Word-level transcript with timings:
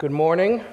Good 0.00 0.12
morning. 0.12 0.64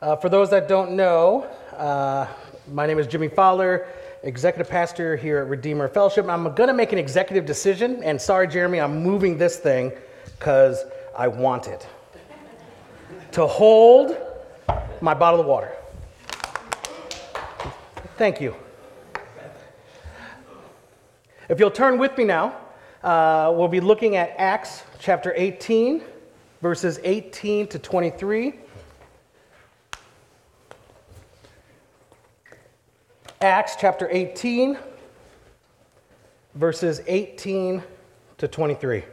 Uh, 0.00 0.16
for 0.16 0.30
those 0.30 0.48
that 0.48 0.66
don't 0.66 0.92
know, 0.92 1.42
uh, 1.76 2.26
my 2.72 2.86
name 2.86 2.98
is 2.98 3.06
Jimmy 3.06 3.28
Fowler, 3.28 3.86
executive 4.22 4.70
pastor 4.70 5.14
here 5.14 5.40
at 5.40 5.48
Redeemer 5.50 5.88
Fellowship. 5.88 6.26
I'm 6.26 6.44
going 6.54 6.68
to 6.68 6.72
make 6.72 6.94
an 6.94 6.98
executive 6.98 7.44
decision, 7.44 8.02
and 8.02 8.18
sorry, 8.18 8.48
Jeremy, 8.48 8.80
I'm 8.80 9.02
moving 9.02 9.36
this 9.36 9.58
thing 9.58 9.92
because 10.38 10.86
I 11.14 11.28
want 11.28 11.66
it 11.66 11.86
to 13.32 13.46
hold 13.46 14.16
my 15.02 15.12
bottle 15.12 15.40
of 15.40 15.44
water. 15.44 15.72
Thank 18.16 18.40
you. 18.40 18.56
If 21.50 21.60
you'll 21.60 21.70
turn 21.70 21.98
with 21.98 22.16
me 22.16 22.24
now, 22.24 22.56
uh, 23.04 23.52
we'll 23.54 23.68
be 23.68 23.80
looking 23.80 24.16
at 24.16 24.34
Acts 24.38 24.82
chapter 24.98 25.34
18, 25.36 26.02
verses 26.66 26.98
18 27.04 27.68
to 27.68 27.78
23. 27.78 28.52
Acts 33.40 33.76
chapter 33.78 34.08
18, 34.10 34.76
verses 36.56 37.02
18 37.06 37.84
to 38.38 38.48
23. 38.48 39.04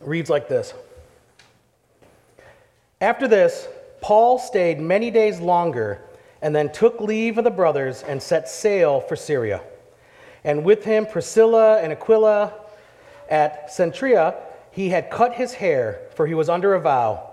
Reads 0.00 0.30
like 0.30 0.48
this 0.48 0.74
After 3.00 3.26
this, 3.26 3.66
Paul 4.00 4.38
stayed 4.38 4.78
many 4.78 5.10
days 5.10 5.40
longer 5.40 6.00
and 6.40 6.54
then 6.54 6.70
took 6.70 7.00
leave 7.00 7.36
of 7.36 7.42
the 7.42 7.50
brothers 7.50 8.04
and 8.04 8.22
set 8.22 8.48
sail 8.48 9.00
for 9.00 9.16
Syria. 9.16 9.60
And 10.44 10.64
with 10.64 10.84
him 10.84 11.04
Priscilla 11.04 11.80
and 11.80 11.92
Aquila 11.92 12.52
at 13.28 13.70
Cenchrea, 13.70 14.44
he 14.78 14.90
had 14.90 15.10
cut 15.10 15.34
his 15.34 15.54
hair, 15.54 16.02
for 16.14 16.24
he 16.24 16.34
was 16.34 16.48
under 16.48 16.74
a 16.74 16.80
vow. 16.80 17.32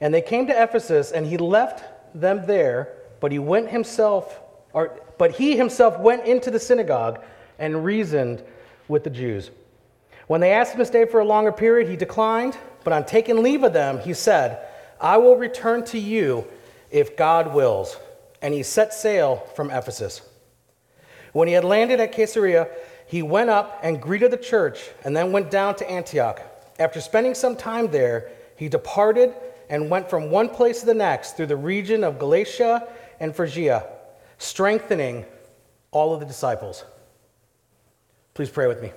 And 0.00 0.12
they 0.12 0.20
came 0.20 0.48
to 0.48 0.62
Ephesus, 0.62 1.12
and 1.12 1.24
he 1.24 1.36
left 1.36 1.84
them 2.20 2.44
there, 2.48 2.96
but 3.20 3.30
he 3.30 3.38
went 3.38 3.70
himself, 3.70 4.40
or 4.72 4.98
but 5.16 5.30
he 5.30 5.56
himself 5.56 6.00
went 6.00 6.24
into 6.24 6.50
the 6.50 6.58
synagogue 6.58 7.20
and 7.60 7.84
reasoned 7.84 8.42
with 8.88 9.04
the 9.04 9.10
Jews. 9.10 9.52
When 10.26 10.40
they 10.40 10.50
asked 10.50 10.72
him 10.72 10.80
to 10.80 10.84
stay 10.84 11.04
for 11.04 11.20
a 11.20 11.24
longer 11.24 11.52
period, 11.52 11.88
he 11.88 11.94
declined, 11.94 12.58
but 12.82 12.92
on 12.92 13.06
taking 13.06 13.40
leave 13.40 13.62
of 13.62 13.72
them, 13.72 14.00
he 14.00 14.12
said, 14.12 14.58
I 15.00 15.16
will 15.18 15.36
return 15.36 15.84
to 15.84 15.98
you 15.98 16.44
if 16.90 17.16
God 17.16 17.54
wills. 17.54 17.96
And 18.42 18.52
he 18.52 18.64
set 18.64 18.92
sail 18.92 19.46
from 19.54 19.70
Ephesus. 19.70 20.22
When 21.34 21.46
he 21.46 21.54
had 21.54 21.62
landed 21.62 22.00
at 22.00 22.10
Caesarea, 22.10 22.66
he 23.06 23.22
went 23.22 23.48
up 23.48 23.78
and 23.84 24.02
greeted 24.02 24.32
the 24.32 24.36
church 24.36 24.90
and 25.04 25.16
then 25.16 25.30
went 25.30 25.52
down 25.52 25.76
to 25.76 25.88
Antioch. 25.88 26.42
After 26.80 27.00
spending 27.00 27.34
some 27.34 27.56
time 27.56 27.88
there, 27.90 28.30
he 28.56 28.68
departed 28.68 29.34
and 29.68 29.90
went 29.90 30.10
from 30.10 30.30
one 30.30 30.48
place 30.48 30.80
to 30.80 30.86
the 30.86 30.94
next 30.94 31.36
through 31.36 31.46
the 31.46 31.56
region 31.56 32.02
of 32.02 32.18
Galatia 32.18 32.88
and 33.20 33.36
Phrygia, 33.36 33.86
strengthening 34.38 35.26
all 35.92 36.12
of 36.12 36.20
the 36.20 36.26
disciples. 36.26 36.84
Please 38.34 38.48
pray 38.48 38.66
with 38.66 38.82
me. 38.82 38.92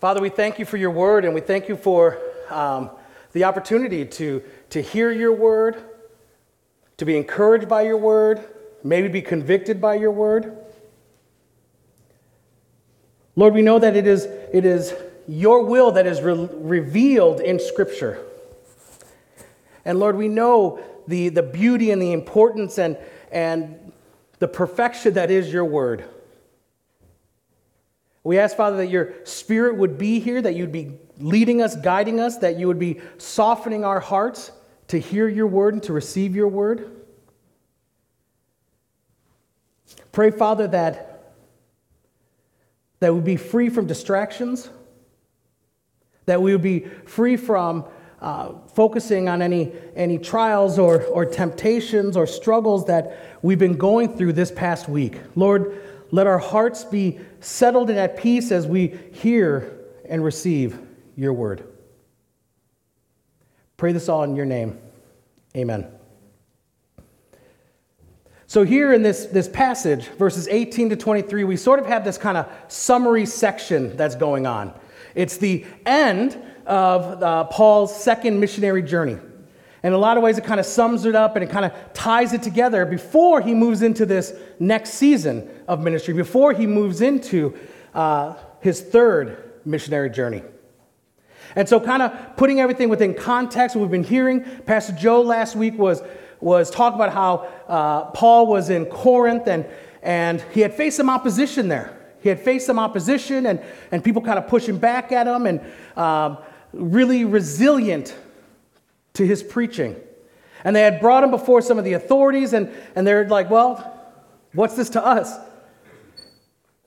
Father, 0.00 0.20
we 0.20 0.30
thank 0.30 0.58
you 0.58 0.64
for 0.64 0.76
your 0.76 0.90
word 0.90 1.24
and 1.24 1.34
we 1.34 1.40
thank 1.40 1.68
you 1.68 1.76
for 1.76 2.18
um, 2.50 2.90
the 3.32 3.44
opportunity 3.44 4.04
to, 4.04 4.42
to 4.70 4.80
hear 4.80 5.10
your 5.10 5.32
word 5.32 5.76
to 6.96 7.04
be 7.04 7.16
encouraged 7.16 7.68
by 7.68 7.82
your 7.82 7.96
word, 7.96 8.42
maybe 8.82 9.08
be 9.08 9.20
convicted 9.20 9.80
by 9.80 9.94
your 9.94 10.10
word. 10.10 10.56
Lord, 13.36 13.52
we 13.54 13.62
know 13.62 13.78
that 13.78 13.94
it 13.94 14.06
is, 14.06 14.24
it 14.52 14.64
is 14.64 14.94
your 15.28 15.62
will 15.62 15.92
that 15.92 16.06
is 16.06 16.22
re- 16.22 16.48
revealed 16.52 17.40
in 17.40 17.60
Scripture. 17.60 18.18
And 19.84 20.00
Lord, 20.00 20.16
we 20.16 20.28
know 20.28 20.80
the, 21.06 21.28
the 21.28 21.42
beauty 21.42 21.90
and 21.90 22.00
the 22.00 22.12
importance 22.12 22.78
and, 22.78 22.96
and 23.30 23.92
the 24.38 24.48
perfection 24.48 25.14
that 25.14 25.30
is 25.30 25.52
your 25.52 25.64
word. 25.64 26.04
We 28.24 28.38
ask, 28.38 28.56
Father, 28.56 28.78
that 28.78 28.88
your 28.88 29.14
spirit 29.24 29.76
would 29.76 29.98
be 29.98 30.18
here, 30.18 30.42
that 30.42 30.56
you'd 30.56 30.72
be 30.72 30.98
leading 31.18 31.62
us, 31.62 31.76
guiding 31.76 32.18
us, 32.18 32.38
that 32.38 32.58
you 32.58 32.66
would 32.66 32.78
be 32.78 33.00
softening 33.18 33.84
our 33.84 34.00
hearts 34.00 34.50
to 34.88 34.98
hear 34.98 35.28
your 35.28 35.46
word 35.46 35.74
and 35.74 35.82
to 35.84 35.92
receive 35.92 36.34
your 36.34 36.48
word. 36.48 36.90
Pray, 40.10 40.32
Father, 40.32 40.66
that, 40.68 41.15
that 43.00 43.14
would 43.14 43.24
be 43.24 43.36
free 43.36 43.68
from 43.68 43.86
distractions, 43.86 44.70
that 46.26 46.40
we 46.40 46.52
would 46.52 46.62
be 46.62 46.80
free 47.06 47.36
from 47.36 47.84
uh, 48.20 48.52
focusing 48.74 49.28
on 49.28 49.42
any, 49.42 49.72
any 49.94 50.18
trials 50.18 50.78
or, 50.78 51.02
or 51.04 51.24
temptations 51.24 52.16
or 52.16 52.26
struggles 52.26 52.86
that 52.86 53.38
we've 53.42 53.58
been 53.58 53.76
going 53.76 54.16
through 54.16 54.32
this 54.32 54.50
past 54.50 54.88
week. 54.88 55.20
Lord, 55.34 55.82
let 56.10 56.26
our 56.26 56.38
hearts 56.38 56.84
be 56.84 57.20
settled 57.40 57.90
and 57.90 57.98
at 57.98 58.16
peace 58.16 58.50
as 58.50 58.66
we 58.66 58.98
hear 59.12 59.84
and 60.08 60.24
receive 60.24 60.78
your 61.16 61.32
word. 61.32 61.66
Pray 63.76 63.92
this 63.92 64.08
all 64.08 64.22
in 64.22 64.34
your 64.34 64.46
name. 64.46 64.78
Amen. 65.54 65.95
So, 68.56 68.62
here 68.62 68.94
in 68.94 69.02
this, 69.02 69.26
this 69.26 69.48
passage, 69.48 70.06
verses 70.16 70.48
18 70.48 70.88
to 70.88 70.96
23, 70.96 71.44
we 71.44 71.58
sort 71.58 71.78
of 71.78 71.84
have 71.84 72.06
this 72.06 72.16
kind 72.16 72.38
of 72.38 72.50
summary 72.68 73.26
section 73.26 73.94
that's 73.98 74.14
going 74.14 74.46
on. 74.46 74.72
It's 75.14 75.36
the 75.36 75.66
end 75.84 76.42
of 76.64 77.22
uh, 77.22 77.44
Paul's 77.44 77.94
second 77.94 78.40
missionary 78.40 78.80
journey. 78.82 79.18
In 79.82 79.92
a 79.92 79.98
lot 79.98 80.16
of 80.16 80.22
ways, 80.22 80.38
it 80.38 80.44
kind 80.44 80.58
of 80.58 80.64
sums 80.64 81.04
it 81.04 81.14
up 81.14 81.36
and 81.36 81.44
it 81.44 81.50
kind 81.50 81.66
of 81.66 81.72
ties 81.92 82.32
it 82.32 82.42
together 82.42 82.86
before 82.86 83.42
he 83.42 83.52
moves 83.52 83.82
into 83.82 84.06
this 84.06 84.32
next 84.58 84.94
season 84.94 85.46
of 85.68 85.82
ministry, 85.82 86.14
before 86.14 86.54
he 86.54 86.66
moves 86.66 87.02
into 87.02 87.54
uh, 87.92 88.36
his 88.60 88.80
third 88.80 89.52
missionary 89.66 90.08
journey. 90.08 90.42
And 91.56 91.68
so, 91.68 91.78
kind 91.78 92.02
of 92.02 92.38
putting 92.38 92.60
everything 92.60 92.88
within 92.88 93.12
context, 93.12 93.76
what 93.76 93.82
we've 93.82 93.90
been 93.90 94.02
hearing, 94.02 94.44
Pastor 94.64 94.94
Joe 94.94 95.20
last 95.20 95.56
week 95.56 95.76
was, 95.76 96.02
was 96.40 96.70
talk 96.70 96.94
about 96.94 97.12
how 97.12 97.48
uh, 97.68 98.04
Paul 98.10 98.46
was 98.46 98.70
in 98.70 98.86
Corinth 98.86 99.46
and, 99.46 99.66
and 100.02 100.40
he 100.52 100.60
had 100.60 100.74
faced 100.74 100.96
some 100.96 101.10
opposition 101.10 101.68
there. 101.68 101.96
He 102.20 102.28
had 102.28 102.40
faced 102.40 102.66
some 102.66 102.78
opposition 102.78 103.46
and, 103.46 103.62
and 103.92 104.02
people 104.02 104.22
kind 104.22 104.38
of 104.38 104.48
pushing 104.48 104.78
back 104.78 105.12
at 105.12 105.26
him 105.26 105.46
and 105.46 105.60
um, 105.96 106.38
really 106.72 107.24
resilient 107.24 108.14
to 109.14 109.26
his 109.26 109.42
preaching. 109.42 109.96
And 110.64 110.74
they 110.74 110.82
had 110.82 111.00
brought 111.00 111.22
him 111.22 111.30
before 111.30 111.62
some 111.62 111.78
of 111.78 111.84
the 111.84 111.92
authorities, 111.92 112.52
and, 112.52 112.68
and 112.96 113.06
they're 113.06 113.28
like, 113.28 113.48
well, 113.50 114.02
what's 114.52 114.74
this 114.74 114.90
to 114.90 115.04
us? 115.04 115.32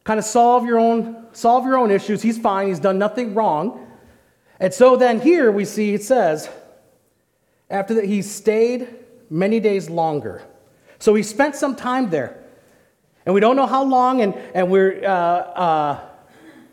Kind 0.03 0.19
of 0.19 0.25
solve 0.25 0.65
your 0.65 0.79
own 0.79 1.27
solve 1.31 1.65
your 1.65 1.77
own 1.77 1.91
issues. 1.91 2.21
He's 2.21 2.37
fine. 2.37 2.67
He's 2.67 2.79
done 2.79 2.97
nothing 2.97 3.33
wrong. 3.35 3.87
And 4.59 4.73
so 4.73 4.97
then 4.97 5.21
here 5.21 5.51
we 5.51 5.63
see 5.63 5.93
it 5.93 6.03
says, 6.03 6.49
after 7.69 7.93
that, 7.93 8.05
he 8.05 8.21
stayed 8.21 8.98
many 9.29 9.59
days 9.59 9.89
longer. 9.89 10.41
So 10.99 11.15
he 11.15 11.23
spent 11.23 11.55
some 11.55 11.75
time 11.75 12.09
there. 12.09 12.43
And 13.25 13.35
we 13.35 13.41
don't 13.41 13.55
know 13.55 13.65
how 13.65 13.83
long, 13.83 14.21
and, 14.21 14.33
and 14.53 14.69
we're, 14.69 15.03
uh, 15.03 15.09
uh, 15.09 15.99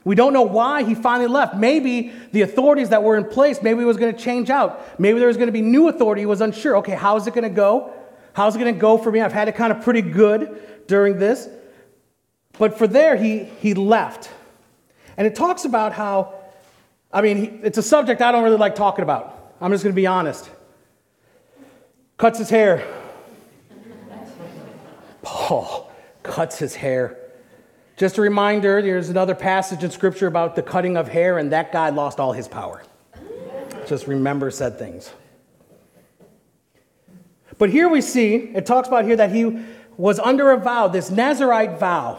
we 0.05 0.15
don't 0.15 0.33
know 0.33 0.43
why 0.43 0.84
he 0.84 0.94
finally 0.94 1.28
left. 1.28 1.56
Maybe 1.56 2.12
the 2.33 2.43
authorities 2.43 2.91
that 2.91 3.03
were 3.03 3.17
in 3.17 3.25
place, 3.25 3.62
maybe 3.62 3.83
it 3.83 3.87
was 3.87 3.97
going 3.97 4.15
to 4.15 4.21
change 4.21 4.49
out. 4.49 4.99
Maybe 4.99 5.19
there 5.19 5.28
was 5.28 5.37
going 5.37 5.49
to 5.49 5.53
be 5.53 5.62
new 5.62 5.89
authority. 5.89 6.22
He 6.22 6.27
was 6.27 6.41
unsure. 6.41 6.77
Okay, 6.78 6.94
how's 6.94 7.27
it 7.27 7.34
going 7.34 7.44
to 7.44 7.50
go? 7.50 7.93
How's 8.33 8.56
it 8.56 8.59
going 8.59 8.75
to 8.75 8.81
go 8.81 8.97
for 8.99 9.11
me? 9.11 9.21
I've 9.21 9.33
had 9.33 9.49
it 9.49 9.56
kind 9.56 9.73
of 9.73 9.83
pretty 9.83 10.03
good 10.03 10.87
during 10.87 11.19
this. 11.19 11.49
But 12.59 12.78
for 12.78 12.87
there, 12.87 13.17
he, 13.17 13.44
he 13.61 13.75
left. 13.75 14.31
And 15.17 15.27
it 15.27 15.34
talks 15.34 15.65
about 15.65 15.93
how 15.93 16.35
I 17.12 17.23
mean, 17.23 17.61
it's 17.62 17.79
a 17.79 17.82
subject 17.82 18.20
I 18.20 18.31
don't 18.31 18.44
really 18.44 18.59
like 18.59 18.75
talking 18.75 19.02
about. 19.02 19.55
I'm 19.61 19.73
just 19.73 19.82
going 19.82 19.94
to 19.94 19.97
be 19.97 20.06
honest. 20.06 20.50
Cuts 22.18 22.38
his 22.38 22.48
hair. 22.48 22.86
Paul 25.22 25.92
cuts 26.22 26.58
his 26.58 26.74
hair. 26.74 27.18
Just 27.96 28.18
a 28.18 28.22
reminder 28.22 28.80
there's 28.80 29.10
another 29.10 29.34
passage 29.34 29.84
in 29.84 29.90
Scripture 29.90 30.26
about 30.26 30.56
the 30.56 30.62
cutting 30.62 30.96
of 30.96 31.08
hair, 31.08 31.38
and 31.38 31.52
that 31.52 31.72
guy 31.72 31.90
lost 31.90 32.18
all 32.18 32.32
his 32.32 32.48
power. 32.48 32.82
Just 33.86 34.06
remember 34.06 34.50
said 34.50 34.78
things. 34.78 35.10
But 37.58 37.70
here 37.70 37.88
we 37.88 38.00
see, 38.00 38.34
it 38.34 38.66
talks 38.66 38.88
about 38.88 39.04
here 39.04 39.16
that 39.16 39.32
he 39.32 39.64
was 39.96 40.18
under 40.18 40.52
a 40.52 40.58
vow, 40.58 40.88
this 40.88 41.10
Nazarite 41.10 41.78
vow. 41.78 42.18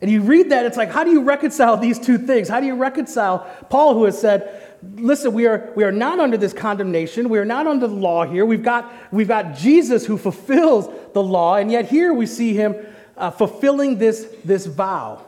And 0.00 0.10
you 0.10 0.22
read 0.22 0.50
that, 0.50 0.66
it's 0.66 0.76
like, 0.76 0.90
how 0.90 1.04
do 1.04 1.10
you 1.10 1.22
reconcile 1.22 1.76
these 1.76 1.98
two 1.98 2.16
things? 2.16 2.48
How 2.48 2.60
do 2.60 2.66
you 2.66 2.74
reconcile 2.74 3.40
Paul, 3.68 3.94
who 3.94 4.04
has 4.04 4.18
said, 4.18 4.69
listen, 4.82 5.32
we 5.32 5.46
are, 5.46 5.72
we 5.76 5.84
are 5.84 5.92
not 5.92 6.18
under 6.18 6.36
this 6.36 6.52
condemnation. 6.52 7.28
We 7.28 7.38
are 7.38 7.44
not 7.44 7.66
under 7.66 7.86
the 7.86 7.94
law 7.94 8.24
here. 8.24 8.46
We've 8.46 8.62
got, 8.62 8.92
we've 9.12 9.28
got 9.28 9.54
Jesus 9.54 10.06
who 10.06 10.16
fulfills 10.16 10.88
the 11.12 11.22
law, 11.22 11.56
and 11.56 11.70
yet 11.70 11.88
here 11.88 12.12
we 12.12 12.26
see 12.26 12.54
him 12.54 12.74
uh, 13.16 13.30
fulfilling 13.30 13.98
this, 13.98 14.26
this 14.44 14.66
vow. 14.66 15.24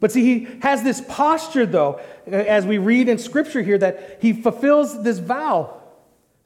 But 0.00 0.12
see, 0.12 0.22
he 0.22 0.48
has 0.62 0.82
this 0.82 1.02
posture, 1.08 1.66
though, 1.66 2.00
as 2.26 2.64
we 2.64 2.78
read 2.78 3.08
in 3.08 3.18
Scripture 3.18 3.62
here, 3.62 3.78
that 3.78 4.18
he 4.20 4.32
fulfills 4.32 5.02
this 5.02 5.18
vow 5.18 5.74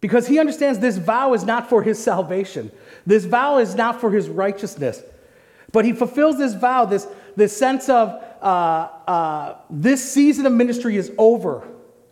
because 0.01 0.27
he 0.27 0.39
understands 0.39 0.79
this 0.79 0.97
vow 0.97 1.35
is 1.35 1.45
not 1.45 1.69
for 1.69 1.83
his 1.83 2.03
salvation. 2.03 2.73
This 3.07 3.25
vow 3.25 3.59
is 3.59 3.75
not 3.75 4.01
for 4.01 4.11
his 4.11 4.29
righteousness. 4.29 5.03
But 5.71 5.85
he 5.85 5.93
fulfills 5.93 6.39
this 6.39 6.55
vow, 6.55 6.87
this, 6.87 7.07
this 7.37 7.57
sense 7.57 7.89
of 7.89 8.23
uh, 8.43 8.89
uh, 9.07 9.57
this 9.71 10.13
season 10.13 10.45
of 10.47 10.53
ministry 10.53 10.97
is 10.97 11.13
over. 11.17 11.67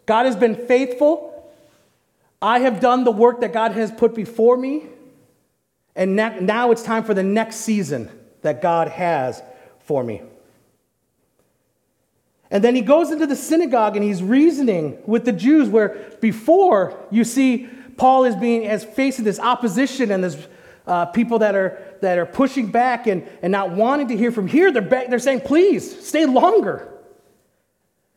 God 0.06 0.27
has 0.27 0.37
been 0.37 0.55
faithful. 0.55 1.27
I 2.41 2.61
have 2.61 2.81
done 2.81 3.05
the 3.05 3.11
work 3.11 3.41
that 3.41 3.53
God 3.53 3.73
has 3.73 3.91
put 3.91 4.15
before 4.15 4.56
me. 4.56 4.85
And 5.97 6.17
now 6.17 6.71
it's 6.71 6.82
time 6.82 7.05
for 7.05 7.15
the 7.15 7.23
next 7.23 7.56
season 7.56 8.09
that 8.43 8.62
God 8.62 8.88
has 8.88 9.43
for 9.81 10.03
me. 10.03 10.23
And 12.50 12.65
then 12.65 12.75
he 12.75 12.81
goes 12.81 13.11
into 13.11 13.27
the 13.27 13.37
synagogue 13.37 13.97
and 13.97 14.05
he's 14.05 14.23
reasoning 14.23 14.99
with 15.06 15.25
the 15.25 15.32
Jews, 15.32 15.69
where 15.69 16.17
before 16.21 16.99
you 17.11 17.25
see 17.25 17.69
Paul 17.97 18.25
is 18.25 18.35
being 18.35 18.67
as 18.67 18.82
facing 18.82 19.25
this 19.25 19.38
opposition 19.38 20.11
and 20.11 20.25
this 20.25 20.49
uh, 20.87 21.06
people 21.06 21.41
that 21.41 21.55
are 21.55 21.82
that 22.00 22.19
are 22.19 22.26
pushing 22.26 22.70
back 22.70 23.06
and, 23.06 23.29
and 23.43 23.52
not 23.52 23.70
wanting 23.70 24.08
to 24.08 24.17
hear 24.17 24.32
from 24.32 24.47
here, 24.47 24.73
they're, 24.73 24.82
back, 24.82 25.08
they're 25.08 25.19
saying, 25.19 25.41
please 25.41 26.06
stay 26.06 26.26
longer. 26.26 26.87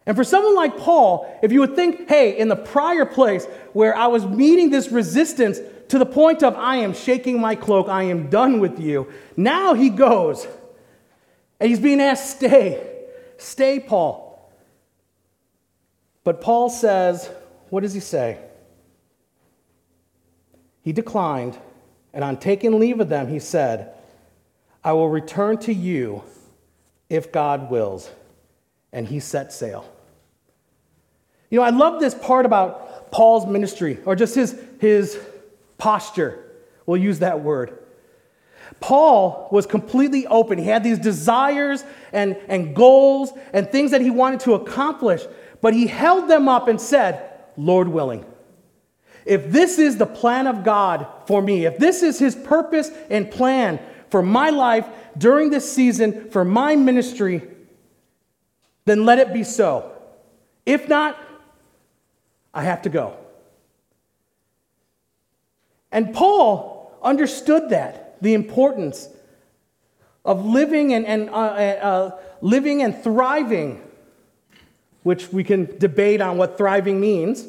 And 0.06 0.18
for 0.18 0.24
someone 0.24 0.56
like 0.56 0.78
Paul, 0.78 1.40
if 1.42 1.52
you 1.52 1.62
would 1.62 1.76
think, 1.76 2.10
hey, 2.10 2.38
in 2.38 2.50
the 2.50 2.56
prior 2.56 3.06
place 3.06 3.46
where 3.72 3.96
I 3.96 4.08
was 4.08 4.26
meeting 4.26 4.70
this 4.70 4.92
resistance 4.92 5.60
to 5.90 5.98
the 5.98 6.06
point 6.06 6.44
of 6.44 6.56
I 6.56 6.78
am 6.78 6.94
shaking 6.94 7.40
my 7.40 7.56
cloak, 7.56 7.88
I 7.88 8.04
am 8.04 8.30
done 8.30 8.60
with 8.60 8.80
you, 8.80 9.12
now 9.38 9.74
he 9.74 9.90
goes 9.90 10.48
and 11.60 11.70
he's 11.70 11.80
being 11.80 12.02
asked, 12.02 12.38
stay, 12.38 13.06
stay, 13.38 13.80
Paul. 13.80 14.52
But 16.24 16.42
Paul 16.42 16.70
says, 16.70 17.30
what 17.70 17.84
does 17.84 17.94
he 17.94 18.00
say? 18.00 18.40
He 20.82 20.92
declined, 20.92 21.58
and 22.14 22.24
on 22.24 22.38
taking 22.38 22.80
leave 22.80 23.00
of 23.00 23.10
them, 23.10 23.28
he 23.28 23.40
said, 23.40 23.94
I 24.84 24.94
will 24.94 25.10
return 25.10 25.58
to 25.60 25.74
you 25.74 26.24
if 27.10 27.32
God 27.32 27.72
wills. 27.72 28.10
And 28.92 29.08
he 29.08 29.20
set 29.20 29.52
sail. 29.52 29.90
You 31.50 31.60
know, 31.60 31.66
I 31.66 31.72
love 31.72 32.00
this 32.00 32.14
part 32.14 32.46
about 32.46 33.12
Paul's 33.12 33.48
ministry, 33.48 34.00
or 34.06 34.16
just 34.16 34.36
his, 34.36 34.60
his 34.80 35.20
posture. 35.78 36.44
We'll 36.86 37.02
use 37.02 37.20
that 37.20 37.42
word. 37.42 37.80
Paul 38.80 39.48
was 39.52 39.66
completely 39.66 40.28
open. 40.28 40.58
He 40.58 40.66
had 40.66 40.84
these 40.84 41.00
desires 41.00 41.84
and, 42.12 42.38
and 42.48 42.76
goals 42.76 43.32
and 43.54 43.70
things 43.70 43.92
that 43.92 44.02
he 44.02 44.10
wanted 44.10 44.42
to 44.42 44.54
accomplish, 44.54 45.24
but 45.62 45.74
he 45.74 45.88
held 45.88 46.30
them 46.30 46.48
up 46.48 46.68
and 46.68 46.80
said, 46.80 47.30
Lord 47.56 47.88
willing. 47.88 48.26
If 49.26 49.52
this 49.52 49.80
is 49.80 49.98
the 49.98 50.06
plan 50.06 50.48
of 50.48 50.64
God 50.64 51.08
for 51.26 51.42
me, 51.42 51.66
if 51.66 51.78
this 51.78 52.04
is 52.04 52.20
his 52.20 52.36
purpose 52.36 52.92
and 53.10 53.30
plan 53.30 53.80
for 54.10 54.22
my 54.22 54.50
life 54.50 54.88
during 55.18 55.50
this 55.50 55.72
season, 55.72 56.30
for 56.30 56.44
my 56.44 56.76
ministry, 56.76 57.42
then 58.86 59.06
let 59.06 59.20
it 59.20 59.34
be 59.34 59.44
so. 59.44 59.92
If 60.66 60.90
not, 60.90 61.18
I 62.54 62.64
have 62.64 62.82
to 62.84 62.90
go. 62.90 63.18
And 65.92 66.14
Paul 66.14 66.98
understood 67.02 67.70
that, 67.70 68.22
the 68.22 68.34
importance 68.34 69.10
of 70.26 70.46
living 70.46 70.94
and, 70.94 71.06
and 71.06 71.30
uh, 71.30 71.34
uh, 71.34 72.20
living 72.42 72.82
and 72.82 72.96
thriving, 73.04 73.82
which 75.04 75.32
we 75.32 75.44
can 75.44 75.78
debate 75.78 76.22
on 76.22 76.38
what 76.38 76.58
thriving 76.58 77.00
means, 77.00 77.46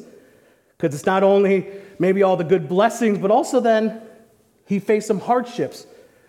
because 0.77 0.93
it's 0.95 1.05
not 1.05 1.23
only 1.23 1.67
maybe 1.99 2.23
all 2.23 2.35
the 2.35 2.43
good 2.43 2.67
blessings, 2.67 3.17
but 3.17 3.31
also 3.31 3.59
then 3.59 4.01
he 4.65 4.79
faced 4.79 5.07
some 5.07 5.19
hardships. 5.19 5.87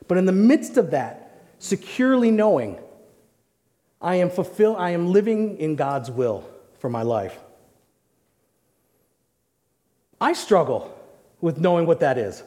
But 0.08 0.18
in 0.18 0.26
the 0.26 0.32
midst 0.32 0.76
of 0.76 0.90
that, 0.92 1.42
securely 1.58 2.30
knowing 2.30 2.78
I 4.00 4.16
am 4.16 4.30
fulfilled, 4.30 4.76
I 4.78 4.90
am 4.90 5.12
living 5.12 5.58
in 5.58 5.74
God's 5.74 6.10
will 6.10 6.48
for 6.78 6.88
my 6.88 7.02
life. 7.02 7.38
I 10.20 10.32
struggle 10.32 10.96
with 11.40 11.58
knowing 11.58 11.86
what 11.86 12.00
that 12.00 12.18
is. 12.18 12.42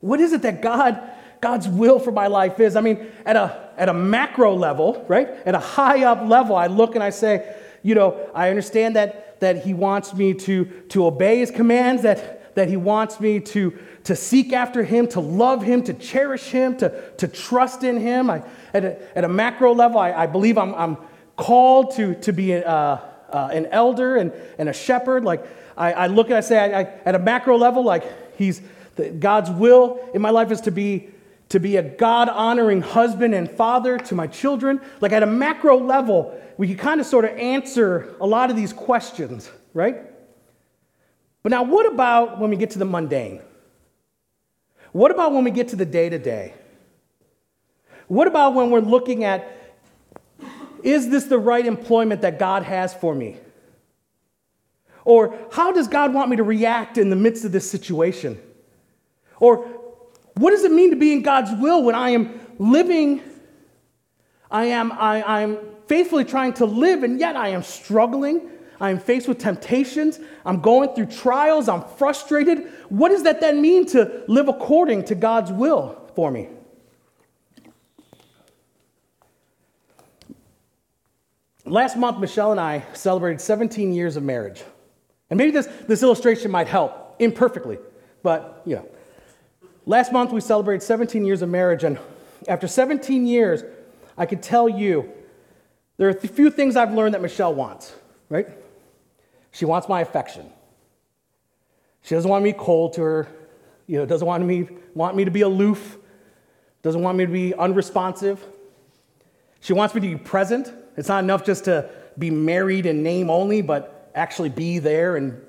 What 0.00 0.20
is 0.20 0.32
it 0.32 0.42
that 0.42 0.62
God, 0.62 1.00
God's 1.40 1.68
will 1.68 1.98
for 1.98 2.12
my 2.12 2.28
life 2.28 2.60
is? 2.60 2.76
I 2.76 2.80
mean, 2.80 3.06
at 3.26 3.36
a, 3.36 3.70
at 3.76 3.88
a 3.88 3.94
macro 3.94 4.54
level, 4.54 5.04
right? 5.08 5.28
At 5.44 5.54
a 5.54 5.60
high 5.60 6.04
up 6.04 6.28
level, 6.28 6.56
I 6.56 6.66
look 6.68 6.94
and 6.94 7.04
I 7.04 7.10
say, 7.10 7.54
you 7.82 7.94
know, 7.94 8.30
I 8.34 8.50
understand 8.50 8.96
that, 8.96 9.40
that 9.40 9.64
He 9.64 9.74
wants 9.74 10.14
me 10.14 10.34
to, 10.34 10.64
to 10.90 11.06
obey 11.06 11.38
His 11.38 11.50
commands, 11.50 12.02
that, 12.02 12.54
that 12.54 12.68
He 12.68 12.76
wants 12.76 13.20
me 13.20 13.40
to, 13.40 13.78
to 14.04 14.16
seek 14.16 14.52
after 14.52 14.82
Him, 14.82 15.06
to 15.08 15.20
love 15.20 15.62
Him, 15.62 15.82
to 15.84 15.94
cherish 15.94 16.50
Him, 16.50 16.76
to, 16.78 17.10
to 17.18 17.28
trust 17.28 17.84
in 17.84 17.98
Him. 17.98 18.30
I, 18.30 18.42
at, 18.74 18.84
a, 18.84 19.18
at 19.18 19.24
a 19.24 19.28
macro 19.28 19.74
level, 19.74 19.98
I, 19.98 20.12
I 20.12 20.26
believe 20.26 20.58
I'm, 20.58 20.74
I'm 20.74 20.96
called 21.36 21.94
to, 21.96 22.14
to 22.16 22.32
be 22.32 22.54
uh, 22.54 22.98
uh, 23.30 23.50
an 23.52 23.66
elder 23.66 24.16
and, 24.16 24.32
and 24.58 24.68
a 24.68 24.72
shepherd. 24.72 25.24
Like, 25.24 25.46
I, 25.76 25.92
I 25.92 26.06
look 26.08 26.28
and 26.28 26.36
I 26.36 26.40
say, 26.40 26.58
I, 26.58 26.80
I, 26.80 26.82
at 27.04 27.14
a 27.14 27.18
macro 27.18 27.56
level, 27.56 27.84
like 27.84 28.36
he's 28.36 28.60
the, 28.96 29.10
God's 29.10 29.50
will 29.50 30.00
in 30.12 30.20
my 30.20 30.30
life 30.30 30.50
is 30.50 30.60
to 30.62 30.72
be 30.72 31.10
to 31.48 31.58
be 31.58 31.76
a 31.76 31.82
God 31.82 32.28
honoring 32.28 32.82
husband 32.82 33.34
and 33.34 33.50
father 33.50 33.98
to 33.98 34.14
my 34.14 34.26
children. 34.26 34.80
Like 35.00 35.12
at 35.12 35.22
a 35.22 35.26
macro 35.26 35.78
level, 35.78 36.38
we 36.56 36.68
can 36.68 36.76
kind 36.76 37.00
of 37.00 37.06
sort 37.06 37.24
of 37.24 37.30
answer 37.32 38.14
a 38.20 38.26
lot 38.26 38.50
of 38.50 38.56
these 38.56 38.72
questions, 38.72 39.50
right? 39.72 39.96
But 41.42 41.50
now, 41.50 41.62
what 41.62 41.90
about 41.90 42.38
when 42.38 42.50
we 42.50 42.56
get 42.56 42.70
to 42.70 42.78
the 42.78 42.84
mundane? 42.84 43.40
What 44.92 45.10
about 45.10 45.32
when 45.32 45.44
we 45.44 45.50
get 45.50 45.68
to 45.68 45.76
the 45.76 45.86
day 45.86 46.08
to 46.08 46.18
day? 46.18 46.54
What 48.08 48.26
about 48.26 48.54
when 48.54 48.70
we're 48.70 48.80
looking 48.80 49.24
at 49.24 49.54
is 50.82 51.10
this 51.10 51.24
the 51.24 51.38
right 51.38 51.66
employment 51.66 52.22
that 52.22 52.38
God 52.38 52.62
has 52.62 52.94
for 52.94 53.14
me? 53.14 53.36
Or 55.04 55.36
how 55.50 55.72
does 55.72 55.88
God 55.88 56.14
want 56.14 56.30
me 56.30 56.36
to 56.36 56.42
react 56.42 56.98
in 56.98 57.10
the 57.10 57.16
midst 57.16 57.44
of 57.44 57.52
this 57.52 57.70
situation? 57.70 58.40
Or 59.40 59.66
what 60.38 60.50
does 60.50 60.64
it 60.64 60.72
mean 60.72 60.90
to 60.90 60.96
be 60.96 61.12
in 61.12 61.22
God's 61.22 61.50
will 61.60 61.82
when 61.82 61.94
I 61.94 62.10
am 62.10 62.40
living, 62.58 63.22
I 64.50 64.66
am 64.66 64.92
I, 64.92 65.22
I'm 65.22 65.58
faithfully 65.86 66.24
trying 66.24 66.52
to 66.54 66.66
live, 66.66 67.02
and 67.02 67.18
yet 67.18 67.36
I 67.36 67.48
am 67.48 67.62
struggling. 67.62 68.50
I 68.80 68.90
am 68.90 69.00
faced 69.00 69.26
with 69.26 69.38
temptations. 69.38 70.20
I'm 70.46 70.60
going 70.60 70.94
through 70.94 71.06
trials. 71.06 71.68
I'm 71.68 71.82
frustrated. 71.82 72.70
What 72.88 73.08
does 73.08 73.24
that 73.24 73.40
then 73.40 73.60
mean 73.60 73.86
to 73.86 74.22
live 74.28 74.46
according 74.46 75.06
to 75.06 75.16
God's 75.16 75.50
will 75.50 76.08
for 76.14 76.30
me? 76.30 76.48
Last 81.64 81.96
month, 81.96 82.18
Michelle 82.18 82.52
and 82.52 82.60
I 82.60 82.84
celebrated 82.92 83.40
17 83.40 83.92
years 83.92 84.16
of 84.16 84.22
marriage. 84.22 84.62
And 85.28 85.36
maybe 85.36 85.50
this, 85.50 85.66
this 85.88 86.02
illustration 86.02 86.50
might 86.50 86.68
help 86.68 87.16
imperfectly, 87.18 87.78
but 88.22 88.62
you 88.64 88.76
know. 88.76 88.88
Last 89.88 90.12
month 90.12 90.32
we 90.32 90.42
celebrated 90.42 90.82
17 90.82 91.24
years 91.24 91.40
of 91.40 91.48
marriage, 91.48 91.82
and 91.82 91.98
after 92.46 92.68
17 92.68 93.26
years, 93.26 93.62
I 94.18 94.26
could 94.26 94.42
tell 94.42 94.68
you 94.68 95.10
there 95.96 96.08
are 96.08 96.10
a 96.10 96.28
few 96.28 96.50
things 96.50 96.76
I've 96.76 96.92
learned 96.92 97.14
that 97.14 97.22
Michelle 97.22 97.54
wants, 97.54 97.94
right? 98.28 98.46
She 99.50 99.64
wants 99.64 99.88
my 99.88 100.02
affection. 100.02 100.52
She 102.02 102.14
doesn't 102.14 102.30
want 102.30 102.44
me 102.44 102.52
cold 102.52 102.92
to 102.94 103.02
her, 103.02 103.28
you 103.86 103.96
know, 103.96 104.04
doesn't 104.04 104.26
want 104.26 104.44
me, 104.44 104.68
want 104.92 105.16
me 105.16 105.24
to 105.24 105.30
be 105.30 105.40
aloof, 105.40 105.96
doesn't 106.82 107.00
want 107.00 107.16
me 107.16 107.24
to 107.24 107.32
be 107.32 107.54
unresponsive. 107.54 108.44
She 109.60 109.72
wants 109.72 109.94
me 109.94 110.02
to 110.02 110.06
be 110.06 110.22
present. 110.22 110.70
It's 110.98 111.08
not 111.08 111.24
enough 111.24 111.46
just 111.46 111.64
to 111.64 111.88
be 112.18 112.30
married 112.30 112.84
in 112.84 113.02
name 113.02 113.30
only, 113.30 113.62
but 113.62 114.10
actually 114.14 114.50
be 114.50 114.80
there 114.80 115.16
and 115.16 115.42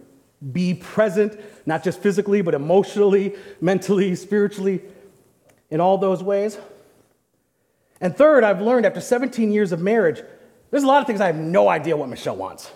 be 0.51 0.73
present, 0.73 1.39
not 1.65 1.83
just 1.83 1.99
physically, 1.99 2.41
but 2.41 2.53
emotionally, 2.53 3.35
mentally, 3.59 4.15
spiritually, 4.15 4.81
in 5.69 5.81
all 5.81 5.97
those 5.97 6.23
ways. 6.23 6.57
And 8.01 8.15
third, 8.15 8.43
I've 8.43 8.61
learned 8.61 8.85
after 8.85 9.01
17 9.01 9.51
years 9.51 9.71
of 9.71 9.81
marriage, 9.81 10.21
there's 10.71 10.83
a 10.83 10.87
lot 10.87 11.01
of 11.01 11.07
things 11.07 11.19
I 11.19 11.27
have 11.27 11.35
no 11.35 11.67
idea 11.67 11.97
what 11.97 12.09
Michelle 12.09 12.35
wants. 12.35 12.71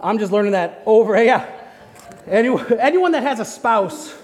I'm 0.00 0.18
just 0.18 0.32
learning 0.32 0.52
that 0.52 0.82
over, 0.86 1.22
yeah. 1.22 1.48
Anyone, 2.26 2.78
anyone 2.78 3.12
that 3.12 3.22
has 3.22 3.40
a 3.40 3.44
spouse 3.44 4.14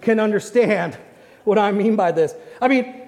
can 0.00 0.20
understand 0.20 0.96
what 1.44 1.58
I 1.58 1.72
mean 1.72 1.96
by 1.96 2.12
this. 2.12 2.34
I 2.60 2.68
mean, 2.68 3.02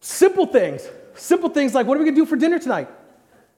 simple 0.00 0.46
things. 0.46 0.86
Simple 1.14 1.50
things 1.50 1.74
like, 1.74 1.86
what 1.86 1.96
are 1.96 2.00
we 2.00 2.06
gonna 2.06 2.16
do 2.16 2.26
for 2.26 2.36
dinner 2.36 2.58
tonight? 2.58 2.88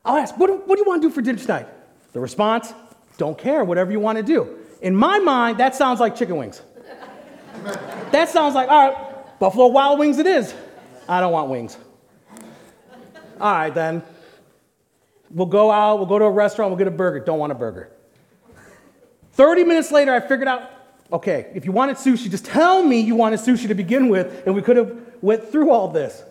I'll 0.04 0.16
ask, 0.16 0.36
what, 0.36 0.46
do, 0.48 0.54
what 0.64 0.76
do 0.76 0.80
you 0.80 0.88
wanna 0.88 1.02
do 1.02 1.10
for 1.10 1.20
dinner 1.20 1.38
tonight? 1.38 1.68
The 2.12 2.20
response, 2.20 2.72
don't 3.18 3.36
care, 3.38 3.64
whatever 3.64 3.92
you 3.92 4.00
want 4.00 4.18
to 4.18 4.24
do. 4.24 4.58
In 4.80 4.96
my 4.96 5.18
mind, 5.18 5.58
that 5.58 5.74
sounds 5.74 6.00
like 6.00 6.16
chicken 6.16 6.36
wings. 6.36 6.62
that 8.10 8.28
sounds 8.28 8.54
like, 8.54 8.68
all 8.68 8.88
right, 8.88 9.38
Buffalo 9.38 9.68
Wild 9.68 9.98
Wings 9.98 10.18
it 10.18 10.26
is. 10.26 10.54
I 11.08 11.20
don't 11.20 11.32
want 11.32 11.50
wings. 11.50 11.76
All 13.40 13.52
right, 13.52 13.74
then, 13.74 14.02
We'll 15.32 15.46
go 15.46 15.70
out, 15.70 15.96
we'll 15.96 16.06
go 16.06 16.18
to 16.18 16.26
a 16.26 16.30
restaurant, 16.30 16.70
we'll 16.70 16.78
get 16.78 16.88
a 16.88 16.90
burger. 16.90 17.20
Don't 17.20 17.38
want 17.38 17.52
a 17.52 17.54
burger. 17.54 17.90
30 19.32 19.64
minutes 19.64 19.90
later, 19.90 20.14
I 20.14 20.20
figured 20.20 20.48
out 20.48 20.70
okay, 21.10 21.50
if 21.54 21.66
you 21.66 21.72
wanted 21.72 21.96
sushi, 21.96 22.30
just 22.30 22.46
tell 22.46 22.82
me 22.82 22.98
you 22.98 23.14
wanted 23.14 23.38
sushi 23.38 23.68
to 23.68 23.74
begin 23.74 24.08
with, 24.08 24.46
and 24.46 24.54
we 24.54 24.62
could 24.62 24.78
have 24.78 24.96
went 25.20 25.46
through 25.46 25.70
all 25.70 25.88
this. 25.88 26.22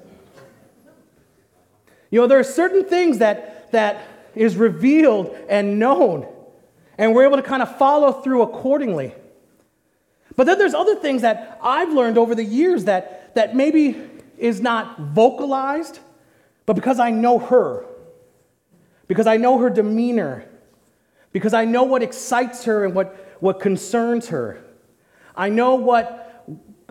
You 2.10 2.20
know, 2.20 2.26
there 2.26 2.40
are 2.40 2.44
certain 2.44 2.84
things 2.86 3.20
that, 3.20 3.72
that 3.74 4.02
is 4.34 4.56
revealed 4.56 5.38
and 5.48 5.78
known, 5.78 6.28
and 7.02 7.16
we're 7.16 7.26
able 7.26 7.38
to 7.38 7.42
kind 7.42 7.64
of 7.64 7.78
follow 7.80 8.12
through 8.12 8.44
accordingly. 8.44 9.12
But 10.36 10.46
then 10.46 10.60
there's 10.60 10.76
other 10.76 10.96
things 10.96 11.24
that 11.24 11.58
I've 11.60 11.92
learned 11.92 12.16
over 12.16 12.36
the 12.36 12.44
years 12.44 12.84
that, 12.84 13.34
that 13.34 13.56
maybe 13.56 14.00
is 14.38 14.62
not 14.62 15.00
vocalized, 15.00 15.98
but 16.68 16.74
because 16.74 17.00
I 17.00 17.10
know 17.10 17.40
her, 17.40 17.88
because 19.08 19.26
I 19.26 19.38
know 19.38 19.58
her 19.58 19.72
demeanor, 19.72 20.48
because 21.32 21.56
I 21.56 21.66
know 21.66 21.82
what 21.82 22.04
excites 22.04 22.66
her 22.66 22.86
and 22.86 22.94
what, 22.94 23.36
what 23.40 23.60
concerns 23.60 24.28
her. 24.28 24.64
I 25.36 25.50
know 25.50 25.74
what 25.74 26.46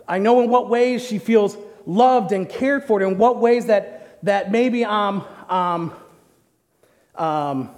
I 0.09 0.17
know 0.17 0.41
in 0.41 0.49
what 0.49 0.67
ways 0.67 1.07
she 1.07 1.19
feels 1.19 1.55
loved 1.85 2.33
and 2.33 2.49
cared 2.49 2.83
for, 2.83 3.01
in 3.01 3.17
what 3.17 3.39
ways 3.39 3.67
that, 3.67 4.19
that 4.25 4.51
maybe 4.51 4.85
I'm 4.85 5.21
um, 5.47 5.93
um, 7.15 7.69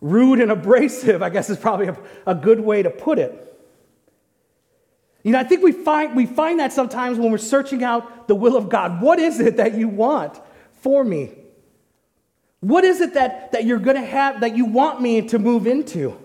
rude 0.00 0.40
and 0.40 0.50
abrasive, 0.50 1.22
I 1.22 1.30
guess 1.30 1.50
is 1.50 1.56
probably 1.56 1.88
a, 1.88 1.96
a 2.26 2.34
good 2.34 2.60
way 2.60 2.82
to 2.82 2.90
put 2.90 3.18
it. 3.18 3.42
You 5.22 5.32
know, 5.32 5.40
I 5.40 5.44
think 5.44 5.64
we 5.64 5.72
find, 5.72 6.14
we 6.14 6.24
find 6.24 6.60
that 6.60 6.72
sometimes 6.72 7.18
when 7.18 7.32
we're 7.32 7.38
searching 7.38 7.82
out 7.82 8.28
the 8.28 8.36
will 8.36 8.56
of 8.56 8.68
God. 8.68 9.02
What 9.02 9.18
is 9.18 9.40
it 9.40 9.56
that 9.56 9.74
you 9.74 9.88
want 9.88 10.40
for 10.82 11.02
me? 11.02 11.32
What 12.60 12.84
is 12.84 13.00
it 13.00 13.14
that, 13.14 13.52
that 13.52 13.64
you're 13.64 13.80
going 13.80 13.96
to 13.96 14.06
have, 14.06 14.40
that 14.40 14.56
you 14.56 14.66
want 14.66 15.00
me 15.00 15.22
to 15.22 15.38
move 15.38 15.66
into? 15.66 16.16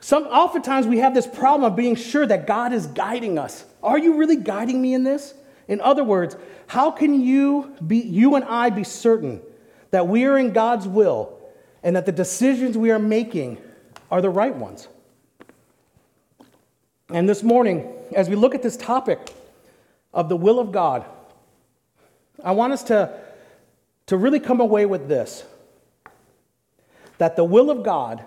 Some, 0.00 0.24
oftentimes 0.24 0.86
we 0.86 0.98
have 0.98 1.14
this 1.14 1.26
problem 1.26 1.70
of 1.70 1.76
being 1.76 1.96
sure 1.96 2.26
that 2.26 2.46
God 2.46 2.72
is 2.72 2.86
guiding 2.86 3.38
us. 3.38 3.64
Are 3.82 3.98
you 3.98 4.18
really 4.18 4.36
guiding 4.36 4.80
me 4.80 4.94
in 4.94 5.04
this? 5.04 5.34
In 5.66 5.80
other 5.80 6.04
words, 6.04 6.36
how 6.66 6.90
can 6.90 7.22
you, 7.22 7.74
be, 7.86 7.98
you 7.98 8.34
and 8.34 8.44
I 8.44 8.70
be 8.70 8.84
certain 8.84 9.40
that 9.92 10.08
we 10.08 10.24
are 10.24 10.36
in 10.36 10.52
God's 10.52 10.86
will 10.86 11.39
and 11.82 11.96
that 11.96 12.06
the 12.06 12.12
decisions 12.12 12.76
we 12.76 12.90
are 12.90 12.98
making 12.98 13.58
are 14.10 14.20
the 14.20 14.30
right 14.30 14.54
ones? 14.54 14.88
And 17.12 17.28
this 17.28 17.42
morning, 17.42 17.92
as 18.14 18.28
we 18.28 18.36
look 18.36 18.54
at 18.54 18.62
this 18.62 18.76
topic 18.76 19.34
of 20.14 20.28
the 20.28 20.36
will 20.36 20.58
of 20.58 20.72
God, 20.72 21.04
I 22.42 22.52
want 22.52 22.72
us 22.72 22.84
to, 22.84 23.18
to 24.06 24.16
really 24.16 24.40
come 24.40 24.60
away 24.60 24.86
with 24.86 25.08
this 25.08 25.44
that 27.18 27.36
the 27.36 27.44
will 27.44 27.70
of 27.70 27.82
God 27.82 28.24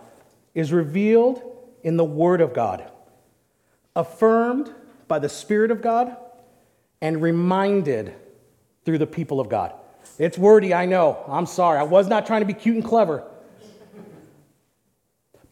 is 0.54 0.72
revealed 0.72 1.42
in 1.82 1.98
the 1.98 2.04
Word 2.04 2.42
of 2.42 2.54
God, 2.54 2.90
affirmed 3.96 4.72
by 5.08 5.18
the 5.18 5.30
Spirit 5.30 5.72
of 5.72 5.82
God, 5.82 6.16
and 7.02 7.20
reminded 7.20 8.14
through 8.86 9.00
the 9.00 9.08
people 9.08 9.40
of 9.40 9.50
God. 9.50 9.74
It's 10.20 10.38
wordy, 10.38 10.76
I 10.76 10.86
know. 10.86 11.24
I'm 11.28 11.48
sorry. 11.48 11.80
I 11.80 11.84
was 11.84 12.08
not 12.08 12.28
trying 12.28 12.42
to 12.42 12.46
be 12.46 12.54
cute 12.54 12.76
and 12.76 12.86
clever. 12.86 13.24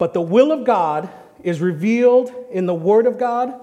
But 0.01 0.15
the 0.15 0.21
will 0.21 0.51
of 0.51 0.63
God 0.63 1.11
is 1.43 1.61
revealed 1.61 2.33
in 2.49 2.65
the 2.65 2.73
Word 2.73 3.05
of 3.05 3.19
God, 3.19 3.53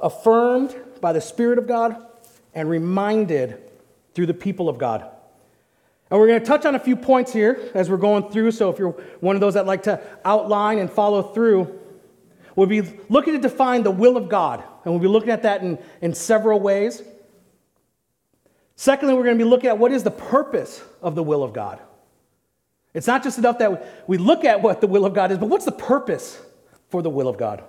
affirmed 0.00 0.74
by 1.02 1.12
the 1.12 1.20
Spirit 1.20 1.58
of 1.58 1.66
God, 1.66 1.94
and 2.54 2.66
reminded 2.66 3.60
through 4.14 4.24
the 4.24 4.32
people 4.32 4.70
of 4.70 4.78
God. 4.78 5.02
And 6.10 6.18
we're 6.18 6.28
going 6.28 6.40
to 6.40 6.46
touch 6.46 6.64
on 6.64 6.76
a 6.76 6.78
few 6.78 6.96
points 6.96 7.30
here 7.30 7.60
as 7.74 7.90
we're 7.90 7.98
going 7.98 8.30
through. 8.30 8.52
So 8.52 8.70
if 8.70 8.78
you're 8.78 8.92
one 9.20 9.36
of 9.36 9.42
those 9.42 9.52
that 9.52 9.66
like 9.66 9.82
to 9.82 10.00
outline 10.24 10.78
and 10.78 10.90
follow 10.90 11.24
through, 11.24 11.78
we'll 12.56 12.66
be 12.66 12.80
looking 13.10 13.34
to 13.34 13.38
define 13.38 13.82
the 13.82 13.90
will 13.90 14.16
of 14.16 14.30
God. 14.30 14.64
And 14.84 14.94
we'll 14.94 15.02
be 15.02 15.08
looking 15.08 15.28
at 15.28 15.42
that 15.42 15.60
in, 15.60 15.78
in 16.00 16.14
several 16.14 16.58
ways. 16.58 17.02
Secondly, 18.76 19.12
we're 19.12 19.24
going 19.24 19.36
to 19.36 19.44
be 19.44 19.50
looking 19.50 19.68
at 19.68 19.76
what 19.76 19.92
is 19.92 20.04
the 20.04 20.10
purpose 20.10 20.82
of 21.02 21.14
the 21.16 21.22
will 21.22 21.44
of 21.44 21.52
God. 21.52 21.80
It's 22.94 23.06
not 23.06 23.22
just 23.22 23.38
enough 23.38 23.58
that 23.58 24.06
we 24.06 24.18
look 24.18 24.44
at 24.44 24.60
what 24.60 24.80
the 24.80 24.86
will 24.86 25.06
of 25.06 25.14
God 25.14 25.32
is, 25.32 25.38
but 25.38 25.48
what's 25.48 25.64
the 25.64 25.72
purpose 25.72 26.40
for 26.90 27.02
the 27.02 27.10
will 27.10 27.28
of 27.28 27.38
God? 27.38 27.64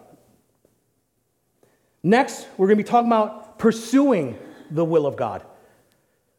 Next, 2.04 2.48
we're 2.58 2.68
going 2.68 2.78
to 2.78 2.84
be 2.84 2.90
talking 2.90 3.08
about 3.08 3.58
pursuing 3.58 4.38
the 4.70 4.84
will 4.84 5.06
of 5.06 5.16
God. 5.16 5.46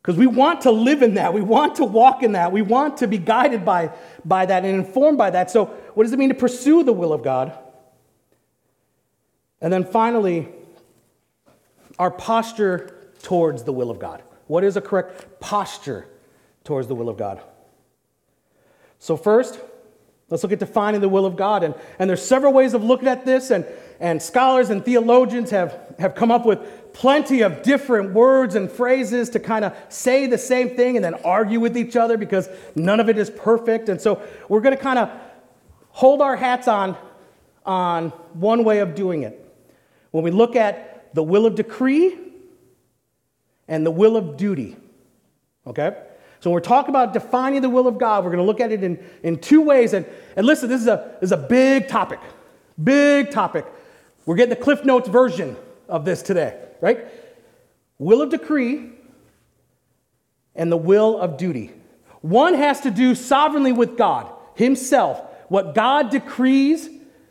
Because 0.03 0.19
we 0.19 0.26
want 0.26 0.61
to 0.62 0.71
live 0.71 1.03
in 1.03 1.14
that. 1.14 1.33
We 1.33 1.41
want 1.41 1.76
to 1.76 1.85
walk 1.85 2.23
in 2.23 2.33
that. 2.33 2.53
We 2.53 2.61
want 2.61 2.99
to 2.99 3.09
be 3.09 3.17
guided 3.17 3.64
by, 3.64 3.91
by 4.23 4.45
that 4.45 4.62
and 4.62 4.75
informed 4.75 5.17
by 5.17 5.31
that. 5.31 5.50
So, 5.50 5.64
what 5.95 6.05
does 6.05 6.12
it 6.12 6.19
mean 6.19 6.29
to 6.29 6.35
pursue 6.35 6.83
the 6.85 6.93
will 6.93 7.14
of 7.14 7.23
God? 7.23 7.57
And 9.62 9.73
then 9.73 9.83
finally, 9.85 10.49
our 11.99 12.11
posture 12.11 13.09
towards 13.23 13.64
the 13.64 13.73
will 13.73 13.91
of 13.91 13.99
God. 13.99 14.23
What 14.47 14.62
is 14.62 14.76
a 14.76 14.83
correct 14.83 15.41
posture 15.41 16.07
towards 16.64 16.87
the 16.87 16.95
will 16.95 17.09
of 17.09 17.17
God? 17.17 17.41
So, 19.04 19.18
first, 19.18 19.61
let's 20.30 20.42
look 20.42 20.52
at 20.52 20.61
defining 20.61 21.02
the 21.02 21.11
will 21.11 21.26
of 21.26 21.37
God. 21.37 21.62
And, 21.62 21.75
and 21.99 22.08
there's 22.08 22.25
several 22.25 22.54
ways 22.54 22.73
of 22.73 22.82
looking 22.82 23.06
at 23.06 23.26
this, 23.26 23.50
and, 23.50 23.66
and 24.00 24.23
scholars 24.23 24.70
and 24.70 24.82
theologians 24.82 25.50
have, 25.50 25.94
have 25.99 26.14
come 26.14 26.30
up 26.30 26.46
with 26.46 26.94
plenty 26.94 27.42
of 27.42 27.62
different 27.62 28.14
words 28.14 28.54
and 28.54 28.73
phrases 28.73 29.28
to 29.28 29.40
kind 29.40 29.62
of 29.62 29.76
say 29.90 30.26
the 30.26 30.38
same 30.38 30.75
thing 30.75 30.96
and 30.96 31.04
then 31.04 31.12
argue 31.16 31.61
with 31.61 31.76
each 31.76 31.96
other 31.96 32.16
because 32.16 32.49
none 32.75 32.99
of 32.99 33.11
it 33.11 33.18
is 33.18 33.28
perfect. 33.28 33.90
And 33.90 34.00
so 34.00 34.23
we're 34.49 34.62
going 34.62 34.75
to 34.75 34.82
kind 34.82 34.99
of 34.99 35.11
hold 35.90 36.23
our 36.23 36.34
hats 36.34 36.66
on, 36.66 36.96
on 37.66 38.08
one 38.32 38.64
way 38.64 38.78
of 38.78 38.94
doing 38.94 39.23
it. 39.23 39.38
When 40.12 40.25
we 40.25 40.30
look 40.30 40.56
at 40.56 41.14
the 41.14 41.23
will 41.23 41.44
of 41.44 41.56
decree 41.56 42.16
and 43.68 43.84
the 43.84 43.90
will 43.90 44.16
of 44.16 44.38
duty, 44.38 44.76
okay? 45.66 45.94
So 46.44 46.50
when 46.50 46.54
we're 46.54 46.60
talking 46.60 46.90
about 46.90 47.14
defining 47.14 47.62
the 47.62 47.70
will 47.70 47.88
of 47.88 47.96
God, 47.96 48.22
we're 48.22 48.30
going 48.30 48.42
to 48.42 48.46
look 48.46 48.60
at 48.60 48.70
it 48.70 48.84
in, 48.84 49.02
in 49.22 49.38
two 49.38 49.62
ways. 49.62 49.94
And, 49.94 50.04
and 50.36 50.46
listen, 50.46 50.68
this 50.68 50.82
is, 50.82 50.88
a, 50.88 51.16
this 51.18 51.28
is 51.28 51.32
a 51.32 51.38
big 51.38 51.88
topic. 51.88 52.20
Big 52.82 53.30
topic. 53.30 53.64
We're 54.26 54.36
getting 54.36 54.50
the 54.50 54.62
Cliff 54.62 54.84
Notes 54.84 55.08
version 55.08 55.56
of 55.88 56.04
this 56.04 56.20
today 56.20 56.60
right? 56.84 57.06
Will 57.98 58.20
of 58.20 58.28
decree 58.28 58.90
and 60.54 60.70
the 60.70 60.76
will 60.76 61.18
of 61.18 61.38
duty. 61.38 61.72
One 62.20 62.52
has 62.52 62.82
to 62.82 62.90
do 62.90 63.14
sovereignly 63.14 63.72
with 63.72 63.96
God, 63.96 64.30
Himself. 64.54 65.22
What 65.48 65.74
God 65.74 66.10
decrees 66.10 66.90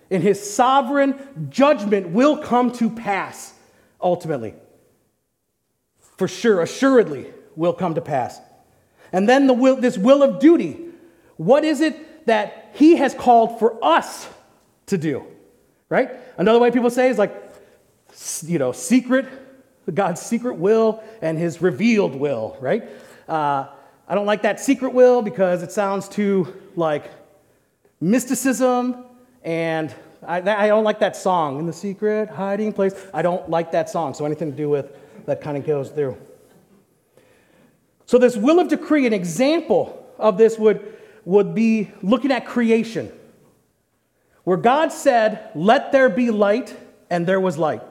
in 0.10 0.24
His 0.24 0.42
sovereign 0.56 1.48
judgment 1.52 2.10
will 2.10 2.38
come 2.38 2.72
to 2.74 2.90
pass 2.90 3.54
ultimately. 4.02 4.56
For 6.18 6.28
sure, 6.28 6.64
assuredly, 6.64 7.32
will 7.56 7.74
come 7.74 7.94
to 7.94 8.02
pass. 8.02 8.40
And 9.14 9.30
then 9.30 9.48
the 9.48 9.54
will, 9.54 9.78
this 9.78 9.98
will 9.98 10.24
of 10.24 10.40
duty. 10.40 10.80
What 11.38 11.64
is 11.64 11.80
it 11.80 12.26
that 12.26 12.72
He 12.74 12.98
has 12.98 13.14
called 13.14 13.60
for 13.60 13.84
us 13.84 14.28
to 14.88 14.98
do? 14.98 15.26
Right? 15.88 16.12
Another 16.38 16.60
way 16.60 16.72
people 16.72 16.90
say 16.90 17.10
is 17.10 17.18
like, 17.18 17.34
you 18.44 18.60
know, 18.60 18.72
secret 18.72 19.28
God's 19.92 20.22
secret 20.22 20.56
will 20.56 21.04
and 21.22 21.38
his 21.38 21.62
revealed 21.62 22.16
will, 22.16 22.58
right? 22.62 22.84
Uh, 23.28 23.68
I 24.08 24.16
don't 24.16 24.26
like 24.26 24.44
that 24.44 24.60
secret 24.60 24.94
will 24.94 25.22
because 25.22 25.64
it 25.64 25.72
sounds 25.72 26.08
too 26.08 26.54
like 26.76 27.10
mysticism, 28.00 29.06
and 29.44 29.94
I, 30.26 30.38
I 30.38 30.68
don't 30.68 30.84
like 30.84 31.00
that 31.00 31.16
song, 31.16 31.60
In 31.60 31.66
the 31.66 31.74
Secret 31.74 32.30
Hiding 32.30 32.74
Place. 32.74 32.94
I 33.14 33.22
don't 33.22 33.50
like 33.50 33.72
that 33.72 33.90
song, 33.90 34.14
so 34.14 34.26
anything 34.26 34.52
to 34.52 34.58
do 34.58 34.70
with 34.70 34.96
that 35.26 35.42
kind 35.42 35.58
of 35.58 35.66
goes 35.66 35.90
through. 35.90 36.18
So, 38.06 38.18
this 38.18 38.36
will 38.36 38.60
of 38.60 38.68
decree, 38.68 39.06
an 39.08 39.14
example 39.14 40.06
of 40.18 40.38
this 40.38 40.58
would, 40.58 40.98
would 41.26 41.56
be 41.56 41.92
looking 42.02 42.32
at 42.32 42.46
creation, 42.46 43.12
where 44.44 44.58
God 44.58 44.92
said, 44.92 45.52
Let 45.56 45.92
there 45.92 46.10
be 46.10 46.32
light, 46.32 46.76
and 47.10 47.26
there 47.26 47.40
was 47.40 47.58
light. 47.58 47.82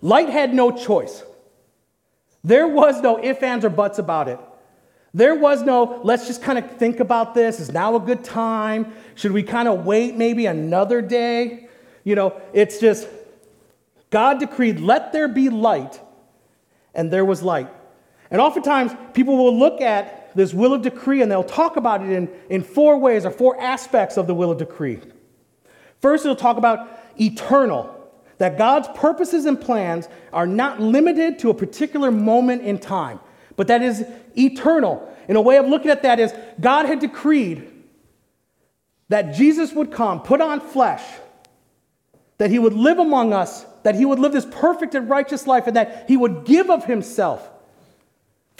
Light 0.00 0.28
had 0.28 0.54
no 0.54 0.70
choice. 0.70 1.22
There 2.42 2.66
was 2.66 3.02
no 3.02 3.22
ifs, 3.22 3.42
ands, 3.42 3.64
or 3.64 3.70
buts 3.70 3.98
about 3.98 4.28
it. 4.28 4.38
There 5.12 5.34
was 5.34 5.62
no, 5.62 6.00
let's 6.04 6.26
just 6.26 6.42
kind 6.42 6.58
of 6.58 6.70
think 6.76 7.00
about 7.00 7.34
this. 7.34 7.58
Is 7.60 7.72
now 7.72 7.96
a 7.96 8.00
good 8.00 8.22
time? 8.22 8.94
Should 9.14 9.32
we 9.32 9.42
kind 9.42 9.68
of 9.68 9.84
wait 9.84 10.16
maybe 10.16 10.46
another 10.46 11.02
day? 11.02 11.68
You 12.04 12.14
know, 12.14 12.40
it's 12.52 12.78
just, 12.78 13.08
God 14.10 14.38
decreed, 14.38 14.80
let 14.80 15.12
there 15.12 15.28
be 15.28 15.48
light, 15.48 16.00
and 16.94 17.12
there 17.12 17.24
was 17.24 17.42
light. 17.42 17.68
And 18.30 18.40
oftentimes, 18.40 18.92
people 19.12 19.36
will 19.36 19.58
look 19.58 19.80
at 19.80 20.34
this 20.34 20.54
will 20.54 20.72
of 20.72 20.82
decree 20.82 21.22
and 21.22 21.30
they'll 21.30 21.42
talk 21.42 21.76
about 21.76 22.02
it 22.02 22.10
in, 22.10 22.28
in 22.48 22.62
four 22.62 22.98
ways 22.98 23.24
or 23.24 23.30
four 23.30 23.60
aspects 23.60 24.16
of 24.16 24.26
the 24.26 24.34
will 24.34 24.50
of 24.50 24.58
decree. 24.58 25.00
First, 26.00 26.24
they'll 26.24 26.36
talk 26.36 26.56
about 26.56 26.88
eternal 27.20 27.96
that 28.38 28.56
God's 28.56 28.88
purposes 28.94 29.44
and 29.44 29.60
plans 29.60 30.08
are 30.32 30.46
not 30.46 30.80
limited 30.80 31.38
to 31.40 31.50
a 31.50 31.54
particular 31.54 32.10
moment 32.10 32.62
in 32.62 32.78
time, 32.78 33.20
but 33.56 33.66
that 33.66 33.82
is 33.82 34.04
eternal. 34.36 35.06
And 35.28 35.36
a 35.36 35.42
way 35.42 35.58
of 35.58 35.66
looking 35.66 35.90
at 35.90 36.04
that 36.04 36.18
is 36.18 36.32
God 36.58 36.86
had 36.86 37.00
decreed 37.00 37.70
that 39.10 39.34
Jesus 39.34 39.72
would 39.72 39.90
come, 39.90 40.22
put 40.22 40.40
on 40.40 40.60
flesh, 40.60 41.02
that 42.38 42.50
he 42.50 42.58
would 42.58 42.72
live 42.72 42.98
among 42.98 43.34
us, 43.34 43.66
that 43.82 43.94
he 43.94 44.06
would 44.06 44.18
live 44.18 44.32
this 44.32 44.46
perfect 44.46 44.94
and 44.94 45.10
righteous 45.10 45.46
life, 45.46 45.66
and 45.66 45.76
that 45.76 46.06
he 46.08 46.16
would 46.16 46.44
give 46.44 46.70
of 46.70 46.84
himself 46.84 47.46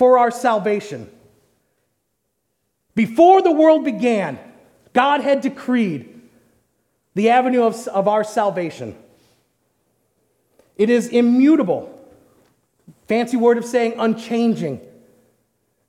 for 0.01 0.17
our 0.17 0.31
salvation. 0.31 1.11
Before 2.95 3.43
the 3.43 3.53
world 3.53 3.85
began, 3.85 4.39
God 4.95 5.21
had 5.21 5.43
decreed 5.43 6.23
the 7.15 7.29
avenue 7.29 7.65
of, 7.65 7.87
of 7.89 8.09
our 8.09 8.25
salvation. 8.25 8.97
It 10.79 10.89
is 10.89 11.09
immutable. 11.09 12.01
Fancy 13.09 13.37
word 13.37 13.59
of 13.59 13.67
saying 13.67 13.93
unchanging. 13.99 14.81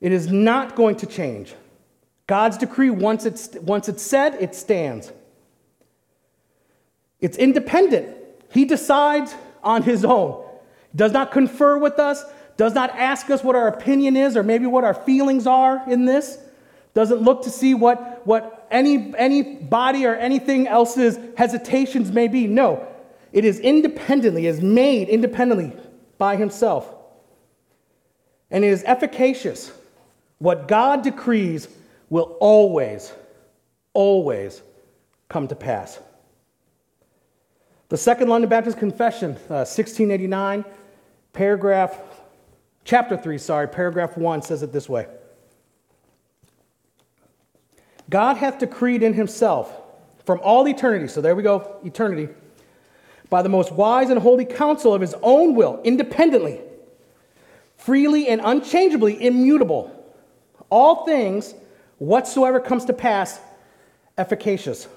It 0.01 0.11
is 0.11 0.27
not 0.27 0.75
going 0.75 0.97
to 0.97 1.05
change. 1.05 1.55
God's 2.27 2.57
decree, 2.57 2.89
once 2.89 3.25
it's, 3.25 3.55
once 3.61 3.87
it's 3.87 4.03
said, 4.03 4.35
it 4.41 4.55
stands. 4.55 5.09
It's 7.21 7.37
independent. 7.37 8.13
He 8.51 8.65
decides 8.65 9.33
on 9.63 9.83
his 9.83 10.03
own. 10.03 10.43
Does 10.93 11.13
not 11.13 11.31
confer 11.31 11.77
with 11.77 11.97
us, 11.97 12.25
does 12.57 12.73
not 12.73 12.91
ask 12.91 13.29
us 13.29 13.43
what 13.43 13.55
our 13.55 13.67
opinion 13.67 14.15
is 14.15 14.37
or 14.37 14.43
maybe 14.43 14.65
what 14.65 14.83
our 14.83 14.93
feelings 14.93 15.47
are 15.47 15.83
in 15.89 16.05
this. 16.05 16.37
Doesn't 16.93 17.21
look 17.21 17.43
to 17.43 17.49
see 17.49 17.73
what, 17.73 18.25
what 18.27 18.67
any, 18.69 19.13
any 19.17 19.41
body 19.41 20.05
or 20.05 20.15
anything 20.15 20.67
else's 20.67 21.17
hesitations 21.37 22.11
may 22.11 22.27
be. 22.27 22.47
No, 22.47 22.85
it 23.31 23.45
is 23.45 23.59
independently, 23.59 24.45
is 24.45 24.61
made 24.61 25.07
independently 25.07 25.73
by 26.17 26.35
himself. 26.35 26.93
And 28.49 28.65
it 28.65 28.67
is 28.67 28.83
efficacious. 28.85 29.71
What 30.39 30.67
God 30.67 31.03
decrees 31.03 31.67
will 32.09 32.35
always, 32.41 33.13
always 33.93 34.61
come 35.29 35.47
to 35.47 35.55
pass. 35.55 35.99
The 37.87 37.97
Second 37.97 38.27
London 38.29 38.49
Baptist 38.49 38.77
Confession, 38.77 39.31
uh, 39.49 39.63
1689, 39.67 40.65
paragraph, 41.33 41.97
chapter 42.83 43.17
3, 43.17 43.37
sorry, 43.37 43.67
paragraph 43.67 44.17
1 44.17 44.41
says 44.41 44.63
it 44.63 44.71
this 44.71 44.89
way. 44.89 45.07
God 48.09 48.37
hath 48.37 48.59
decreed 48.59 49.03
in 49.03 49.13
himself 49.13 49.71
from 50.25 50.39
all 50.43 50.67
eternity, 50.67 51.07
so 51.07 51.21
there 51.21 51.35
we 51.35 51.43
go, 51.43 51.79
eternity, 51.83 52.29
by 53.29 53.41
the 53.41 53.49
most 53.49 53.71
wise 53.71 54.09
and 54.09 54.19
holy 54.19 54.45
counsel 54.45 54.93
of 54.93 55.01
his 55.01 55.15
own 55.21 55.55
will, 55.55 55.81
independently, 55.83 56.59
freely 57.77 58.27
and 58.27 58.41
unchangeably 58.43 59.25
immutable, 59.25 59.89
all 60.69 61.05
things 61.05 61.55
whatsoever 61.97 62.59
comes 62.59 62.85
to 62.85 62.93
pass 62.93 63.39
efficacious 64.17 64.87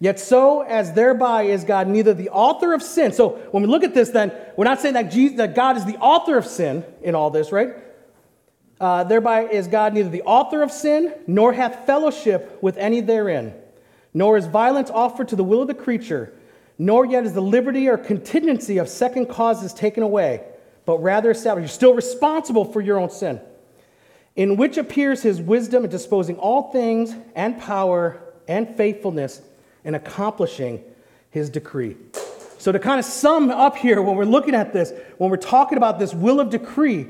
Yet 0.00 0.20
so 0.20 0.62
as 0.62 0.92
thereby 0.92 1.44
is 1.44 1.64
God 1.64 1.88
neither 1.88 2.14
the 2.14 2.30
author 2.30 2.72
of 2.72 2.82
sin. 2.82 3.12
So 3.12 3.30
when 3.50 3.62
we 3.62 3.68
look 3.68 3.82
at 3.82 3.94
this, 3.94 4.10
then 4.10 4.32
we're 4.56 4.64
not 4.64 4.80
saying 4.80 4.94
that, 4.94 5.10
Jesus, 5.10 5.36
that 5.38 5.56
God 5.56 5.76
is 5.76 5.84
the 5.84 5.96
author 5.96 6.38
of 6.38 6.46
sin 6.46 6.84
in 7.02 7.14
all 7.14 7.30
this, 7.30 7.50
right? 7.50 7.74
Uh, 8.80 9.02
thereby 9.02 9.42
is 9.42 9.66
God 9.66 9.94
neither 9.94 10.08
the 10.08 10.22
author 10.22 10.62
of 10.62 10.70
sin, 10.70 11.12
nor 11.26 11.52
hath 11.52 11.84
fellowship 11.84 12.58
with 12.62 12.76
any 12.76 13.00
therein, 13.00 13.52
nor 14.14 14.36
is 14.36 14.46
violence 14.46 14.88
offered 14.88 15.28
to 15.28 15.36
the 15.36 15.42
will 15.42 15.62
of 15.62 15.68
the 15.68 15.74
creature, 15.74 16.32
nor 16.78 17.04
yet 17.04 17.24
is 17.24 17.32
the 17.32 17.42
liberty 17.42 17.88
or 17.88 17.98
contingency 17.98 18.78
of 18.78 18.88
second 18.88 19.26
causes 19.26 19.74
taken 19.74 20.04
away, 20.04 20.44
but 20.86 21.02
rather 21.02 21.32
established. 21.32 21.64
You're 21.64 21.74
still 21.74 21.94
responsible 21.94 22.64
for 22.64 22.80
your 22.80 23.00
own 23.00 23.10
sin, 23.10 23.40
in 24.36 24.56
which 24.56 24.76
appears 24.76 25.22
his 25.22 25.40
wisdom 25.40 25.82
in 25.82 25.90
disposing 25.90 26.36
all 26.36 26.70
things 26.70 27.12
and 27.34 27.58
power 27.58 28.22
and 28.46 28.76
faithfulness 28.76 29.42
and 29.88 29.96
accomplishing 29.96 30.84
his 31.30 31.48
decree. 31.48 31.96
So, 32.58 32.70
to 32.70 32.78
kind 32.78 32.98
of 32.98 33.06
sum 33.06 33.50
up 33.50 33.74
here, 33.74 34.02
when 34.02 34.16
we're 34.16 34.26
looking 34.26 34.54
at 34.54 34.74
this, 34.74 34.92
when 35.16 35.30
we're 35.30 35.38
talking 35.38 35.78
about 35.78 35.98
this 35.98 36.12
will 36.12 36.40
of 36.40 36.50
decree, 36.50 37.08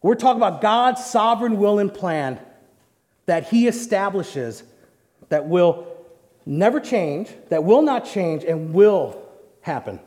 we're 0.00 0.14
talking 0.14 0.40
about 0.40 0.60
God's 0.60 1.04
sovereign 1.04 1.58
will 1.58 1.80
and 1.80 1.92
plan 1.92 2.38
that 3.26 3.48
he 3.48 3.66
establishes 3.66 4.62
that 5.28 5.48
will 5.48 5.88
never 6.46 6.78
change, 6.78 7.30
that 7.48 7.64
will 7.64 7.82
not 7.82 8.04
change, 8.04 8.44
and 8.44 8.72
will 8.72 9.20
happen. 9.62 9.98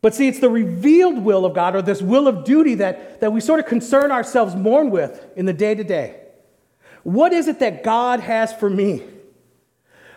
But 0.00 0.14
see, 0.14 0.26
it's 0.26 0.40
the 0.40 0.48
revealed 0.48 1.18
will 1.18 1.44
of 1.44 1.52
God, 1.52 1.76
or 1.76 1.82
this 1.82 2.00
will 2.00 2.28
of 2.28 2.44
duty, 2.44 2.76
that, 2.76 3.20
that 3.20 3.30
we 3.30 3.42
sort 3.42 3.60
of 3.60 3.66
concern 3.66 4.10
ourselves 4.10 4.54
more 4.54 4.86
with 4.86 5.22
in 5.36 5.44
the 5.44 5.52
day 5.52 5.74
to 5.74 5.84
day. 5.84 6.22
What 7.02 7.34
is 7.34 7.46
it 7.46 7.58
that 7.58 7.84
God 7.84 8.20
has 8.20 8.54
for 8.54 8.70
me? 8.70 9.02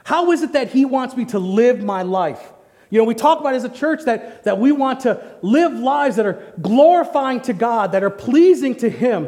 How 0.03 0.31
is 0.31 0.41
it 0.41 0.53
that 0.53 0.69
He 0.69 0.85
wants 0.85 1.15
me 1.15 1.25
to 1.25 1.39
live 1.39 1.83
my 1.83 2.03
life? 2.03 2.53
You 2.89 2.97
know, 2.97 3.05
we 3.05 3.13
talk 3.13 3.39
about 3.39 3.53
as 3.53 3.63
a 3.63 3.69
church 3.69 4.05
that, 4.05 4.43
that 4.45 4.57
we 4.57 4.71
want 4.71 5.01
to 5.01 5.37
live 5.41 5.73
lives 5.73 6.15
that 6.15 6.25
are 6.25 6.53
glorifying 6.59 7.41
to 7.41 7.53
God, 7.53 7.91
that 7.91 8.03
are 8.03 8.09
pleasing 8.09 8.75
to 8.77 8.89
Him. 8.89 9.27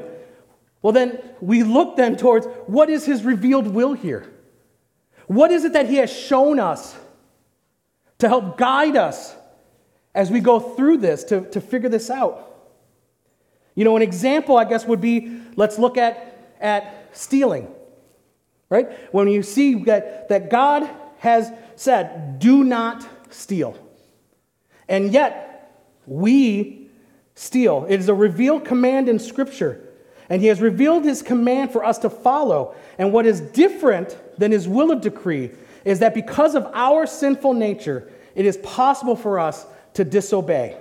Well, 0.81 0.93
then 0.93 1.19
we 1.41 1.61
look 1.63 1.95
then 1.95 2.17
towards 2.17 2.47
what 2.65 2.89
is 2.89 3.05
His 3.05 3.23
revealed 3.23 3.67
will 3.67 3.93
here? 3.93 4.31
What 5.27 5.51
is 5.51 5.63
it 5.63 5.73
that 5.73 5.87
He 5.87 5.97
has 5.97 6.11
shown 6.11 6.59
us 6.59 6.95
to 8.17 8.27
help 8.27 8.57
guide 8.57 8.95
us 8.95 9.35
as 10.15 10.31
we 10.31 10.39
go 10.39 10.59
through 10.59 10.97
this 10.97 11.23
to, 11.25 11.41
to 11.51 11.61
figure 11.61 11.89
this 11.89 12.09
out? 12.09 12.47
You 13.75 13.85
know, 13.85 13.95
an 13.95 14.01
example, 14.01 14.57
I 14.57 14.65
guess, 14.65 14.85
would 14.85 15.01
be 15.01 15.39
let's 15.55 15.77
look 15.77 15.97
at, 15.97 16.55
at 16.59 17.09
stealing 17.13 17.67
right? 18.71 18.89
When 19.13 19.27
you 19.27 19.43
see 19.43 19.75
that, 19.83 20.29
that 20.29 20.49
God 20.49 20.89
has 21.19 21.51
said, 21.75 22.39
do 22.39 22.63
not 22.63 23.07
steal. 23.31 23.77
And 24.87 25.13
yet, 25.13 25.77
we 26.07 26.89
steal. 27.35 27.85
It 27.87 27.99
is 27.99 28.09
a 28.09 28.13
revealed 28.15 28.65
command 28.65 29.07
in 29.07 29.19
Scripture. 29.19 29.87
And 30.29 30.41
He 30.41 30.47
has 30.47 30.61
revealed 30.61 31.03
His 31.03 31.21
command 31.21 31.71
for 31.71 31.83
us 31.83 31.99
to 31.99 32.09
follow. 32.09 32.73
And 32.97 33.13
what 33.13 33.25
is 33.25 33.41
different 33.41 34.17
than 34.39 34.51
His 34.51 34.67
will 34.67 34.89
of 34.89 35.01
decree 35.01 35.51
is 35.83 35.99
that 35.99 36.13
because 36.13 36.55
of 36.55 36.65
our 36.73 37.05
sinful 37.05 37.53
nature, 37.53 38.09
it 38.35 38.45
is 38.45 38.57
possible 38.57 39.15
for 39.15 39.37
us 39.37 39.65
to 39.95 40.05
disobey. 40.05 40.77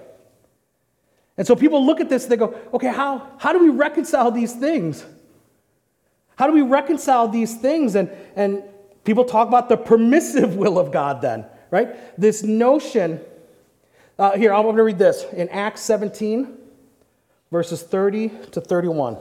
And 1.37 1.46
so 1.46 1.57
people 1.57 1.85
look 1.85 2.00
at 2.00 2.09
this, 2.09 2.26
they 2.26 2.37
go, 2.37 2.55
okay, 2.72 2.92
how, 2.92 3.33
how 3.38 3.53
do 3.53 3.59
we 3.59 3.70
reconcile 3.70 4.31
these 4.31 4.53
things? 4.53 5.05
How 6.40 6.46
do 6.46 6.55
we 6.55 6.62
reconcile 6.62 7.29
these 7.29 7.55
things? 7.55 7.96
And, 7.96 8.11
and 8.35 8.62
people 9.05 9.26
talk 9.26 9.46
about 9.46 9.68
the 9.68 9.76
permissive 9.76 10.57
will 10.57 10.79
of 10.79 10.90
God, 10.90 11.20
then, 11.20 11.44
right? 11.70 11.94
This 12.18 12.42
notion. 12.42 13.20
Uh, 14.18 14.38
here, 14.38 14.55
I'm 14.55 14.62
going 14.62 14.76
to 14.76 14.83
read 14.83 14.98
this 14.98 15.26
in 15.35 15.50
Acts 15.50 15.83
17, 15.83 16.57
verses 17.53 17.83
30 17.83 18.31
to 18.53 18.61
31. 18.62 19.18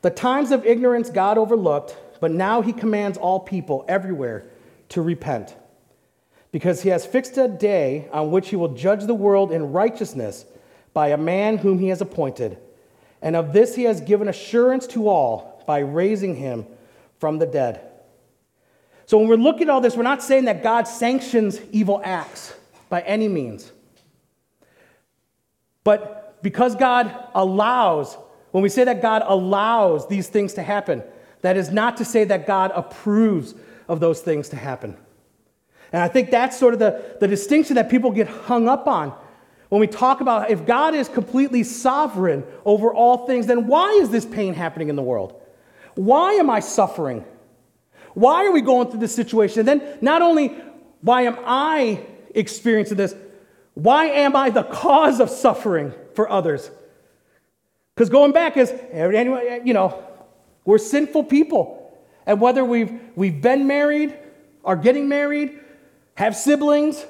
The 0.00 0.08
times 0.08 0.50
of 0.50 0.64
ignorance 0.64 1.10
God 1.10 1.36
overlooked, 1.36 1.94
but 2.22 2.30
now 2.30 2.62
he 2.62 2.72
commands 2.72 3.18
all 3.18 3.38
people 3.38 3.84
everywhere 3.86 4.46
to 4.88 5.02
repent. 5.02 5.54
Because 6.52 6.80
he 6.80 6.88
has 6.88 7.04
fixed 7.04 7.36
a 7.36 7.48
day 7.48 8.08
on 8.12 8.30
which 8.30 8.48
he 8.48 8.56
will 8.56 8.72
judge 8.72 9.04
the 9.04 9.14
world 9.14 9.52
in 9.52 9.72
righteousness 9.72 10.46
by 10.94 11.08
a 11.08 11.18
man 11.18 11.58
whom 11.58 11.80
he 11.80 11.88
has 11.88 12.00
appointed 12.00 12.58
and 13.22 13.36
of 13.36 13.52
this 13.52 13.74
he 13.74 13.84
has 13.84 14.00
given 14.00 14.28
assurance 14.28 14.86
to 14.88 15.08
all 15.08 15.62
by 15.66 15.78
raising 15.80 16.36
him 16.36 16.66
from 17.18 17.38
the 17.38 17.46
dead. 17.46 17.80
So 19.06 19.18
when 19.18 19.28
we're 19.28 19.36
looking 19.36 19.62
at 19.62 19.70
all 19.70 19.80
this, 19.80 19.96
we're 19.96 20.02
not 20.02 20.22
saying 20.22 20.44
that 20.44 20.62
God 20.62 20.86
sanctions 20.86 21.60
evil 21.72 22.00
acts 22.04 22.54
by 22.88 23.00
any 23.02 23.28
means. 23.28 23.72
But 25.82 26.42
because 26.42 26.76
God 26.76 27.14
allows, 27.34 28.16
when 28.50 28.62
we 28.62 28.68
say 28.68 28.84
that 28.84 29.00
God 29.00 29.22
allows 29.24 30.06
these 30.08 30.28
things 30.28 30.54
to 30.54 30.62
happen, 30.62 31.02
that 31.40 31.56
is 31.56 31.70
not 31.70 31.96
to 31.96 32.04
say 32.04 32.24
that 32.24 32.46
God 32.46 32.70
approves 32.74 33.54
of 33.88 34.00
those 34.00 34.20
things 34.20 34.50
to 34.50 34.56
happen. 34.56 34.96
And 35.92 36.02
I 36.02 36.08
think 36.08 36.30
that's 36.30 36.58
sort 36.58 36.74
of 36.74 36.80
the, 36.80 37.16
the 37.20 37.28
distinction 37.28 37.76
that 37.76 37.88
people 37.88 38.10
get 38.10 38.28
hung 38.28 38.68
up 38.68 38.86
on 38.86 39.14
when 39.68 39.80
we 39.80 39.86
talk 39.86 40.20
about 40.20 40.50
if 40.50 40.64
God 40.64 40.94
is 40.94 41.08
completely 41.08 41.62
sovereign 41.62 42.44
over 42.64 42.92
all 42.92 43.26
things, 43.26 43.46
then 43.46 43.66
why 43.66 43.92
is 44.00 44.10
this 44.10 44.24
pain 44.24 44.54
happening 44.54 44.88
in 44.88 44.96
the 44.96 45.02
world? 45.02 45.40
Why 45.94 46.34
am 46.34 46.48
I 46.48 46.60
suffering? 46.60 47.24
Why 48.14 48.46
are 48.46 48.52
we 48.52 48.62
going 48.62 48.90
through 48.90 49.00
this 49.00 49.14
situation? 49.14 49.60
And 49.60 49.68
then 49.68 49.98
not 50.00 50.22
only 50.22 50.48
why 51.02 51.22
am 51.22 51.38
I 51.44 52.04
experiencing 52.34 52.96
this, 52.96 53.14
why 53.74 54.06
am 54.06 54.34
I 54.34 54.50
the 54.50 54.64
cause 54.64 55.20
of 55.20 55.30
suffering 55.30 55.92
for 56.14 56.28
others? 56.30 56.70
Because 57.94 58.10
going 58.10 58.32
back 58.32 58.56
is, 58.56 58.72
you 58.92 59.74
know, 59.74 60.02
we're 60.64 60.78
sinful 60.78 61.24
people. 61.24 61.92
And 62.26 62.40
whether 62.40 62.64
we've, 62.64 63.00
we've 63.16 63.40
been 63.40 63.66
married, 63.66 64.16
are 64.64 64.76
getting 64.76 65.08
married, 65.08 65.58
have 66.14 66.36
siblings, 66.36 67.04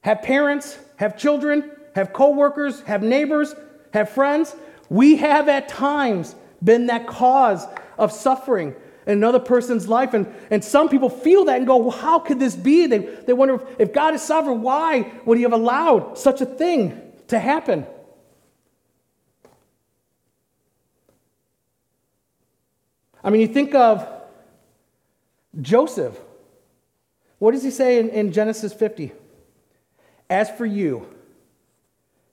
have 0.00 0.22
parents, 0.22 0.78
have 0.96 1.16
children, 1.16 1.70
have 1.98 2.12
coworkers, 2.12 2.80
have 2.82 3.02
neighbors, 3.02 3.54
have 3.92 4.08
friends. 4.08 4.54
We 4.88 5.16
have 5.16 5.48
at 5.48 5.68
times 5.68 6.34
been 6.62 6.86
that 6.86 7.08
cause 7.08 7.66
of 7.98 8.12
suffering 8.12 8.76
in 9.04 9.14
another 9.14 9.40
person's 9.40 9.88
life. 9.88 10.14
And, 10.14 10.32
and 10.50 10.62
some 10.62 10.88
people 10.88 11.10
feel 11.10 11.46
that 11.46 11.56
and 11.56 11.66
go, 11.66 11.76
well, 11.76 11.90
how 11.90 12.20
could 12.20 12.38
this 12.38 12.54
be? 12.54 12.86
They, 12.86 12.98
they 12.98 13.32
wonder 13.32 13.56
if, 13.56 13.62
if 13.80 13.92
God 13.92 14.14
is 14.14 14.22
sovereign, 14.22 14.62
why 14.62 15.12
would 15.24 15.38
He 15.38 15.42
have 15.42 15.52
allowed 15.52 16.16
such 16.16 16.40
a 16.40 16.46
thing 16.46 17.02
to 17.26 17.38
happen? 17.38 17.84
I 23.24 23.30
mean, 23.30 23.40
you 23.40 23.48
think 23.48 23.74
of 23.74 24.08
Joseph. 25.60 26.16
What 27.40 27.50
does 27.50 27.64
he 27.64 27.72
say 27.72 27.98
in, 27.98 28.08
in 28.10 28.32
Genesis 28.32 28.72
50? 28.72 29.12
As 30.30 30.48
for 30.50 30.64
you, 30.64 31.17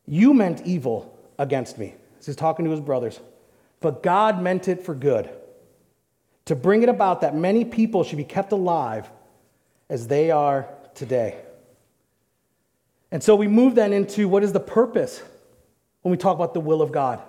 you 0.08 0.34
meant 0.34 0.62
evil 0.66 1.18
against 1.38 1.78
me. 1.78 1.96
He's 2.24 2.36
talking 2.36 2.66
to 2.66 2.72
his 2.72 2.82
brothers. 2.82 3.20
But 3.82 4.02
God 4.02 4.42
meant 4.42 4.68
it 4.68 4.84
for 4.84 4.96
good, 4.96 5.30
to 6.46 6.56
bring 6.56 6.84
it 6.84 6.90
about 6.90 7.22
that 7.22 7.36
many 7.36 7.66
people 7.66 8.04
should 8.04 8.18
be 8.18 8.24
kept 8.24 8.52
alive 8.52 9.10
as 9.90 10.08
they 10.08 10.32
are 10.32 10.68
today. 10.96 11.38
And 13.12 13.24
so 13.24 13.36
we 13.36 13.48
move 13.48 13.76
then 13.76 13.94
into 13.94 14.28
what 14.28 14.44
is 14.44 14.54
the 14.54 14.60
purpose 14.60 15.22
when 16.02 16.12
we 16.12 16.18
talk 16.18 16.36
about 16.36 16.54
the 16.54 16.60
will 16.60 16.82
of 16.82 16.92
God. 16.92 17.22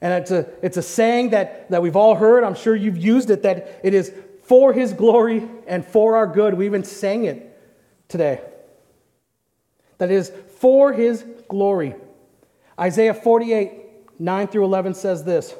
And 0.00 0.12
it's 0.12 0.30
a, 0.30 0.48
it's 0.62 0.76
a 0.76 0.82
saying 0.82 1.30
that, 1.30 1.70
that 1.70 1.82
we've 1.82 1.96
all 1.96 2.14
heard. 2.14 2.44
I'm 2.44 2.54
sure 2.54 2.76
you've 2.76 2.98
used 2.98 3.30
it, 3.30 3.42
that 3.42 3.80
it 3.82 3.94
is 3.94 4.12
for 4.44 4.72
his 4.72 4.92
glory 4.92 5.48
and 5.66 5.84
for 5.84 6.16
our 6.16 6.26
good. 6.26 6.54
We 6.54 6.66
even 6.66 6.84
sang 6.84 7.24
it 7.24 7.58
today. 8.08 8.40
That 9.98 10.10
is 10.10 10.32
for 10.58 10.92
his 10.92 11.24
glory. 11.48 11.94
Isaiah 12.78 13.14
48, 13.14 14.20
9 14.20 14.46
through 14.48 14.64
11 14.64 14.94
says 14.94 15.24
this 15.24 15.54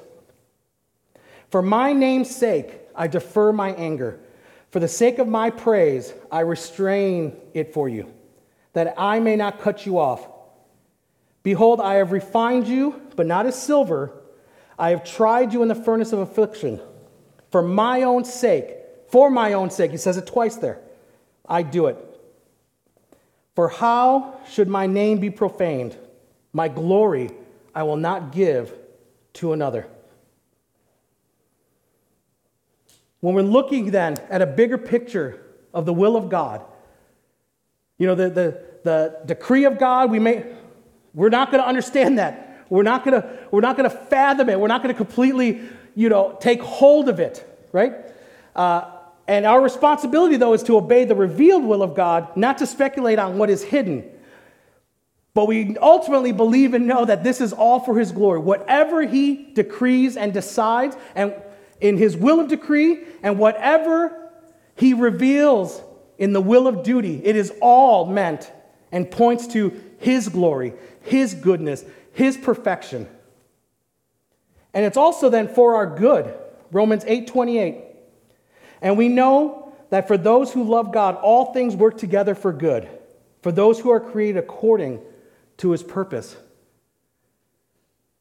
For 1.51 1.62
my 1.62 1.92
name's 1.92 2.35
sake, 2.35 2.81
I 2.94 3.07
defer 3.07 3.53
my 3.53 3.72
anger. 3.72 4.20
For 4.70 4.81
the 4.81 4.88
sake 4.88 5.18
of 5.18 5.27
my 5.27 5.51
praise, 5.51 6.12
I 6.31 6.40
restrain 6.40 7.37
it 7.55 7.72
for 7.72 7.88
you, 7.88 8.12
that 8.74 8.94
I 8.98 9.18
may 9.18 9.35
not 9.35 9.61
cut 9.61 9.87
you 9.87 9.98
off. 9.98 10.29
Behold, 11.42 11.81
I 11.81 11.94
have 11.94 12.12
refined 12.12 12.68
you, 12.68 13.01
but 13.16 13.27
not 13.27 13.46
as 13.46 13.61
silver. 13.61 14.12
I 14.79 14.90
have 14.90 15.05
tried 15.05 15.53
you 15.53 15.62
in 15.62 15.68
the 15.68 15.74
furnace 15.74 16.12
of 16.12 16.18
affliction. 16.18 16.81
For 17.51 17.62
my 17.62 18.03
own 18.03 18.24
sake, 18.24 18.77
for 19.09 19.31
my 19.31 19.55
own 19.55 19.70
sake, 19.70 19.90
he 19.90 19.96
says 19.96 20.18
it 20.18 20.27
twice 20.27 20.57
there, 20.57 20.81
I 21.48 21.62
do 21.62 21.87
it. 21.87 22.07
For 23.58 23.66
how 23.66 24.38
should 24.48 24.68
my 24.68 24.86
name 24.86 25.18
be 25.18 25.30
profaned? 25.30 25.96
My 26.52 26.68
glory 26.68 27.32
I 27.74 27.82
will 27.82 27.96
not 27.96 28.30
give 28.30 28.72
to 29.32 29.52
another. 29.52 29.88
When 33.18 33.34
we're 33.34 33.42
looking 33.42 33.90
then 33.90 34.14
at 34.30 34.42
a 34.42 34.46
bigger 34.46 34.78
picture 34.78 35.42
of 35.74 35.86
the 35.86 35.92
will 35.92 36.16
of 36.16 36.28
God, 36.28 36.64
you 37.98 38.06
know, 38.06 38.14
the, 38.14 38.30
the, 38.30 38.62
the 38.84 39.18
decree 39.26 39.64
of 39.64 39.76
God, 39.76 40.12
we 40.12 40.20
may, 40.20 40.46
we're 41.12 41.28
not 41.28 41.50
going 41.50 41.60
to 41.60 41.68
understand 41.68 42.20
that. 42.20 42.64
We're 42.70 42.84
not 42.84 43.04
going 43.04 43.20
to, 43.20 43.40
we're 43.50 43.60
not 43.60 43.76
going 43.76 43.90
to 43.90 43.96
fathom 43.96 44.50
it. 44.50 44.60
We're 44.60 44.68
not 44.68 44.84
going 44.84 44.94
to 44.94 44.96
completely, 44.96 45.62
you 45.96 46.08
know, 46.08 46.38
take 46.40 46.62
hold 46.62 47.08
of 47.08 47.18
it, 47.18 47.68
right? 47.72 47.92
Uh, 48.54 48.97
and 49.28 49.46
our 49.46 49.60
responsibility, 49.60 50.36
though, 50.36 50.54
is 50.54 50.64
to 50.64 50.76
obey 50.76 51.04
the 51.04 51.14
revealed 51.14 51.62
will 51.62 51.82
of 51.82 51.94
God, 51.94 52.36
not 52.36 52.58
to 52.58 52.66
speculate 52.66 53.20
on 53.20 53.38
what 53.38 53.50
is 53.50 53.62
hidden. 53.62 54.10
But 55.34 55.46
we 55.46 55.76
ultimately 55.76 56.32
believe 56.32 56.74
and 56.74 56.88
know 56.88 57.04
that 57.04 57.22
this 57.22 57.40
is 57.40 57.52
all 57.52 57.78
for 57.78 57.96
His 57.96 58.10
glory. 58.10 58.40
Whatever 58.40 59.02
He 59.02 59.52
decrees 59.52 60.16
and 60.16 60.32
decides, 60.32 60.96
and 61.14 61.34
in 61.80 61.96
His 61.96 62.16
will 62.16 62.40
of 62.40 62.48
decree, 62.48 63.04
and 63.22 63.38
whatever 63.38 64.32
He 64.74 64.94
reveals 64.94 65.80
in 66.18 66.32
the 66.32 66.40
will 66.40 66.66
of 66.66 66.82
duty, 66.82 67.20
it 67.24 67.36
is 67.36 67.52
all 67.60 68.06
meant 68.06 68.50
and 68.90 69.08
points 69.08 69.46
to 69.48 69.80
His 69.98 70.28
glory, 70.28 70.72
His 71.02 71.34
goodness, 71.34 71.84
his 72.18 72.36
perfection. 72.36 73.08
And 74.74 74.84
it's 74.84 74.96
also 74.96 75.30
then 75.30 75.46
for 75.46 75.76
our 75.76 75.86
good. 75.86 76.34
Romans 76.72 77.04
8:28. 77.04 77.88
And 78.80 78.96
we 78.96 79.08
know 79.08 79.72
that 79.90 80.06
for 80.06 80.16
those 80.16 80.52
who 80.52 80.64
love 80.64 80.92
God, 80.92 81.16
all 81.16 81.52
things 81.52 81.74
work 81.74 81.98
together 81.98 82.34
for 82.34 82.52
good, 82.52 82.88
for 83.42 83.52
those 83.52 83.80
who 83.80 83.90
are 83.90 84.00
created 84.00 84.38
according 84.38 85.00
to 85.58 85.70
his 85.70 85.82
purpose. 85.82 86.36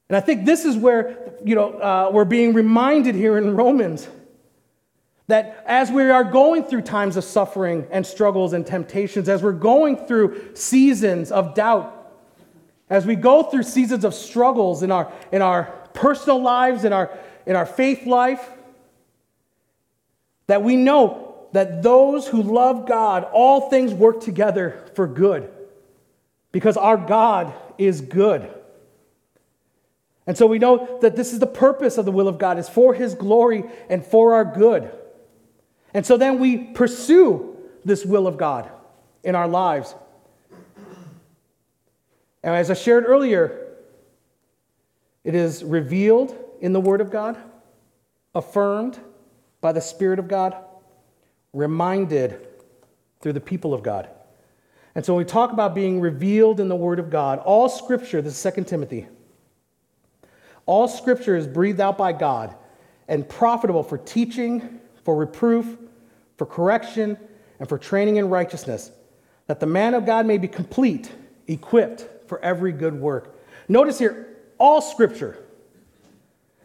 And 0.10 0.16
I 0.16 0.22
think 0.22 0.46
this 0.46 0.64
is 0.64 0.78
where 0.78 1.34
you 1.44 1.56
know, 1.56 1.74
uh, 1.74 2.10
we're 2.14 2.26
being 2.26 2.54
reminded 2.54 3.16
here 3.16 3.38
in 3.38 3.56
Romans 3.56 4.08
that 5.28 5.64
as 5.68 5.92
we 5.92 6.10
are 6.10 6.24
going 6.24 6.64
through 6.64 6.84
times 6.84 7.18
of 7.18 7.24
suffering 7.26 7.86
and 7.92 8.06
struggles 8.06 8.54
and 8.54 8.66
temptations, 8.66 9.28
as 9.28 9.44
we're 9.44 9.52
going 9.52 9.98
through 10.08 10.56
seasons 10.56 11.32
of 11.32 11.54
doubt 11.54 11.98
as 12.90 13.06
we 13.06 13.16
go 13.16 13.44
through 13.44 13.64
seasons 13.64 14.06
of 14.06 14.14
struggles 14.14 14.84
in 14.84 14.92
our, 14.92 15.12
in 15.32 15.42
our 15.42 15.66
personal 15.94 16.42
lives, 16.42 16.86
in 16.86 16.94
our, 16.94 17.18
in 17.46 17.56
our 17.56 17.66
faith 17.66 18.06
life, 18.06 18.50
that 20.48 20.64
we 20.64 20.76
know 20.76 21.48
that 21.52 21.84
those 21.84 22.28
who 22.28 22.42
love 22.42 22.88
God, 22.88 23.26
all 23.32 23.70
things 23.70 23.94
work 23.94 24.22
together 24.22 24.86
for 24.96 25.08
good 25.08 25.50
because 26.52 26.78
our 26.78 26.98
God 26.98 27.54
is 27.78 28.02
good. 28.02 28.54
And 30.26 30.38
so 30.38 30.46
we 30.46 30.60
know 30.60 31.00
that 31.02 31.16
this 31.16 31.32
is 31.32 31.40
the 31.40 31.48
purpose 31.48 31.98
of 31.98 32.06
the 32.06 32.12
will 32.12 32.28
of 32.28 32.38
God 32.38 32.60
is 32.60 32.68
for 32.68 32.94
his 32.94 33.16
glory 33.16 33.64
and 33.90 34.06
for 34.06 34.34
our 34.34 34.44
good. 34.44 34.92
And 35.94 36.06
so 36.06 36.18
then 36.18 36.40
we 36.40 36.58
pursue 36.58 37.56
this 37.86 38.06
will 38.06 38.28
of 38.28 38.38
God 38.38 38.70
in 39.24 39.36
our 39.36 39.48
lives. 39.48 39.96
And 42.44 42.54
as 42.56 42.70
I 42.70 42.74
shared 42.74 43.06
earlier, 43.06 43.68
it 45.24 45.34
is 45.34 45.64
revealed 45.64 46.38
in 46.60 46.74
the 46.74 46.82
Word 46.82 47.02
of 47.02 47.10
God, 47.10 47.38
affirmed 48.36 49.00
by 49.68 49.74
the 49.74 49.82
Spirit 49.82 50.18
of 50.18 50.30
God, 50.30 50.56
reminded 51.52 52.48
through 53.20 53.34
the 53.34 53.42
people 53.42 53.74
of 53.74 53.84
God. 53.84 54.08
And 54.96 55.04
so 55.06 55.14
when 55.14 55.26
we 55.26 55.30
talk 55.30 55.52
about 55.52 55.76
being 55.76 56.00
revealed 56.00 56.62
in 56.62 56.70
the 56.70 56.76
Word 56.78 57.00
of 57.00 57.10
God, 57.10 57.40
all 57.40 57.68
Scripture, 57.68 58.22
this 58.22 58.46
is 58.46 58.54
2 58.54 58.64
Timothy, 58.64 59.08
all 60.66 60.88
Scripture 60.88 61.36
is 61.36 61.46
breathed 61.46 61.82
out 61.82 61.98
by 61.98 62.14
God 62.14 62.56
and 63.10 63.28
profitable 63.28 63.84
for 63.84 63.98
teaching, 63.98 64.80
for 65.04 65.18
reproof, 65.18 65.78
for 66.38 66.46
correction, 66.46 67.18
and 67.60 67.68
for 67.68 67.78
training 67.78 68.16
in 68.16 68.30
righteousness, 68.30 68.90
that 69.48 69.60
the 69.60 69.66
man 69.66 69.96
of 69.96 70.06
God 70.06 70.26
may 70.26 70.38
be 70.38 70.48
complete, 70.48 71.12
equipped 71.50 72.08
for 72.30 72.40
every 72.40 72.72
good 72.72 72.98
work. 72.98 73.38
Notice 73.68 74.00
here, 74.00 74.38
all 74.60 74.80
scripture. 74.80 75.44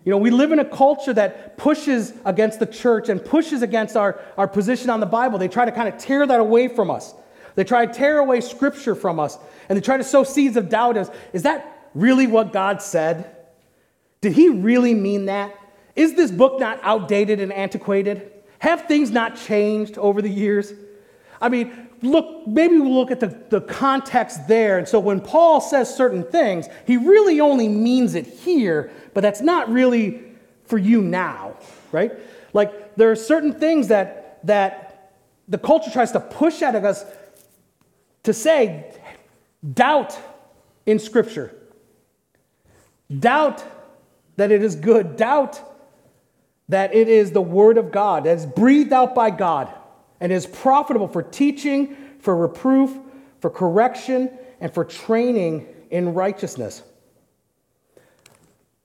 You 0.04 0.10
know, 0.10 0.18
we 0.18 0.30
live 0.30 0.50
in 0.50 0.58
a 0.58 0.64
culture 0.64 1.12
that 1.12 1.56
pushes 1.56 2.12
against 2.24 2.58
the 2.58 2.66
church 2.66 3.08
and 3.08 3.24
pushes 3.24 3.62
against 3.62 3.96
our, 3.96 4.20
our 4.36 4.48
position 4.48 4.90
on 4.90 5.00
the 5.00 5.06
Bible. 5.06 5.38
They 5.38 5.48
try 5.48 5.64
to 5.64 5.72
kind 5.72 5.88
of 5.88 5.98
tear 5.98 6.26
that 6.26 6.40
away 6.40 6.68
from 6.68 6.90
us. 6.90 7.14
They 7.54 7.64
try 7.64 7.86
to 7.86 7.92
tear 7.92 8.18
away 8.18 8.40
scripture 8.40 8.94
from 8.94 9.20
us. 9.20 9.38
And 9.68 9.76
they 9.76 9.80
try 9.80 9.96
to 9.96 10.04
sow 10.04 10.24
seeds 10.24 10.56
of 10.56 10.68
doubt 10.68 10.96
as 10.96 11.10
is 11.32 11.42
that 11.42 11.88
really 11.94 12.26
what 12.26 12.52
God 12.52 12.82
said? 12.82 13.36
Did 14.20 14.32
he 14.32 14.48
really 14.48 14.94
mean 14.94 15.26
that? 15.26 15.56
Is 15.94 16.14
this 16.14 16.30
book 16.30 16.58
not 16.58 16.80
outdated 16.82 17.40
and 17.40 17.52
antiquated? 17.52 18.32
Have 18.58 18.86
things 18.86 19.10
not 19.10 19.36
changed 19.36 19.98
over 19.98 20.22
the 20.22 20.30
years? 20.30 20.72
I 21.40 21.48
mean, 21.48 21.88
look, 22.02 22.46
maybe 22.46 22.78
we'll 22.78 22.94
look 22.94 23.10
at 23.10 23.20
the, 23.20 23.28
the 23.48 23.60
context 23.60 24.48
there. 24.48 24.78
And 24.78 24.86
so 24.86 24.98
when 24.98 25.20
Paul 25.20 25.60
says 25.60 25.94
certain 25.94 26.24
things, 26.24 26.68
he 26.86 26.96
really 26.96 27.40
only 27.40 27.68
means 27.68 28.14
it 28.14 28.26
here, 28.26 28.90
but 29.14 29.20
that's 29.20 29.40
not 29.40 29.70
really 29.70 30.22
for 30.64 30.78
you 30.78 31.02
now, 31.02 31.56
right? 31.92 32.12
Like 32.52 32.96
there 32.96 33.10
are 33.10 33.16
certain 33.16 33.52
things 33.54 33.88
that 33.88 34.44
that 34.44 35.14
the 35.48 35.58
culture 35.58 35.90
tries 35.90 36.12
to 36.12 36.20
push 36.20 36.62
out 36.62 36.74
of 36.74 36.84
us 36.84 37.04
to 38.24 38.32
say, 38.32 38.92
doubt 39.72 40.18
in 40.86 40.98
Scripture. 40.98 41.54
Doubt 43.18 43.64
that 44.36 44.50
it 44.50 44.62
is 44.62 44.74
good. 44.74 45.16
Doubt 45.16 45.60
that 46.68 46.94
it 46.94 47.08
is 47.08 47.32
the 47.32 47.42
Word 47.42 47.76
of 47.76 47.92
God, 47.92 48.24
that 48.24 48.36
is 48.36 48.46
breathed 48.46 48.92
out 48.92 49.14
by 49.14 49.30
God 49.30 49.72
and 50.22 50.30
is 50.30 50.46
profitable 50.46 51.08
for 51.08 51.20
teaching, 51.20 51.96
for 52.20 52.36
reproof, 52.36 52.96
for 53.40 53.50
correction, 53.50 54.30
and 54.60 54.72
for 54.72 54.84
training 54.84 55.66
in 55.90 56.14
righteousness. 56.14 56.84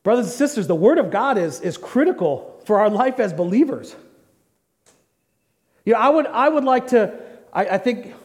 Brothers 0.01 0.25
and 0.25 0.33
sisters, 0.33 0.65
the 0.65 0.73
Word 0.73 0.97
of 0.97 1.11
God 1.11 1.37
is, 1.37 1.61
is 1.61 1.77
critical 1.77 2.59
for 2.65 2.79
our 2.79 2.89
life 2.89 3.19
as 3.19 3.33
believers. 3.33 3.95
You 5.85 5.93
know, 5.93 5.99
I 5.99 6.09
would, 6.09 6.25
I 6.25 6.49
would 6.49 6.63
like 6.63 6.87
to, 6.87 7.13
I, 7.53 7.67
I 7.67 7.77
think, 7.77 8.15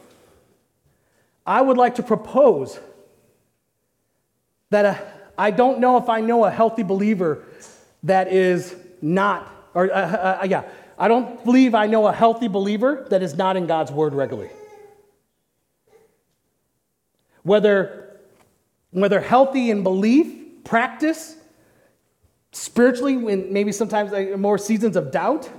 I 1.45 1.61
would 1.61 1.77
like 1.77 1.97
to 1.97 2.03
propose 2.03 2.81
that 4.71 4.87
uh, 4.87 4.95
I 5.37 5.51
don't 5.51 5.81
know 5.81 5.99
if 5.99 6.09
I 6.09 6.23
know 6.23 6.47
a 6.47 6.51
healthy 6.51 6.83
believer 6.83 7.45
that 8.05 8.33
is 8.33 8.75
not, 9.03 9.55
or 9.75 9.93
uh, 9.93 9.95
uh, 9.95 10.39
uh, 10.41 10.47
yeah, 10.47 10.65
I 10.99 11.09
don't 11.09 11.45
believe 11.45 11.75
I 11.75 11.87
know 11.87 12.07
a 12.07 12.13
healthy 12.13 12.49
believer 12.49 13.07
that 13.11 13.23
is 13.23 13.35
not 13.35 13.57
in 13.57 13.67
God's 13.67 13.91
word 13.91 14.15
regularly. 14.15 14.51
Whether, 17.43 18.21
whether 18.91 19.21
healthy 19.21 19.71
in 19.71 19.83
belief, 19.83 20.65
practice, 20.65 21.37
spiritually, 22.53 23.17
when 23.17 23.53
maybe 23.53 23.73
sometimes 23.73 24.13
more 24.39 24.59
seasons 24.59 24.97
of 24.97 25.11
doubt. 25.11 25.51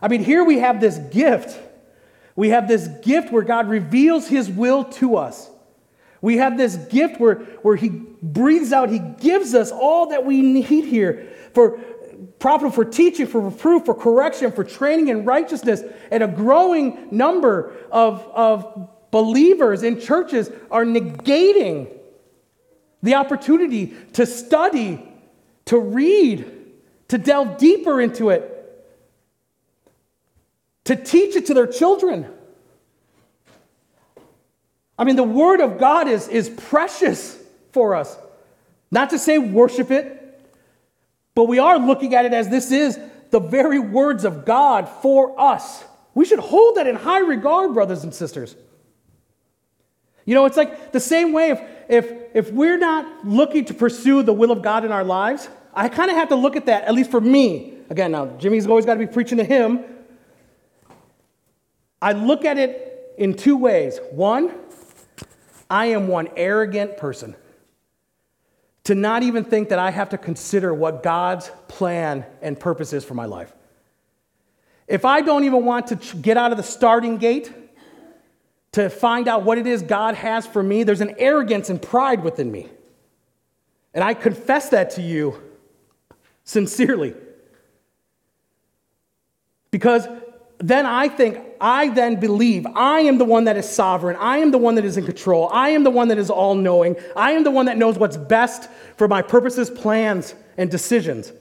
I 0.00 0.08
mean, 0.08 0.22
here 0.22 0.44
we 0.44 0.58
have 0.58 0.80
this 0.80 0.98
gift. 0.98 1.58
We 2.36 2.50
have 2.50 2.68
this 2.68 2.86
gift 3.02 3.32
where 3.32 3.42
God 3.42 3.68
reveals 3.68 4.28
his 4.28 4.50
will 4.50 4.84
to 4.84 5.16
us. 5.16 5.50
We 6.20 6.36
have 6.36 6.56
this 6.56 6.76
gift 6.76 7.18
where, 7.18 7.36
where 7.62 7.76
he 7.76 7.88
breathes 8.22 8.72
out, 8.72 8.90
he 8.90 8.98
gives 8.98 9.54
us 9.54 9.72
all 9.72 10.08
that 10.08 10.24
we 10.24 10.42
need 10.42 10.84
here 10.84 11.28
for 11.54 11.80
profitable 12.38 12.74
for 12.74 12.84
teaching, 12.84 13.26
for 13.26 13.40
reproof, 13.40 13.86
for 13.86 13.94
correction, 13.94 14.52
for 14.52 14.64
training 14.64 15.08
in 15.08 15.24
righteousness. 15.24 15.82
And 16.10 16.22
a 16.22 16.28
growing 16.28 17.08
number 17.10 17.74
of, 17.90 18.20
of 18.34 18.88
believers 19.10 19.82
in 19.82 20.00
churches 20.00 20.50
are 20.70 20.84
negating 20.84 21.88
the 23.02 23.14
opportunity 23.14 23.94
to 24.14 24.26
study, 24.26 25.02
to 25.66 25.78
read, 25.78 26.50
to 27.08 27.18
delve 27.18 27.58
deeper 27.58 28.00
into 28.00 28.30
it, 28.30 28.52
to 30.84 30.96
teach 30.96 31.36
it 31.36 31.46
to 31.46 31.54
their 31.54 31.66
children. 31.66 32.26
I 34.98 35.04
mean, 35.04 35.16
the 35.16 35.22
Word 35.22 35.60
of 35.60 35.78
God 35.78 36.08
is, 36.08 36.28
is 36.28 36.48
precious 36.48 37.38
for 37.72 37.94
us. 37.94 38.16
Not 38.90 39.10
to 39.10 39.18
say 39.18 39.38
worship 39.38 39.90
it, 39.90 40.25
but 41.36 41.44
we 41.44 41.58
are 41.58 41.78
looking 41.78 42.14
at 42.14 42.24
it 42.24 42.32
as 42.32 42.48
this 42.48 42.72
is 42.72 42.98
the 43.30 43.38
very 43.38 43.78
words 43.78 44.24
of 44.24 44.46
God 44.46 44.88
for 44.88 45.38
us. 45.38 45.84
We 46.14 46.24
should 46.24 46.38
hold 46.38 46.76
that 46.76 46.86
in 46.86 46.96
high 46.96 47.20
regard, 47.20 47.74
brothers 47.74 48.04
and 48.04 48.12
sisters. 48.12 48.56
You 50.24 50.34
know, 50.34 50.46
it's 50.46 50.56
like 50.56 50.92
the 50.92 50.98
same 50.98 51.34
way 51.34 51.50
if, 51.50 51.60
if, 51.88 52.12
if 52.34 52.52
we're 52.52 52.78
not 52.78 53.26
looking 53.26 53.66
to 53.66 53.74
pursue 53.74 54.22
the 54.22 54.32
will 54.32 54.50
of 54.50 54.62
God 54.62 54.86
in 54.86 54.90
our 54.90 55.04
lives, 55.04 55.50
I 55.74 55.90
kind 55.90 56.10
of 56.10 56.16
have 56.16 56.30
to 56.30 56.36
look 56.36 56.56
at 56.56 56.66
that, 56.66 56.84
at 56.84 56.94
least 56.94 57.10
for 57.10 57.20
me. 57.20 57.74
Again, 57.90 58.12
now, 58.12 58.26
Jimmy's 58.38 58.66
always 58.66 58.86
got 58.86 58.94
to 58.94 59.00
be 59.00 59.06
preaching 59.06 59.36
to 59.36 59.44
him. 59.44 59.84
I 62.00 62.12
look 62.12 62.46
at 62.46 62.56
it 62.56 63.14
in 63.18 63.34
two 63.34 63.58
ways. 63.58 64.00
One, 64.10 64.54
I 65.68 65.86
am 65.86 66.08
one 66.08 66.28
arrogant 66.34 66.96
person. 66.96 67.36
To 68.86 68.94
not 68.94 69.24
even 69.24 69.42
think 69.42 69.70
that 69.70 69.80
I 69.80 69.90
have 69.90 70.10
to 70.10 70.18
consider 70.18 70.72
what 70.72 71.02
God's 71.02 71.50
plan 71.66 72.24
and 72.40 72.58
purpose 72.58 72.92
is 72.92 73.04
for 73.04 73.14
my 73.14 73.24
life. 73.24 73.52
If 74.86 75.04
I 75.04 75.22
don't 75.22 75.42
even 75.42 75.64
want 75.64 75.88
to 75.88 76.16
get 76.16 76.36
out 76.36 76.52
of 76.52 76.56
the 76.56 76.62
starting 76.62 77.16
gate 77.16 77.52
to 78.72 78.88
find 78.88 79.26
out 79.26 79.42
what 79.42 79.58
it 79.58 79.66
is 79.66 79.82
God 79.82 80.14
has 80.14 80.46
for 80.46 80.62
me, 80.62 80.84
there's 80.84 81.00
an 81.00 81.16
arrogance 81.18 81.68
and 81.68 81.82
pride 81.82 82.22
within 82.22 82.52
me. 82.52 82.68
And 83.92 84.04
I 84.04 84.14
confess 84.14 84.68
that 84.68 84.90
to 84.90 85.02
you 85.02 85.42
sincerely. 86.44 87.14
Because 89.72 90.06
then 90.58 90.86
I 90.86 91.08
think, 91.08 91.38
I 91.60 91.88
then 91.88 92.18
believe 92.18 92.66
I 92.74 93.00
am 93.00 93.18
the 93.18 93.24
one 93.24 93.44
that 93.44 93.56
is 93.56 93.68
sovereign. 93.68 94.16
I 94.16 94.38
am 94.38 94.50
the 94.50 94.58
one 94.58 94.74
that 94.76 94.84
is 94.84 94.96
in 94.96 95.04
control. 95.04 95.48
I 95.52 95.70
am 95.70 95.84
the 95.84 95.90
one 95.90 96.08
that 96.08 96.18
is 96.18 96.30
all 96.30 96.54
knowing. 96.54 96.96
I 97.14 97.32
am 97.32 97.44
the 97.44 97.50
one 97.50 97.66
that 97.66 97.76
knows 97.76 97.98
what's 97.98 98.16
best 98.16 98.70
for 98.96 99.06
my 99.06 99.22
purposes, 99.22 99.68
plans, 99.68 100.34
and 100.56 100.70
decisions. 100.70 101.32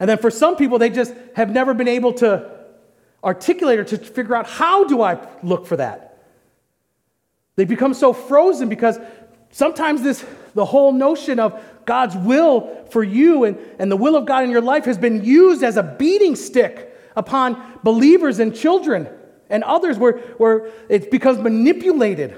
And 0.00 0.08
then 0.08 0.18
for 0.18 0.30
some 0.30 0.56
people, 0.56 0.78
they 0.78 0.90
just 0.90 1.14
have 1.36 1.50
never 1.50 1.74
been 1.74 1.88
able 1.88 2.14
to 2.14 2.50
articulate 3.22 3.78
or 3.78 3.84
to 3.84 3.98
figure 3.98 4.34
out 4.34 4.48
how 4.48 4.84
do 4.84 5.02
I 5.02 5.24
look 5.42 5.66
for 5.66 5.76
that. 5.76 6.08
They 7.56 7.64
become 7.64 7.94
so 7.94 8.12
frozen 8.12 8.68
because 8.68 8.98
sometimes 9.52 10.02
this 10.02 10.24
the 10.54 10.64
whole 10.64 10.92
notion 10.92 11.38
of 11.38 11.62
God's 11.84 12.16
will 12.16 12.84
for 12.90 13.02
you 13.02 13.44
and, 13.44 13.58
and 13.78 13.90
the 13.90 13.96
will 13.96 14.16
of 14.16 14.26
God 14.26 14.44
in 14.44 14.50
your 14.50 14.60
life 14.60 14.84
has 14.84 14.98
been 14.98 15.24
used 15.24 15.62
as 15.62 15.76
a 15.76 15.82
beating 15.82 16.36
stick 16.36 16.94
upon 17.16 17.78
believers 17.82 18.38
and 18.38 18.54
children 18.54 19.08
and 19.48 19.64
others 19.64 19.98
where, 19.98 20.18
where 20.38 20.70
it 20.88 21.10
becomes 21.10 21.38
manipulated. 21.38 22.36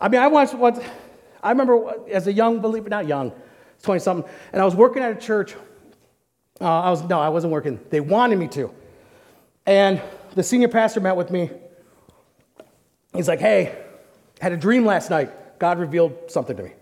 I 0.00 0.08
mean, 0.08 0.20
I 0.20 0.28
once, 0.28 0.54
what 0.54 0.82
I 1.42 1.50
remember 1.50 1.92
as 2.10 2.26
a 2.26 2.32
young 2.32 2.60
believer, 2.60 2.88
not 2.88 3.06
young, 3.06 3.32
20 3.82 4.00
something, 4.00 4.30
and 4.52 4.62
I 4.62 4.64
was 4.64 4.74
working 4.74 5.02
at 5.02 5.10
a 5.10 5.20
church. 5.20 5.54
Uh, 6.60 6.64
I 6.64 6.90
was, 6.90 7.02
no, 7.04 7.20
I 7.20 7.28
wasn't 7.28 7.52
working. 7.52 7.80
They 7.90 8.00
wanted 8.00 8.38
me 8.38 8.48
to. 8.48 8.72
And 9.66 10.00
the 10.34 10.42
senior 10.42 10.68
pastor 10.68 11.00
met 11.00 11.16
with 11.16 11.30
me. 11.30 11.50
He's 13.18 13.26
like, 13.26 13.40
hey, 13.40 13.76
had 14.40 14.52
a 14.52 14.56
dream 14.56 14.86
last 14.86 15.10
night. 15.10 15.58
God 15.58 15.80
revealed 15.80 16.30
something 16.30 16.56
to 16.56 16.62
me. 16.62 16.72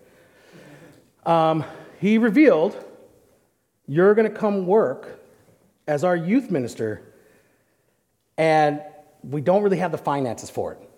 Um, 1.25 1.64
he 1.99 2.18
revealed, 2.18 2.77
You're 3.87 4.14
going 4.14 4.31
to 4.31 4.38
come 4.38 4.66
work 4.66 5.18
as 5.87 6.05
our 6.05 6.14
youth 6.14 6.51
minister, 6.51 7.01
and 8.37 8.83
we 9.22 9.40
don't 9.40 9.62
really 9.62 9.79
have 9.79 9.92
the 9.92 9.99
finances 9.99 10.51
for 10.51 10.72
it. 10.72 10.90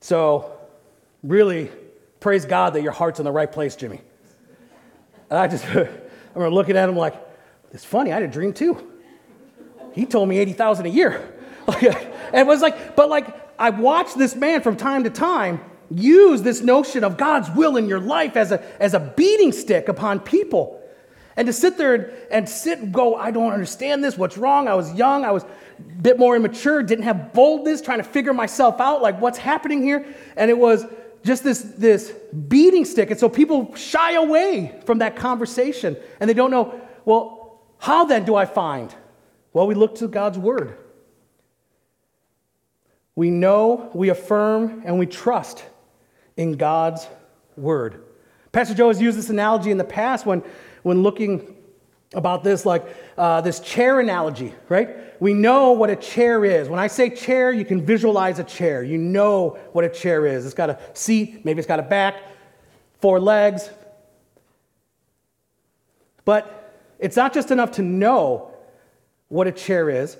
So, 0.00 0.58
really, 1.22 1.70
praise 2.18 2.44
God 2.44 2.74
that 2.74 2.82
your 2.82 2.90
heart's 2.90 3.20
in 3.20 3.24
the 3.24 3.30
right 3.30 3.52
place, 3.52 3.76
Jimmy. 3.76 4.00
And 5.30 5.38
I 5.38 5.46
just, 5.46 5.64
I 5.66 5.88
remember 6.34 6.50
looking 6.50 6.76
at 6.76 6.88
him 6.88 6.96
like, 6.96 7.14
it's 7.70 7.84
funny, 7.84 8.10
I 8.10 8.14
had 8.14 8.24
a 8.24 8.26
dream 8.26 8.52
too. 8.52 8.84
He 9.92 10.06
told 10.06 10.28
me 10.28 10.38
80,000 10.38 10.86
a 10.86 10.88
year. 10.88 11.32
and 11.68 11.94
it 12.34 12.46
was 12.48 12.62
like, 12.62 12.96
but 12.96 13.08
like, 13.08 13.43
I 13.58 13.70
watched 13.70 14.18
this 14.18 14.34
man 14.34 14.62
from 14.62 14.76
time 14.76 15.04
to 15.04 15.10
time 15.10 15.60
use 15.90 16.42
this 16.42 16.60
notion 16.60 17.04
of 17.04 17.16
God's 17.16 17.50
will 17.50 17.76
in 17.76 17.88
your 17.88 18.00
life 18.00 18.36
as 18.36 18.52
a, 18.52 18.82
as 18.82 18.94
a 18.94 19.00
beating 19.00 19.52
stick 19.52 19.88
upon 19.88 20.20
people. 20.20 20.80
And 21.36 21.46
to 21.46 21.52
sit 21.52 21.76
there 21.76 21.94
and, 21.94 22.12
and 22.30 22.48
sit 22.48 22.78
and 22.78 22.92
go, 22.92 23.16
I 23.16 23.30
don't 23.30 23.52
understand 23.52 24.02
this. 24.02 24.16
What's 24.16 24.38
wrong? 24.38 24.68
I 24.68 24.74
was 24.74 24.92
young. 24.94 25.24
I 25.24 25.32
was 25.32 25.42
a 25.42 26.02
bit 26.02 26.18
more 26.18 26.36
immature, 26.36 26.82
didn't 26.82 27.04
have 27.04 27.32
boldness, 27.32 27.80
trying 27.80 27.98
to 27.98 28.04
figure 28.04 28.32
myself 28.32 28.80
out, 28.80 29.02
like 29.02 29.20
what's 29.20 29.38
happening 29.38 29.82
here. 29.82 30.06
And 30.36 30.50
it 30.50 30.56
was 30.56 30.86
just 31.24 31.42
this, 31.42 31.60
this 31.60 32.12
beating 32.48 32.84
stick. 32.84 33.10
And 33.10 33.18
so 33.18 33.28
people 33.28 33.74
shy 33.74 34.12
away 34.12 34.80
from 34.84 34.98
that 34.98 35.16
conversation 35.16 35.96
and 36.20 36.30
they 36.30 36.34
don't 36.34 36.50
know, 36.50 36.80
well, 37.04 37.60
how 37.78 38.04
then 38.04 38.24
do 38.24 38.36
I 38.36 38.46
find? 38.46 38.94
Well, 39.52 39.66
we 39.66 39.74
look 39.74 39.96
to 39.96 40.08
God's 40.08 40.38
word. 40.38 40.78
We 43.16 43.30
know, 43.30 43.90
we 43.94 44.08
affirm, 44.08 44.82
and 44.84 44.98
we 44.98 45.06
trust 45.06 45.64
in 46.36 46.52
God's 46.52 47.06
word. 47.56 48.02
Pastor 48.52 48.74
Joe 48.74 48.88
has 48.88 49.00
used 49.00 49.16
this 49.16 49.30
analogy 49.30 49.70
in 49.70 49.78
the 49.78 49.84
past 49.84 50.26
when, 50.26 50.42
when 50.82 51.02
looking 51.02 51.56
about 52.14 52.44
this, 52.44 52.64
like 52.64 52.84
uh, 53.18 53.40
this 53.40 53.60
chair 53.60 54.00
analogy, 54.00 54.54
right? 54.68 55.20
We 55.20 55.34
know 55.34 55.72
what 55.72 55.90
a 55.90 55.96
chair 55.96 56.44
is. 56.44 56.68
When 56.68 56.78
I 56.78 56.86
say 56.86 57.10
chair, 57.10 57.52
you 57.52 57.64
can 57.64 57.84
visualize 57.84 58.38
a 58.38 58.44
chair. 58.44 58.82
You 58.82 58.98
know 58.98 59.58
what 59.72 59.84
a 59.84 59.88
chair 59.88 60.26
is. 60.26 60.44
It's 60.44 60.54
got 60.54 60.70
a 60.70 60.78
seat, 60.94 61.44
maybe 61.44 61.58
it's 61.58 61.68
got 61.68 61.80
a 61.80 61.84
back, 61.84 62.16
four 63.00 63.20
legs. 63.20 63.70
But 66.24 66.72
it's 66.98 67.16
not 67.16 67.34
just 67.34 67.50
enough 67.50 67.72
to 67.72 67.82
know 67.82 68.54
what 69.28 69.46
a 69.46 69.52
chair 69.52 69.90
is, 69.90 70.16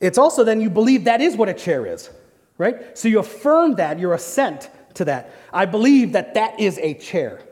it's 0.00 0.16
also 0.16 0.44
then 0.44 0.60
you 0.60 0.70
believe 0.70 1.04
that 1.04 1.20
is 1.20 1.36
what 1.36 1.48
a 1.48 1.54
chair 1.54 1.86
is, 1.86 2.10
right? 2.56 2.96
So 2.96 3.08
you 3.08 3.18
affirm 3.18 3.76
that, 3.76 3.98
your 3.98 4.14
assent 4.14 4.70
to 4.94 5.04
that. 5.04 5.32
I 5.52 5.66
believe 5.66 6.12
that 6.12 6.34
that 6.34 6.58
is 6.58 6.78
a 6.78 6.94
chair. 6.94 7.42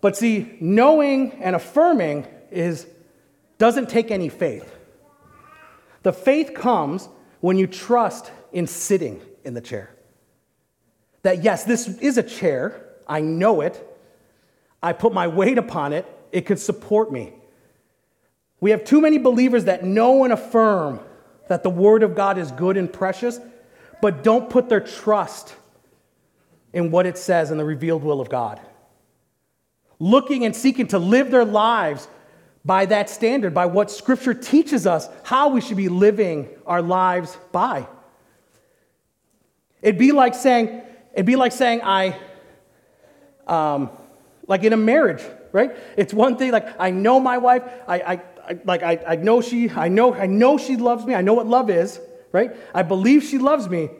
But 0.00 0.16
see, 0.16 0.56
knowing 0.60 1.32
and 1.42 1.56
affirming 1.56 2.26
is 2.50 2.86
doesn't 3.58 3.88
take 3.88 4.10
any 4.10 4.28
faith. 4.28 4.74
The 6.02 6.12
faith 6.12 6.52
comes 6.54 7.08
when 7.40 7.56
you 7.56 7.66
trust 7.66 8.30
in 8.52 8.66
sitting 8.66 9.20
in 9.44 9.54
the 9.54 9.60
chair. 9.60 9.94
That 11.22 11.44
yes, 11.44 11.64
this 11.64 11.88
is 11.98 12.18
a 12.18 12.22
chair. 12.22 12.88
I 13.06 13.20
know 13.20 13.60
it. 13.60 13.88
I 14.82 14.92
put 14.92 15.12
my 15.12 15.28
weight 15.28 15.58
upon 15.58 15.92
it. 15.92 16.06
It 16.32 16.42
could 16.42 16.58
support 16.58 17.12
me. 17.12 17.32
We 18.60 18.70
have 18.70 18.84
too 18.84 19.00
many 19.00 19.18
believers 19.18 19.64
that 19.64 19.84
know 19.84 20.24
and 20.24 20.32
affirm 20.32 21.00
that 21.52 21.62
the 21.62 21.68
Word 21.68 22.02
of 22.02 22.14
God 22.14 22.38
is 22.38 22.50
good 22.50 22.78
and 22.78 22.90
precious, 22.90 23.38
but 24.00 24.24
don't 24.24 24.48
put 24.48 24.70
their 24.70 24.80
trust 24.80 25.54
in 26.72 26.90
what 26.90 27.04
it 27.04 27.18
says 27.18 27.50
in 27.50 27.58
the 27.58 27.64
revealed 27.64 28.02
will 28.02 28.22
of 28.22 28.30
God. 28.30 28.58
Looking 29.98 30.46
and 30.46 30.56
seeking 30.56 30.86
to 30.88 30.98
live 30.98 31.30
their 31.30 31.44
lives 31.44 32.08
by 32.64 32.86
that 32.86 33.10
standard, 33.10 33.52
by 33.52 33.66
what 33.66 33.90
Scripture 33.90 34.32
teaches 34.32 34.86
us 34.86 35.10
how 35.24 35.50
we 35.50 35.60
should 35.60 35.76
be 35.76 35.90
living 35.90 36.48
our 36.64 36.80
lives 36.80 37.36
by. 37.52 37.86
It'd 39.82 39.98
be 39.98 40.12
like 40.12 40.34
saying, 40.34 40.80
it'd 41.12 41.26
be 41.26 41.36
like 41.36 41.52
saying 41.52 41.82
I, 41.84 42.16
um, 43.46 43.90
like 44.46 44.64
in 44.64 44.72
a 44.72 44.78
marriage, 44.78 45.22
right? 45.52 45.76
It's 45.98 46.14
one 46.14 46.38
thing, 46.38 46.50
like 46.50 46.80
I 46.80 46.90
know 46.92 47.20
my 47.20 47.36
wife, 47.36 47.62
I, 47.86 48.00
I, 48.00 48.22
I 48.48 48.58
like 48.64 48.82
I, 48.82 48.98
I 49.06 49.16
know 49.16 49.40
she, 49.40 49.70
I 49.70 49.88
know, 49.88 50.14
I 50.14 50.26
know 50.26 50.58
she 50.58 50.76
loves 50.76 51.04
me, 51.04 51.14
I 51.14 51.22
know 51.22 51.34
what 51.34 51.46
love 51.46 51.70
is, 51.70 52.00
right? 52.32 52.50
I 52.74 52.82
believe 52.82 53.22
she 53.22 53.38
loves 53.38 53.68
me, 53.68 53.90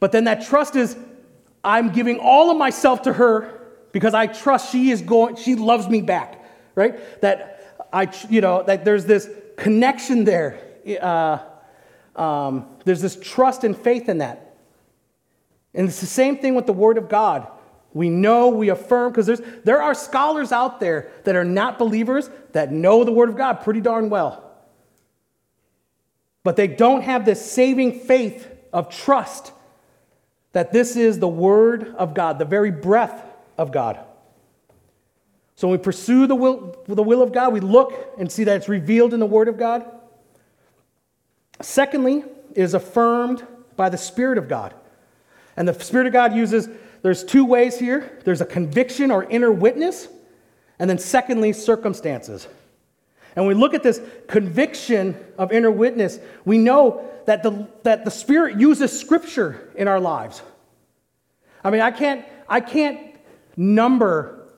but 0.00 0.12
then 0.12 0.24
that 0.24 0.44
trust 0.44 0.76
is 0.76 0.96
I'm 1.64 1.90
giving 1.90 2.18
all 2.18 2.50
of 2.50 2.58
myself 2.58 3.02
to 3.02 3.12
her 3.12 3.62
because 3.92 4.12
I 4.12 4.26
trust 4.26 4.70
she 4.70 4.90
is 4.90 5.00
going, 5.00 5.36
she 5.36 5.54
loves 5.54 5.88
me 5.88 6.02
back, 6.02 6.44
right? 6.74 7.20
That 7.22 7.88
I, 7.92 8.12
you 8.28 8.40
know, 8.40 8.62
that 8.64 8.84
there's 8.84 9.06
this 9.06 9.30
connection 9.56 10.24
there. 10.24 10.58
Uh, 11.00 11.38
um, 12.16 12.66
there's 12.84 13.00
this 13.00 13.16
trust 13.16 13.64
and 13.64 13.76
faith 13.76 14.08
in 14.08 14.18
that. 14.18 14.56
And 15.74 15.88
it's 15.88 16.00
the 16.00 16.06
same 16.06 16.38
thing 16.38 16.54
with 16.54 16.66
the 16.66 16.72
Word 16.72 16.98
of 16.98 17.08
God. 17.08 17.48
We 17.94 18.10
know, 18.10 18.48
we 18.48 18.68
affirm, 18.68 19.12
because 19.12 19.40
there 19.62 19.80
are 19.80 19.94
scholars 19.94 20.52
out 20.52 20.80
there 20.80 21.12
that 21.22 21.36
are 21.36 21.44
not 21.44 21.78
believers 21.78 22.28
that 22.52 22.72
know 22.72 23.04
the 23.04 23.12
Word 23.12 23.28
of 23.28 23.36
God 23.36 23.62
pretty 23.62 23.80
darn 23.80 24.10
well. 24.10 24.52
But 26.42 26.56
they 26.56 26.66
don't 26.66 27.02
have 27.02 27.24
this 27.24 27.50
saving 27.50 28.00
faith 28.00 28.48
of 28.72 28.90
trust 28.90 29.52
that 30.52 30.72
this 30.72 30.96
is 30.96 31.18
the 31.20 31.28
Word 31.28 31.94
of 31.96 32.14
God, 32.14 32.38
the 32.38 32.44
very 32.44 32.70
breath 32.70 33.24
of 33.56 33.72
God. 33.72 33.98
So 35.54 35.68
when 35.68 35.78
we 35.78 35.82
pursue 35.82 36.26
the 36.26 36.34
will, 36.34 36.76
the 36.86 37.02
will 37.02 37.22
of 37.22 37.32
God, 37.32 37.52
we 37.52 37.60
look 37.60 38.14
and 38.18 38.30
see 38.30 38.44
that 38.44 38.56
it's 38.56 38.68
revealed 38.68 39.14
in 39.14 39.20
the 39.20 39.26
Word 39.26 39.46
of 39.46 39.56
God. 39.56 39.84
Secondly, 41.60 42.24
it 42.50 42.62
is 42.62 42.74
affirmed 42.74 43.46
by 43.76 43.88
the 43.88 43.98
Spirit 43.98 44.36
of 44.36 44.48
God. 44.48 44.74
And 45.56 45.68
the 45.68 45.74
Spirit 45.74 46.08
of 46.08 46.12
God 46.12 46.34
uses, 46.34 46.68
there's 47.04 47.22
two 47.22 47.44
ways 47.44 47.78
here 47.78 48.18
there's 48.24 48.40
a 48.40 48.46
conviction 48.46 49.10
or 49.10 49.24
inner 49.24 49.52
witness, 49.52 50.08
and 50.78 50.88
then 50.88 50.98
secondly, 50.98 51.52
circumstances. 51.52 52.48
And 53.36 53.46
we 53.46 53.52
look 53.52 53.74
at 53.74 53.82
this 53.82 54.00
conviction 54.26 55.14
of 55.36 55.52
inner 55.52 55.70
witness, 55.70 56.18
we 56.46 56.56
know 56.56 57.04
that 57.26 57.42
the, 57.42 57.68
that 57.82 58.06
the 58.06 58.10
Spirit 58.10 58.58
uses 58.58 58.98
Scripture 58.98 59.70
in 59.76 59.86
our 59.86 60.00
lives. 60.00 60.40
I 61.62 61.68
mean, 61.68 61.82
I 61.82 61.90
can't, 61.90 62.24
I 62.48 62.60
can't 62.60 62.98
number 63.54 64.48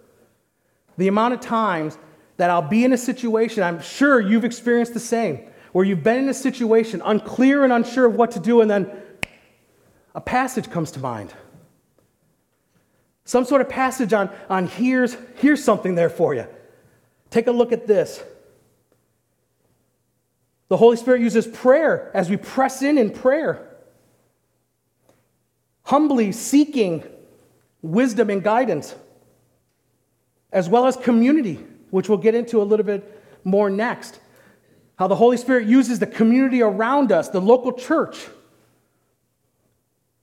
the 0.98 1.08
amount 1.08 1.34
of 1.34 1.40
times 1.40 1.98
that 2.36 2.48
I'll 2.48 2.62
be 2.62 2.84
in 2.84 2.92
a 2.92 2.98
situation, 2.98 3.64
I'm 3.64 3.80
sure 3.80 4.20
you've 4.20 4.44
experienced 4.44 4.94
the 4.94 5.00
same, 5.00 5.40
where 5.72 5.84
you've 5.84 6.04
been 6.04 6.18
in 6.18 6.28
a 6.28 6.34
situation 6.34 7.02
unclear 7.04 7.64
and 7.64 7.72
unsure 7.72 8.04
of 8.04 8.14
what 8.14 8.30
to 8.32 8.40
do, 8.40 8.60
and 8.60 8.70
then 8.70 8.88
a 10.14 10.20
passage 10.20 10.70
comes 10.70 10.92
to 10.92 11.00
mind. 11.00 11.34
Some 13.26 13.44
sort 13.44 13.60
of 13.60 13.68
passage 13.68 14.12
on, 14.12 14.30
on 14.48 14.68
here's, 14.68 15.16
here's 15.34 15.62
something 15.62 15.96
there 15.96 16.08
for 16.08 16.32
you. 16.32 16.46
Take 17.28 17.48
a 17.48 17.50
look 17.50 17.72
at 17.72 17.88
this. 17.88 18.22
The 20.68 20.76
Holy 20.76 20.96
Spirit 20.96 21.20
uses 21.20 21.44
prayer 21.44 22.10
as 22.14 22.30
we 22.30 22.36
press 22.36 22.82
in 22.82 22.98
in 22.98 23.10
prayer, 23.10 23.76
humbly 25.82 26.30
seeking 26.30 27.02
wisdom 27.82 28.30
and 28.30 28.44
guidance, 28.44 28.94
as 30.52 30.68
well 30.68 30.86
as 30.86 30.96
community, 30.96 31.64
which 31.90 32.08
we'll 32.08 32.18
get 32.18 32.36
into 32.36 32.62
a 32.62 32.64
little 32.64 32.86
bit 32.86 33.22
more 33.42 33.68
next. 33.68 34.20
How 35.00 35.08
the 35.08 35.16
Holy 35.16 35.36
Spirit 35.36 35.66
uses 35.66 35.98
the 35.98 36.06
community 36.06 36.62
around 36.62 37.10
us, 37.10 37.28
the 37.28 37.40
local 37.40 37.72
church, 37.72 38.28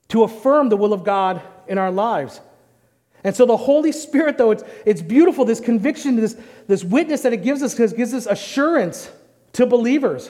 to 0.07 0.23
affirm 0.23 0.69
the 0.69 0.77
will 0.77 0.93
of 0.93 1.03
God 1.03 1.41
in 1.67 1.77
our 1.77 1.91
lives. 1.91 2.39
And 3.23 3.35
so 3.35 3.45
the 3.45 3.57
Holy 3.57 3.91
Spirit, 3.91 4.37
though, 4.37 4.51
it's, 4.51 4.63
it's 4.85 5.01
beautiful, 5.01 5.45
this 5.45 5.59
conviction, 5.59 6.17
this, 6.17 6.35
this 6.67 6.83
witness 6.83 7.21
that 7.21 7.31
it 7.33 7.43
gives 7.43 7.63
us, 7.63 7.73
because 7.73 7.93
gives 7.93 8.13
us 8.13 8.25
assurance 8.25 9.09
to 9.53 9.65
believers. 9.65 10.29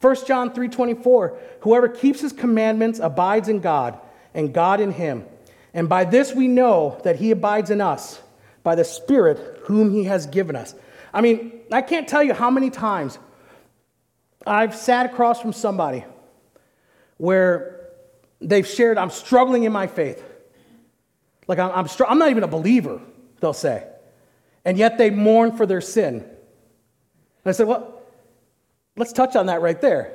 1 0.00 0.26
John 0.26 0.50
3:24 0.50 1.36
Whoever 1.60 1.88
keeps 1.88 2.20
his 2.20 2.32
commandments 2.32 2.98
abides 2.98 3.48
in 3.48 3.60
God 3.60 3.98
and 4.34 4.52
God 4.52 4.80
in 4.80 4.92
him. 4.92 5.24
And 5.74 5.88
by 5.88 6.04
this 6.04 6.34
we 6.34 6.48
know 6.48 7.00
that 7.04 7.16
he 7.16 7.30
abides 7.30 7.70
in 7.70 7.80
us 7.80 8.20
by 8.62 8.74
the 8.74 8.84
spirit 8.84 9.60
whom 9.64 9.90
he 9.90 10.04
has 10.04 10.26
given 10.26 10.56
us. 10.56 10.74
I 11.12 11.20
mean, 11.20 11.52
I 11.72 11.82
can't 11.82 12.08
tell 12.08 12.22
you 12.22 12.34
how 12.34 12.50
many 12.50 12.70
times 12.70 13.18
I've 14.46 14.74
sat 14.74 15.06
across 15.06 15.40
from 15.40 15.52
somebody 15.52 16.04
where 17.18 17.88
they've 18.40 18.66
shared 18.66 18.96
I'm 18.96 19.10
struggling 19.10 19.64
in 19.64 19.72
my 19.72 19.86
faith. 19.86 20.24
Like 21.50 21.58
I'm, 21.58 21.70
I'm, 21.72 21.88
str- 21.88 22.06
I'm 22.06 22.18
not 22.18 22.30
even 22.30 22.44
a 22.44 22.48
believer, 22.48 23.02
they'll 23.40 23.52
say. 23.52 23.86
And 24.64 24.78
yet 24.78 24.96
they 24.96 25.10
mourn 25.10 25.54
for 25.56 25.66
their 25.66 25.82
sin. 25.82 26.14
And 26.14 27.46
I 27.46 27.52
said, 27.52 27.66
well, 27.66 28.00
Let's 29.00 29.14
touch 29.14 29.34
on 29.34 29.46
that 29.46 29.62
right 29.62 29.80
there. 29.80 30.12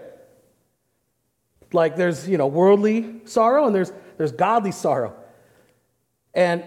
Like 1.73 1.95
there's, 1.95 2.29
you 2.29 2.37
know, 2.37 2.45
worldly 2.45 3.21
sorrow 3.25 3.65
and 3.65 3.75
there's 3.75 3.91
there's 4.17 4.31
godly 4.31 4.71
sorrow. 4.71 5.15
And 6.35 6.63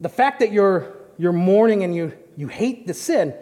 the 0.00 0.10
fact 0.10 0.40
that 0.40 0.52
you're 0.52 0.94
you're 1.16 1.32
mourning 1.32 1.82
and 1.82 1.94
you 1.94 2.12
you 2.36 2.48
hate 2.48 2.86
the 2.86 2.92
sin 2.92 3.34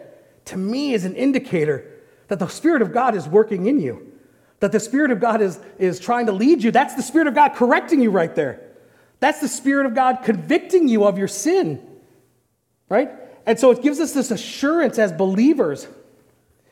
to 0.45 0.57
me 0.57 0.93
is 0.93 1.03
an 1.03 1.15
indicator 1.15 1.91
that 2.29 2.39
the 2.39 2.47
spirit 2.47 2.81
of 2.81 2.93
God 2.93 3.15
is 3.15 3.27
working 3.27 3.65
in 3.65 3.81
you. 3.81 4.13
That 4.61 4.71
the 4.71 4.79
spirit 4.79 5.11
of 5.11 5.19
God 5.19 5.41
is 5.41 5.59
is 5.77 5.99
trying 5.99 6.27
to 6.27 6.31
lead 6.31 6.63
you. 6.63 6.71
That's 6.71 6.95
the 6.95 7.03
spirit 7.03 7.27
of 7.27 7.35
God 7.35 7.49
correcting 7.49 8.01
you 8.01 8.11
right 8.11 8.33
there. 8.33 8.61
That's 9.19 9.39
the 9.39 9.47
spirit 9.47 9.85
of 9.85 9.95
God 9.95 10.19
convicting 10.23 10.87
you 10.87 11.05
of 11.05 11.17
your 11.17 11.27
sin. 11.27 11.85
Right? 12.89 13.11
And 13.45 13.59
so 13.59 13.71
it 13.71 13.81
gives 13.81 13.99
us 13.99 14.13
this 14.13 14.31
assurance 14.31 14.99
as 14.99 15.11
believers 15.11 15.87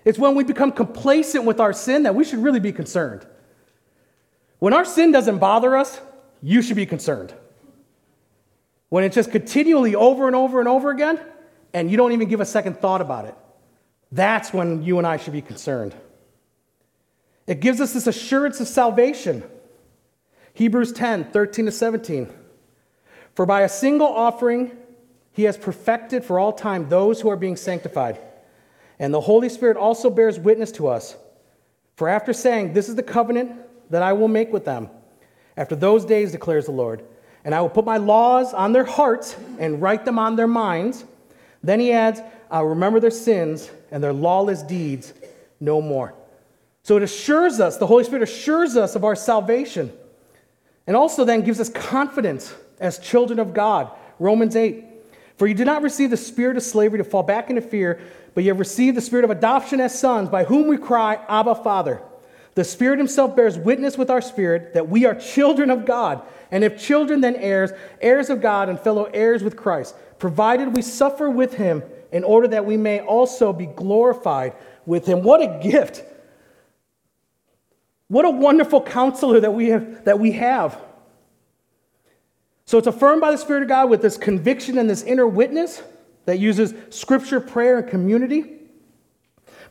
it's 0.04 0.18
when 0.18 0.36
we 0.36 0.44
become 0.44 0.72
complacent 0.72 1.46
with 1.46 1.60
our 1.60 1.74
sin 1.74 2.04
that 2.04 2.16
we 2.16 2.24
should 2.24 2.40
really 2.40 2.60
be 2.60 2.72
concerned. 2.72 3.26
When 4.60 4.74
our 4.74 4.86
sin 4.86 5.12
doesn't 5.12 5.38
bother 5.38 5.78
us, 5.78 6.00
you 6.42 6.62
should 6.62 6.76
be 6.76 6.86
concerned. 6.86 7.34
When 8.90 9.04
it's 9.04 9.16
just 9.16 9.32
continually 9.32 9.96
over 9.96 10.28
and 10.28 10.36
over 10.36 10.60
and 10.60 10.68
over 10.68 10.90
again, 10.90 11.20
and 11.74 11.90
you 11.90 11.98
don't 11.98 12.12
even 12.12 12.28
give 12.28 12.42
a 12.42 12.46
second 12.46 12.80
thought 12.80 13.02
about 13.02 13.26
it, 13.26 13.36
that's 14.12 14.52
when 14.52 14.84
you 14.84 14.98
and 14.98 15.08
I 15.08 15.18
should 15.18 15.34
be 15.34 15.42
concerned. 15.42 15.96
It 17.48 17.60
gives 17.60 17.80
us 17.80 17.94
this 17.94 18.08
assurance 18.08 18.60
of 18.60 18.68
salvation. 18.68 19.44
Hebrews 20.54 20.92
10 20.94 21.32
13 21.32 21.66
to 21.66 21.72
17. 21.72 22.34
For 23.36 23.46
by 23.46 23.62
a 23.62 23.70
single 23.70 24.08
offering, 24.08 24.72
he 25.32 25.44
has 25.44 25.58
perfected 25.58 26.24
for 26.24 26.40
all 26.40 26.52
time 26.52 26.90
those 26.90 27.22
who 27.22 27.30
are 27.30 27.38
being 27.38 27.56
sanctified. 27.56 28.20
And 29.00 29.14
the 29.14 29.22
Holy 29.22 29.50
Spirit 29.50 29.78
also 29.78 30.10
bears 30.10 30.38
witness 30.40 30.72
to 30.74 30.88
us. 30.88 31.16
For 31.96 32.10
after 32.10 32.34
saying, 32.34 32.74
This 32.74 32.90
is 32.90 32.96
the 32.96 33.04
covenant 33.04 33.54
that 33.90 34.04
I 34.04 34.14
will 34.14 34.28
make 34.28 34.52
with 34.52 34.66
them, 34.66 34.90
after 35.58 35.76
those 35.76 36.06
days, 36.06 36.32
declares 36.32 36.66
the 36.66 36.72
Lord, 36.72 37.04
and 37.44 37.54
I 37.54 37.62
will 37.62 37.70
put 37.70 37.86
my 37.86 37.98
laws 37.98 38.54
on 38.54 38.74
their 38.74 38.84
hearts 38.84 39.36
and 39.60 39.82
write 39.82 40.06
them 40.06 40.20
on 40.20 40.36
their 40.36 40.48
minds. 40.48 41.06
Then 41.64 41.80
he 41.80 41.92
adds, 41.92 42.22
I'll 42.50 42.66
remember 42.66 43.00
their 43.00 43.12
sins 43.12 43.70
and 43.92 44.04
their 44.04 44.14
lawless 44.14 44.64
deeds 44.64 45.14
no 45.60 45.82
more. 45.82 46.14
So 46.84 46.98
it 46.98 47.04
assures 47.04 47.60
us, 47.60 47.78
the 47.78 47.88
Holy 47.88 48.04
Spirit 48.04 48.24
assures 48.24 48.76
us 48.76 48.96
of 48.96 49.04
our 49.04 49.16
salvation. 49.16 49.92
And 50.88 50.96
also 50.96 51.24
then 51.26 51.42
gives 51.42 51.60
us 51.60 51.70
confidence 51.70 52.54
as 52.80 53.00
children 53.00 53.40
of 53.40 53.54
God. 53.54 53.92
Romans 54.20 54.56
8. 54.56 54.86
For 55.38 55.48
you 55.48 55.54
did 55.54 55.66
not 55.66 55.82
receive 55.82 56.10
the 56.10 56.18
spirit 56.18 56.58
of 56.58 56.64
slavery 56.64 56.98
to 56.98 57.04
fall 57.04 57.24
back 57.24 57.50
into 57.50 57.62
fear, 57.62 58.00
but 58.34 58.44
you 58.44 58.50
have 58.50 58.60
received 58.60 58.98
the 58.98 59.02
spirit 59.02 59.26
of 59.26 59.32
adoption 59.32 59.80
as 59.80 59.98
sons, 59.98 60.30
by 60.30 60.44
whom 60.44 60.68
we 60.68 60.78
cry, 60.78 61.20
Abba, 61.28 61.56
Father. 61.56 62.02
The 62.54 62.64
Spirit 62.64 63.00
Himself 63.00 63.36
bears 63.36 63.58
witness 63.58 63.98
with 63.98 64.10
our 64.10 64.22
spirit 64.22 64.74
that 64.74 64.90
we 64.90 65.06
are 65.06 65.16
children 65.16 65.70
of 65.70 65.86
God. 65.86 66.22
And 66.52 66.64
if 66.64 66.80
children, 66.80 67.22
then 67.22 67.38
heirs, 67.38 67.72
heirs 68.02 68.30
of 68.30 68.42
God 68.42 68.68
and 68.68 68.80
fellow 68.80 69.06
heirs 69.06 69.42
with 69.42 69.56
Christ, 69.56 69.96
provided 70.20 70.76
we 70.76 70.82
suffer 70.82 71.30
with 71.30 71.54
Him 71.54 71.82
in 72.12 72.24
order 72.26 72.50
that 72.50 72.66
we 72.66 72.76
may 72.76 73.00
also 73.00 73.54
be 73.54 73.68
glorified 73.68 74.54
with 74.86 75.06
Him. 75.06 75.24
What 75.24 75.42
a 75.42 75.60
gift! 75.64 76.04
What 78.12 78.26
a 78.26 78.30
wonderful 78.30 78.82
counselor 78.82 79.40
that 79.40 79.54
we 79.54 79.70
have. 79.70 80.04
That 80.04 80.20
we 80.20 80.34
have. 80.34 80.78
So 82.66 82.78
it's 82.78 82.88
affirmed 82.88 83.22
by 83.22 83.32
the 83.32 83.38
Spirit 83.38 83.64
of 83.64 83.70
God 83.70 83.90
with 83.90 84.02
this 84.02 84.18
conviction 84.18 84.78
and 84.78 84.90
this 84.90 85.04
inner 85.04 85.26
witness 85.26 85.82
that 86.26 86.38
uses 86.38 86.74
scripture, 86.90 87.40
prayer, 87.40 87.80
and 87.80 87.90
community, 87.90 88.58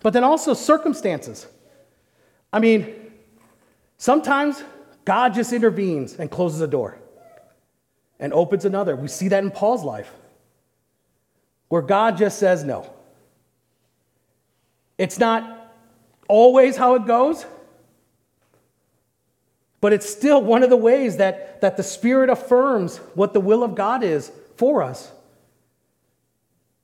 but 0.01 0.14
then 0.14 0.24
also 0.24 0.55
circumstances. 0.55 1.49
I 2.51 2.61
mean, 2.61 3.12
sometimes 3.99 4.64
God 5.05 5.34
just 5.34 5.53
intervenes 5.53 6.14
and 6.14 6.30
closes 6.30 6.62
a 6.62 6.66
door 6.66 6.99
and 8.18 8.32
opens 8.32 8.64
another. 8.64 8.97
We 8.97 9.09
see 9.09 9.28
that 9.28 9.45
in 9.45 9.51
Paul's 9.51 9.84
life, 9.84 10.11
where 11.68 11.82
God 11.82 12.16
just 12.16 12.38
says 12.38 12.64
no. 12.64 12.91
It's 14.97 15.18
not 15.18 15.74
always 16.26 16.78
how 16.78 16.95
it 16.95 17.05
goes, 17.05 17.45
But 19.81 19.93
it's 19.93 20.09
still 20.09 20.43
one 20.43 20.62
of 20.62 20.70
the 20.70 20.76
ways 20.76 21.16
that, 21.16 21.61
that 21.62 21.76
the 21.76 21.83
Spirit 21.83 22.28
affirms 22.28 22.99
what 23.14 23.33
the 23.33 23.41
will 23.41 23.62
of 23.62 23.74
God 23.74 24.03
is 24.03 24.31
for 24.57 24.83
us. 24.83 25.11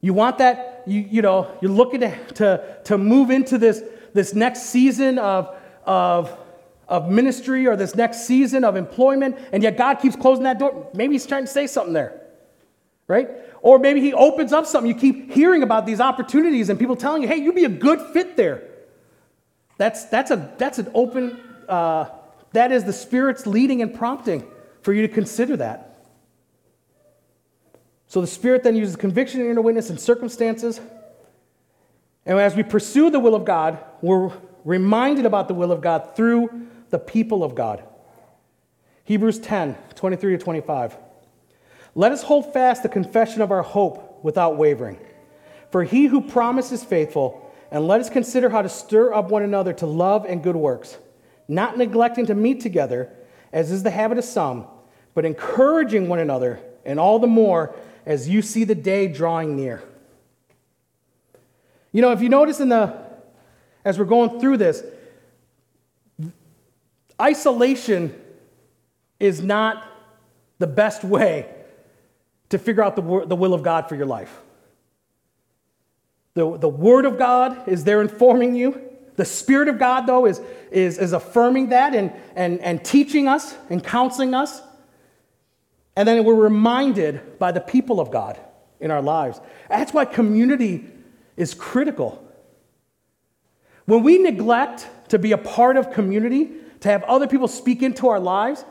You 0.01 0.15
want 0.15 0.39
that, 0.39 0.83
you, 0.87 1.01
you 1.01 1.23
know, 1.23 1.51
you're 1.61 1.71
looking 1.71 2.01
to, 2.01 2.17
to, 2.35 2.79
to 2.85 2.99
move 2.99 3.31
into 3.31 3.59
this, 3.59 3.83
this 4.15 4.35
next 4.35 4.65
season 4.65 5.19
of, 5.19 5.55
of, 5.85 6.37
of 6.89 7.11
ministry 7.11 7.67
or 7.67 7.77
this 7.77 7.95
next 7.95 8.27
season 8.27 8.65
of 8.65 8.77
employment, 8.77 9.37
and 9.53 9.63
yet 9.63 9.77
God 9.77 9.97
keeps 9.97 10.17
closing 10.17 10.45
that 10.45 10.59
door. 10.59 10.89
Maybe 10.95 11.15
He's 11.15 11.27
trying 11.27 11.45
to 11.45 11.51
say 11.51 11.67
something 11.67 11.93
there, 11.93 12.23
right? 13.09 13.29
Or 13.63 13.79
maybe 13.79 14.01
He 14.01 14.15
opens 14.15 14.53
up 14.53 14.65
something. 14.65 14.89
You 14.89 14.99
keep 14.99 15.33
hearing 15.33 15.63
about 15.63 15.85
these 15.85 16.01
opportunities 16.01 16.71
and 16.71 16.79
people 16.79 16.97
telling 16.97 17.23
you, 17.23 17.29
hey, 17.29 17.37
you'd 17.37 17.55
be 17.55 17.65
a 17.65 17.69
good 17.69 18.01
fit 18.13 18.37
there. 18.37 18.63
That's, 19.77 20.05
that's, 20.05 20.31
a, 20.31 20.55
that's 20.57 20.79
an 20.79 20.91
open, 20.95 21.41
uh, 21.69 22.07
that 22.53 22.73
is 22.73 22.85
the 22.85 22.93
Spirit's 22.93 23.47
leading 23.47 23.83
and 23.83 23.95
prompting 23.95 24.47
for 24.83 24.93
you 24.93 25.03
to 25.03 25.13
consider 25.13 25.57
that. 25.57 25.97
So 28.07 28.21
the 28.21 28.27
Spirit 28.27 28.63
then 28.63 28.77
uses 28.77 28.97
conviction 28.97 29.41
and 29.41 29.51
inner 29.51 29.61
witness 29.61 29.91
and 29.91 29.99
circumstances. 29.99 30.81
And 32.25 32.39
as 32.39 32.55
we 32.55 32.63
pursue 32.63 33.11
the 33.11 33.21
will 33.21 33.35
of 33.35 33.45
God, 33.45 33.79
we're 34.01 34.33
reminded 34.65 35.27
about 35.27 35.49
the 35.49 35.55
will 35.55 35.73
of 35.73 35.81
God 35.81 36.17
through 36.17 36.69
the 36.91 36.99
people 36.99 37.43
of 37.45 37.55
God. 37.55 37.83
Hebrews 39.05 39.39
10 39.39 39.77
23 39.95 40.37
to 40.37 40.43
25. 40.43 40.97
Let 41.95 42.13
us 42.13 42.23
hold 42.23 42.53
fast 42.53 42.83
the 42.83 42.89
confession 42.89 43.41
of 43.41 43.51
our 43.51 43.63
hope 43.63 44.23
without 44.23 44.57
wavering. 44.57 44.99
For 45.71 45.85
he 45.85 46.07
who 46.07 46.21
promises 46.21 46.85
faithful, 46.85 47.51
and 47.71 47.87
let 47.87 48.01
us 48.01 48.11
consider 48.11 48.51
how 48.51 48.63
to 48.63 48.69
stir 48.69 49.13
up 49.13 49.31
one 49.31 49.43
another 49.43 49.73
to 49.75 49.87
love 49.87 50.25
and 50.27 50.43
good 50.43 50.57
works, 50.57 50.99
not 51.49 51.79
neglecting 51.79 52.27
to 52.27 52.35
meet 52.35 52.61
together, 52.61 53.11
as 53.53 53.71
is 53.71 53.83
the 53.83 53.91
habit 53.91 54.19
of 54.19 54.25
some, 54.25 54.67
but 55.15 55.25
encouraging 55.25 56.09
one 56.09 56.19
another, 56.19 56.61
and 56.85 57.01
all 57.01 57.19
the 57.19 57.27
more 57.27 57.75
as 58.05 58.29
you 58.29 58.43
see 58.43 58.65
the 58.65 58.75
day 58.75 59.09
drawing 59.09 59.57
near. 59.57 59.83
You 61.93 62.03
know, 62.03 62.13
if 62.13 62.21
you 62.21 62.29
notice 62.29 62.61
in 62.61 62.69
the, 62.69 62.97
as 63.85 63.99
we're 63.99 64.05
going 64.05 64.39
through 64.41 64.59
this, 64.59 64.83
isolation 67.21 68.15
is 69.19 69.43
not 69.43 69.87
the 70.59 70.67
best 70.67 71.05
way 71.05 71.53
to 72.51 72.59
figure 72.59 72.83
out 72.83 72.97
the, 72.97 73.25
the 73.27 73.37
will 73.37 73.55
of 73.55 73.63
God 73.63 73.89
for 73.89 73.97
your 73.97 74.07
life. 74.07 74.41
The, 76.35 76.59
the 76.59 76.69
Word 76.69 77.07
of 77.07 77.19
God 77.19 77.67
is 77.67 77.85
there 77.85 78.03
informing 78.03 78.55
you. 78.55 78.83
The 79.17 79.25
Spirit 79.25 79.69
of 79.69 79.79
God, 79.79 80.07
though, 80.07 80.27
is, 80.27 80.41
is, 80.77 80.99
is 80.99 81.15
affirming 81.15 81.71
that 81.71 81.95
and, 81.95 82.13
and, 82.35 82.61
and 82.61 82.85
teaching 82.85 83.29
us 83.29 83.57
and 83.71 83.83
counseling 83.83 84.35
us. 84.35 84.61
And 85.97 86.07
then 86.07 86.23
we're 86.23 86.35
reminded 86.35 87.39
by 87.39 87.51
the 87.51 87.63
people 87.63 87.99
of 87.99 88.11
God 88.11 88.39
in 88.79 88.91
our 88.91 89.01
lives. 89.01 89.41
That's 89.71 89.95
why 89.95 90.05
community 90.05 90.85
is 91.35 91.55
critical. 91.55 92.23
When 93.87 94.03
we 94.03 94.19
neglect 94.19 94.87
to 95.09 95.19
be 95.19 95.33
a 95.33 95.39
part 95.39 95.79
of 95.79 95.93
community, 95.93 96.51
to 96.81 96.91
have 96.91 97.03
other 97.05 97.27
people 97.27 97.49
speak 97.49 97.83
into 97.83 98.09
our 98.09 98.21
lives, 98.21 98.63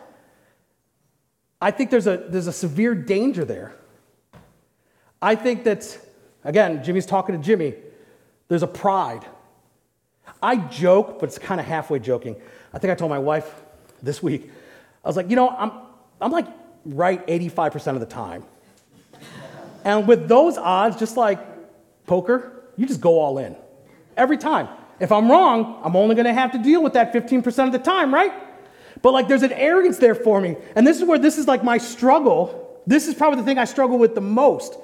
I 1.60 1.72
think 1.72 1.90
there's 1.90 2.06
a, 2.06 2.18
there's 2.30 2.46
a 2.46 2.54
severe 2.54 2.94
danger 2.94 3.46
there. 3.46 3.74
I 5.20 5.34
think 5.34 5.64
that, 5.64 5.98
again, 6.44 6.84
Jimmy's 6.84 7.08
talking 7.08 7.36
to 7.36 7.44
Jimmy, 7.44 7.74
there's 8.48 8.62
a 8.62 8.68
pride. 8.68 9.26
I 10.46 10.58
joke, 10.58 11.20
but 11.20 11.30
it's 11.30 11.40
kind 11.40 11.60
of 11.60 11.66
halfway 11.66 11.98
joking. 11.98 12.36
I 12.72 12.78
think 12.78 12.92
I 12.92 12.96
told 12.96 13.10
my 13.10 13.18
wife 13.18 13.64
this 14.04 14.22
week, 14.22 14.52
I 15.04 15.08
was 15.08 15.18
like, 15.18 15.32
you 15.32 15.36
know, 15.36 15.50
I'm, 15.50 15.72
I'm 16.22 16.32
like 16.32 16.46
right 16.86 17.26
85% 17.26 17.96
of 17.96 18.00
the 18.00 18.06
time. 18.06 18.44
And 19.84 20.08
with 20.08 20.28
those 20.28 20.60
odds, 20.60 20.98
just 20.98 21.18
like 21.18 21.40
poker, 22.06 22.64
you 22.78 22.86
just 22.86 23.02
go 23.02 23.20
all 23.20 23.40
in. 23.40 23.56
Every 24.16 24.38
time. 24.38 24.68
If 25.00 25.12
I'm 25.12 25.32
wrong, 25.32 25.82
I'm 25.84 25.96
only 25.96 26.14
going 26.14 26.28
to 26.28 26.34
have 26.34 26.52
to 26.52 26.60
deal 26.60 26.84
with 26.84 26.94
that 26.94 27.12
15% 27.12 27.66
of 27.66 27.72
the 27.72 27.80
time, 27.80 28.14
right? 28.14 28.32
But 29.02 29.14
like 29.14 29.28
there's 29.28 29.44
an 29.44 29.52
arrogance 29.52 29.98
there 29.98 30.16
for 30.16 30.40
me. 30.40 30.58
And 30.76 30.86
this 30.86 31.00
is 31.00 31.06
where 31.06 31.18
this 31.18 31.40
is 31.40 31.48
like 31.48 31.64
my 31.64 31.80
struggle. 31.80 32.82
This 32.86 33.08
is 33.08 33.16
probably 33.16 33.40
the 33.40 33.46
thing 33.46 33.58
I 33.58 33.66
struggle 33.66 33.98
with 33.98 34.14
the 34.14 34.22
most, 34.22 34.76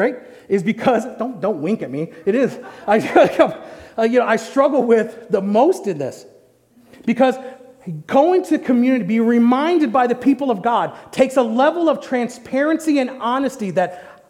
right? 0.00 0.16
Is 0.48 0.62
because, 0.62 1.04
don't, 1.18 1.40
don't 1.40 1.62
wink 1.62 1.82
at 1.82 1.90
me. 1.90 2.12
It 2.26 2.34
is. 2.34 2.58
I, 2.86 4.04
you 4.04 4.18
know, 4.18 4.26
I 4.26 4.36
struggle 4.36 4.82
with 4.82 5.28
the 5.30 5.40
most 5.40 5.86
in 5.86 5.98
this. 5.98 6.26
Because 7.06 7.36
Going 8.06 8.44
to 8.44 8.58
community, 8.58 9.04
be 9.04 9.20
reminded 9.20 9.92
by 9.92 10.06
the 10.06 10.14
people 10.14 10.50
of 10.50 10.60
God, 10.60 10.96
takes 11.12 11.36
a 11.36 11.42
level 11.42 11.88
of 11.88 12.02
transparency 12.02 12.98
and 12.98 13.10
honesty 13.10 13.70
that, 13.72 14.22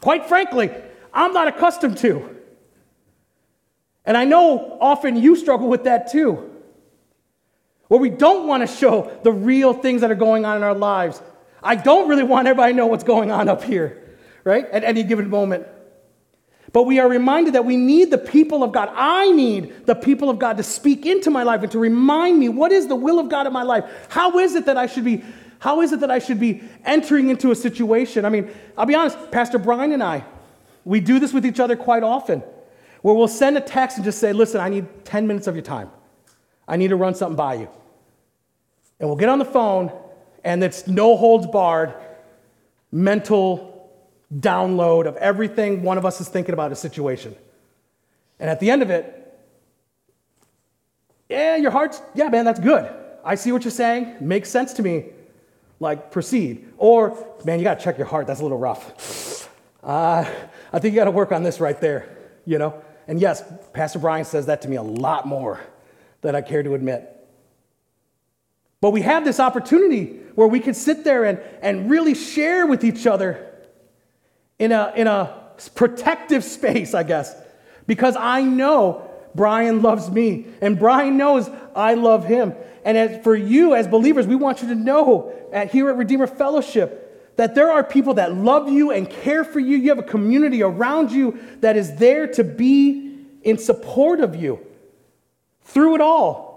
quite 0.00 0.26
frankly, 0.26 0.70
I'm 1.14 1.32
not 1.32 1.46
accustomed 1.46 1.98
to. 1.98 2.36
And 4.04 4.16
I 4.16 4.24
know 4.24 4.78
often 4.80 5.16
you 5.16 5.36
struggle 5.36 5.68
with 5.68 5.84
that 5.84 6.10
too. 6.10 6.50
Where 7.86 8.00
we 8.00 8.10
don't 8.10 8.48
want 8.48 8.68
to 8.68 8.76
show 8.76 9.16
the 9.22 9.32
real 9.32 9.72
things 9.72 10.00
that 10.00 10.10
are 10.10 10.16
going 10.16 10.44
on 10.44 10.56
in 10.56 10.62
our 10.64 10.74
lives. 10.74 11.22
I 11.62 11.76
don't 11.76 12.08
really 12.08 12.24
want 12.24 12.48
everybody 12.48 12.72
to 12.72 12.76
know 12.76 12.86
what's 12.86 13.04
going 13.04 13.30
on 13.30 13.48
up 13.48 13.62
here, 13.62 14.07
right? 14.48 14.64
At 14.70 14.82
any 14.82 15.02
given 15.02 15.28
moment. 15.28 15.66
But 16.72 16.84
we 16.84 16.98
are 16.98 17.08
reminded 17.08 17.54
that 17.54 17.64
we 17.64 17.76
need 17.76 18.10
the 18.10 18.18
people 18.18 18.62
of 18.62 18.72
God. 18.72 18.90
I 18.94 19.30
need 19.30 19.86
the 19.86 19.94
people 19.94 20.28
of 20.28 20.38
God 20.38 20.56
to 20.56 20.62
speak 20.62 21.06
into 21.06 21.30
my 21.30 21.42
life 21.42 21.62
and 21.62 21.70
to 21.72 21.78
remind 21.78 22.38
me 22.38 22.48
what 22.48 22.72
is 22.72 22.88
the 22.88 22.96
will 22.96 23.18
of 23.18 23.28
God 23.28 23.46
in 23.46 23.52
my 23.52 23.62
life? 23.62 23.84
How 24.08 24.38
is 24.38 24.54
it 24.54 24.66
that 24.66 24.76
I 24.76 24.86
should 24.86 25.04
be 25.04 25.22
how 25.60 25.80
is 25.80 25.90
it 25.90 26.00
that 26.00 26.10
I 26.10 26.20
should 26.20 26.38
be 26.38 26.62
entering 26.84 27.30
into 27.30 27.50
a 27.50 27.54
situation? 27.56 28.24
I 28.24 28.28
mean, 28.28 28.48
I'll 28.76 28.86
be 28.86 28.94
honest, 28.94 29.32
Pastor 29.32 29.58
Brian 29.58 29.90
and 29.90 30.02
I, 30.02 30.24
we 30.84 31.00
do 31.00 31.18
this 31.18 31.32
with 31.32 31.44
each 31.44 31.58
other 31.58 31.74
quite 31.74 32.04
often, 32.04 32.44
where 33.02 33.12
we'll 33.12 33.26
send 33.26 33.58
a 33.58 33.60
text 33.60 33.96
and 33.96 34.04
just 34.04 34.20
say, 34.20 34.32
listen, 34.32 34.60
I 34.60 34.68
need 34.68 34.86
10 35.04 35.26
minutes 35.26 35.48
of 35.48 35.56
your 35.56 35.64
time. 35.64 35.90
I 36.68 36.76
need 36.76 36.88
to 36.88 36.96
run 36.96 37.16
something 37.16 37.34
by 37.34 37.54
you. 37.54 37.68
And 39.00 39.08
we'll 39.08 39.18
get 39.18 39.28
on 39.28 39.40
the 39.40 39.44
phone, 39.44 39.90
and 40.44 40.62
it's 40.62 40.86
no 40.86 41.16
holds 41.16 41.48
barred 41.48 41.92
mental 42.92 43.67
download 44.34 45.06
of 45.06 45.16
everything 45.16 45.82
one 45.82 45.98
of 45.98 46.04
us 46.04 46.20
is 46.20 46.28
thinking 46.28 46.52
about 46.52 46.72
a 46.72 46.76
situation. 46.76 47.34
And 48.38 48.50
at 48.50 48.60
the 48.60 48.70
end 48.70 48.82
of 48.82 48.90
it, 48.90 49.14
yeah, 51.28 51.56
your 51.56 51.70
heart's, 51.70 52.00
yeah, 52.14 52.28
man, 52.28 52.44
that's 52.44 52.60
good. 52.60 52.90
I 53.24 53.34
see 53.34 53.52
what 53.52 53.64
you're 53.64 53.70
saying. 53.70 54.16
Makes 54.20 54.50
sense 54.50 54.72
to 54.74 54.82
me. 54.82 55.06
Like, 55.80 56.10
proceed. 56.10 56.68
Or, 56.78 57.26
man, 57.44 57.58
you 57.58 57.64
got 57.64 57.78
to 57.78 57.84
check 57.84 57.98
your 57.98 58.06
heart. 58.06 58.26
That's 58.26 58.40
a 58.40 58.42
little 58.42 58.58
rough. 58.58 59.48
Uh, 59.82 60.24
I 60.72 60.78
think 60.78 60.92
you 60.92 61.00
got 61.00 61.04
to 61.04 61.10
work 61.10 61.32
on 61.32 61.42
this 61.42 61.60
right 61.60 61.80
there, 61.80 62.16
you 62.44 62.58
know? 62.58 62.82
And 63.06 63.20
yes, 63.20 63.42
Pastor 63.72 63.98
Brian 63.98 64.24
says 64.24 64.46
that 64.46 64.62
to 64.62 64.68
me 64.68 64.76
a 64.76 64.82
lot 64.82 65.26
more 65.26 65.60
than 66.20 66.34
I 66.34 66.40
care 66.40 66.62
to 66.62 66.74
admit. 66.74 67.14
But 68.80 68.90
we 68.90 69.02
have 69.02 69.24
this 69.24 69.40
opportunity 69.40 70.20
where 70.34 70.46
we 70.46 70.60
can 70.60 70.74
sit 70.74 71.04
there 71.04 71.24
and, 71.24 71.40
and 71.62 71.90
really 71.90 72.14
share 72.14 72.66
with 72.66 72.84
each 72.84 73.06
other 73.06 73.47
in 74.58 74.72
a, 74.72 74.92
in 74.96 75.06
a 75.06 75.34
protective 75.74 76.44
space, 76.44 76.94
I 76.94 77.02
guess, 77.02 77.34
because 77.86 78.16
I 78.16 78.42
know 78.42 79.08
Brian 79.34 79.82
loves 79.82 80.10
me 80.10 80.46
and 80.60 80.78
Brian 80.78 81.16
knows 81.16 81.48
I 81.74 81.94
love 81.94 82.24
him. 82.24 82.54
And 82.84 82.96
as 82.96 83.22
for 83.22 83.36
you 83.36 83.74
as 83.74 83.86
believers, 83.86 84.26
we 84.26 84.36
want 84.36 84.62
you 84.62 84.68
to 84.68 84.74
know 84.74 85.32
at, 85.52 85.70
here 85.70 85.88
at 85.88 85.96
Redeemer 85.96 86.26
Fellowship 86.26 87.36
that 87.36 87.54
there 87.54 87.70
are 87.70 87.84
people 87.84 88.14
that 88.14 88.34
love 88.34 88.68
you 88.68 88.90
and 88.90 89.08
care 89.08 89.44
for 89.44 89.60
you. 89.60 89.76
You 89.76 89.90
have 89.90 89.98
a 89.98 90.02
community 90.02 90.62
around 90.62 91.12
you 91.12 91.38
that 91.60 91.76
is 91.76 91.94
there 91.96 92.26
to 92.28 92.42
be 92.42 93.16
in 93.42 93.58
support 93.58 94.20
of 94.20 94.34
you 94.34 94.58
through 95.62 95.94
it 95.94 96.00
all. 96.00 96.48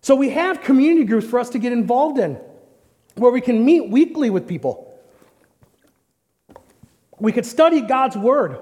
So 0.00 0.14
we 0.16 0.30
have 0.30 0.62
community 0.62 1.04
groups 1.04 1.26
for 1.26 1.38
us 1.38 1.50
to 1.50 1.58
get 1.58 1.72
involved 1.72 2.18
in 2.18 2.38
where 3.14 3.30
we 3.30 3.40
can 3.40 3.64
meet 3.64 3.90
weekly 3.90 4.30
with 4.30 4.48
people 4.48 4.87
we 7.20 7.32
could 7.32 7.46
study 7.46 7.80
God's 7.80 8.16
word. 8.16 8.58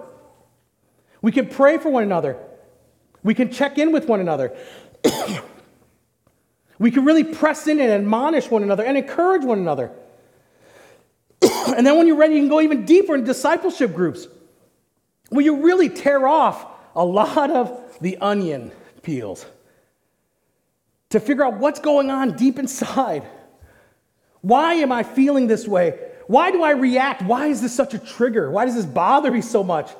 We 1.22 1.32
could 1.32 1.50
pray 1.50 1.78
for 1.78 1.90
one 1.90 2.02
another. 2.02 2.36
We 3.22 3.34
can 3.34 3.50
check 3.50 3.78
in 3.78 3.92
with 3.92 4.08
one 4.08 4.20
another. 4.20 4.56
we 6.78 6.90
can 6.90 7.04
really 7.04 7.24
press 7.24 7.66
in 7.66 7.80
and 7.80 7.90
admonish 7.90 8.50
one 8.50 8.62
another 8.62 8.84
and 8.84 8.96
encourage 8.96 9.44
one 9.44 9.58
another. 9.58 9.90
and 11.42 11.86
then 11.86 11.96
when 11.98 12.06
you're 12.06 12.16
ready, 12.16 12.34
you 12.34 12.40
can 12.40 12.48
go 12.48 12.60
even 12.60 12.84
deeper 12.84 13.14
in 13.14 13.24
discipleship 13.24 13.94
groups 13.94 14.28
where 15.30 15.44
you 15.44 15.64
really 15.64 15.88
tear 15.88 16.26
off 16.26 16.66
a 16.94 17.04
lot 17.04 17.50
of 17.50 17.98
the 18.00 18.16
onion 18.18 18.70
peels 19.02 19.44
to 21.10 21.20
figure 21.20 21.44
out 21.44 21.58
what's 21.58 21.80
going 21.80 22.10
on 22.10 22.36
deep 22.36 22.58
inside. 22.58 23.26
Why 24.40 24.74
am 24.74 24.92
I 24.92 25.02
feeling 25.02 25.46
this 25.46 25.66
way? 25.66 25.98
Why 26.26 26.50
do 26.50 26.62
I 26.62 26.70
react? 26.72 27.22
Why 27.22 27.46
is 27.46 27.60
this 27.60 27.74
such 27.74 27.94
a 27.94 27.98
trigger? 27.98 28.50
Why 28.50 28.64
does 28.64 28.74
this 28.74 28.86
bother 28.86 29.30
me 29.30 29.40
so 29.40 29.62
much? 29.62 29.90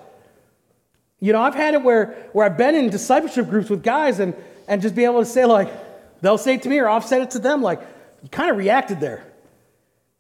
You 1.20 1.32
know, 1.32 1.40
I've 1.40 1.54
had 1.54 1.74
it 1.74 1.82
where, 1.82 2.28
where 2.32 2.44
I've 2.44 2.58
been 2.58 2.74
in 2.74 2.90
discipleship 2.90 3.48
groups 3.48 3.70
with 3.70 3.82
guys 3.82 4.20
and, 4.20 4.34
and 4.68 4.82
just 4.82 4.94
be 4.94 5.04
able 5.04 5.20
to 5.20 5.26
say, 5.26 5.44
like, 5.44 5.72
they'll 6.20 6.38
say 6.38 6.58
to 6.58 6.68
me 6.68 6.78
or 6.78 6.88
I've 6.88 7.04
said 7.04 7.22
it 7.22 7.30
to 7.32 7.38
them, 7.38 7.62
like, 7.62 7.80
You 8.22 8.28
kind 8.28 8.50
of 8.50 8.56
reacted 8.56 9.00
there. 9.00 9.24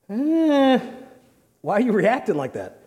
Eh, 0.08 0.78
why 1.60 1.74
are 1.74 1.80
you 1.80 1.92
reacting 1.92 2.36
like 2.36 2.52
that? 2.52 2.80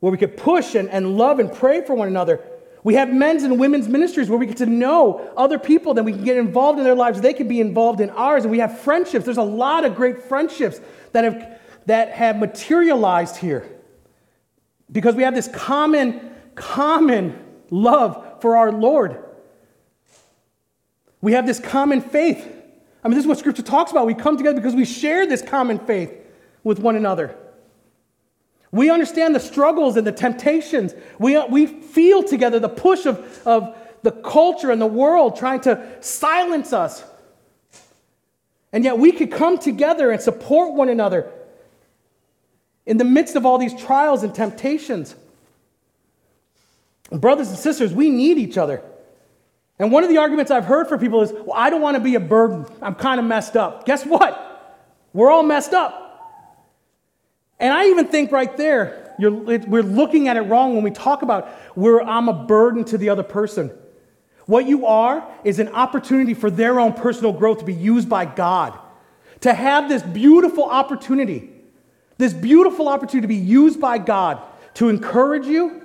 Where 0.00 0.12
we 0.12 0.18
could 0.18 0.36
push 0.36 0.74
and, 0.74 0.90
and 0.90 1.16
love 1.16 1.38
and 1.38 1.52
pray 1.52 1.84
for 1.84 1.94
one 1.94 2.08
another. 2.08 2.40
We 2.84 2.94
have 2.94 3.12
men's 3.12 3.42
and 3.42 3.58
women's 3.58 3.88
ministries 3.88 4.28
where 4.28 4.38
we 4.38 4.46
get 4.46 4.58
to 4.58 4.66
know 4.66 5.32
other 5.36 5.58
people, 5.58 5.94
then 5.94 6.04
we 6.04 6.12
can 6.12 6.24
get 6.24 6.36
involved 6.36 6.78
in 6.78 6.84
their 6.84 6.94
lives. 6.94 7.20
They 7.20 7.34
can 7.34 7.48
be 7.48 7.60
involved 7.60 8.00
in 8.00 8.10
ours. 8.10 8.44
And 8.44 8.50
we 8.50 8.60
have 8.60 8.80
friendships. 8.80 9.24
There's 9.24 9.36
a 9.36 9.42
lot 9.42 9.84
of 9.84 9.94
great 9.94 10.22
friendships 10.22 10.80
that 11.12 11.24
have, 11.24 11.60
that 11.88 12.10
have 12.12 12.38
materialized 12.38 13.38
here 13.38 13.66
because 14.92 15.14
we 15.14 15.22
have 15.22 15.34
this 15.34 15.48
common, 15.48 16.34
common 16.54 17.42
love 17.70 18.42
for 18.42 18.58
our 18.58 18.70
Lord. 18.70 19.24
We 21.22 21.32
have 21.32 21.46
this 21.46 21.58
common 21.58 22.02
faith. 22.02 22.46
I 23.02 23.08
mean, 23.08 23.14
this 23.14 23.24
is 23.24 23.26
what 23.26 23.38
Scripture 23.38 23.62
talks 23.62 23.90
about. 23.90 24.06
We 24.06 24.12
come 24.12 24.36
together 24.36 24.56
because 24.56 24.74
we 24.74 24.84
share 24.84 25.26
this 25.26 25.40
common 25.40 25.78
faith 25.78 26.12
with 26.62 26.78
one 26.78 26.94
another. 26.94 27.34
We 28.70 28.90
understand 28.90 29.34
the 29.34 29.40
struggles 29.40 29.96
and 29.96 30.06
the 30.06 30.12
temptations. 30.12 30.92
We, 31.18 31.42
we 31.46 31.64
feel 31.66 32.22
together 32.22 32.60
the 32.60 32.68
push 32.68 33.06
of, 33.06 33.46
of 33.46 33.74
the 34.02 34.12
culture 34.12 34.70
and 34.70 34.80
the 34.80 34.86
world 34.86 35.36
trying 35.36 35.62
to 35.62 35.88
silence 36.02 36.74
us. 36.74 37.02
And 38.74 38.84
yet 38.84 38.98
we 38.98 39.10
could 39.10 39.32
come 39.32 39.56
together 39.56 40.10
and 40.10 40.20
support 40.20 40.74
one 40.74 40.90
another 40.90 41.32
in 42.88 42.96
the 42.96 43.04
midst 43.04 43.36
of 43.36 43.44
all 43.44 43.58
these 43.58 43.74
trials 43.74 44.22
and 44.22 44.34
temptations. 44.34 45.14
Brothers 47.10 47.50
and 47.50 47.58
sisters, 47.58 47.92
we 47.92 48.08
need 48.08 48.38
each 48.38 48.56
other. 48.56 48.82
And 49.78 49.92
one 49.92 50.04
of 50.04 50.08
the 50.08 50.16
arguments 50.16 50.50
I've 50.50 50.64
heard 50.64 50.88
for 50.88 50.96
people 50.96 51.20
is, 51.20 51.30
well, 51.30 51.52
I 51.54 51.68
don't 51.68 51.82
want 51.82 51.96
to 51.96 52.02
be 52.02 52.14
a 52.14 52.20
burden. 52.20 52.64
I'm 52.80 52.94
kind 52.94 53.20
of 53.20 53.26
messed 53.26 53.58
up. 53.58 53.84
Guess 53.84 54.06
what? 54.06 54.88
We're 55.12 55.30
all 55.30 55.42
messed 55.42 55.74
up. 55.74 56.06
And 57.60 57.74
I 57.74 57.88
even 57.88 58.06
think 58.06 58.32
right 58.32 58.56
there, 58.56 59.14
we're 59.18 59.82
looking 59.82 60.28
at 60.28 60.38
it 60.38 60.42
wrong 60.42 60.74
when 60.74 60.82
we 60.82 60.90
talk 60.90 61.20
about 61.20 61.46
where 61.74 62.00
I'm 62.00 62.30
a 62.30 62.32
burden 62.32 62.84
to 62.84 62.96
the 62.96 63.10
other 63.10 63.22
person. 63.22 63.70
What 64.46 64.66
you 64.66 64.86
are 64.86 65.30
is 65.44 65.58
an 65.58 65.68
opportunity 65.68 66.32
for 66.32 66.50
their 66.50 66.80
own 66.80 66.94
personal 66.94 67.34
growth 67.34 67.58
to 67.58 67.66
be 67.66 67.74
used 67.74 68.08
by 68.08 68.24
God. 68.24 68.78
To 69.40 69.52
have 69.52 69.90
this 69.90 70.02
beautiful 70.02 70.64
opportunity, 70.64 71.50
this 72.18 72.32
beautiful 72.32 72.88
opportunity 72.88 73.22
to 73.22 73.28
be 73.28 73.36
used 73.36 73.80
by 73.80 73.98
God 73.98 74.42
to 74.74 74.88
encourage 74.88 75.46
you, 75.46 75.82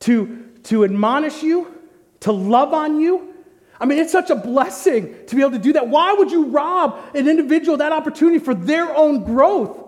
to, 0.00 0.50
to 0.64 0.84
admonish 0.84 1.42
you, 1.42 1.72
to 2.20 2.32
love 2.32 2.74
on 2.74 3.00
you. 3.00 3.34
I 3.80 3.86
mean, 3.86 3.98
it's 3.98 4.12
such 4.12 4.30
a 4.30 4.36
blessing 4.36 5.14
to 5.26 5.36
be 5.36 5.42
able 5.42 5.52
to 5.52 5.58
do 5.58 5.74
that. 5.74 5.88
Why 5.88 6.12
would 6.14 6.30
you 6.30 6.46
rob 6.46 6.98
an 7.14 7.28
individual 7.28 7.78
that 7.78 7.92
opportunity 7.92 8.38
for 8.38 8.54
their 8.54 8.94
own 8.96 9.24
growth? 9.24 9.80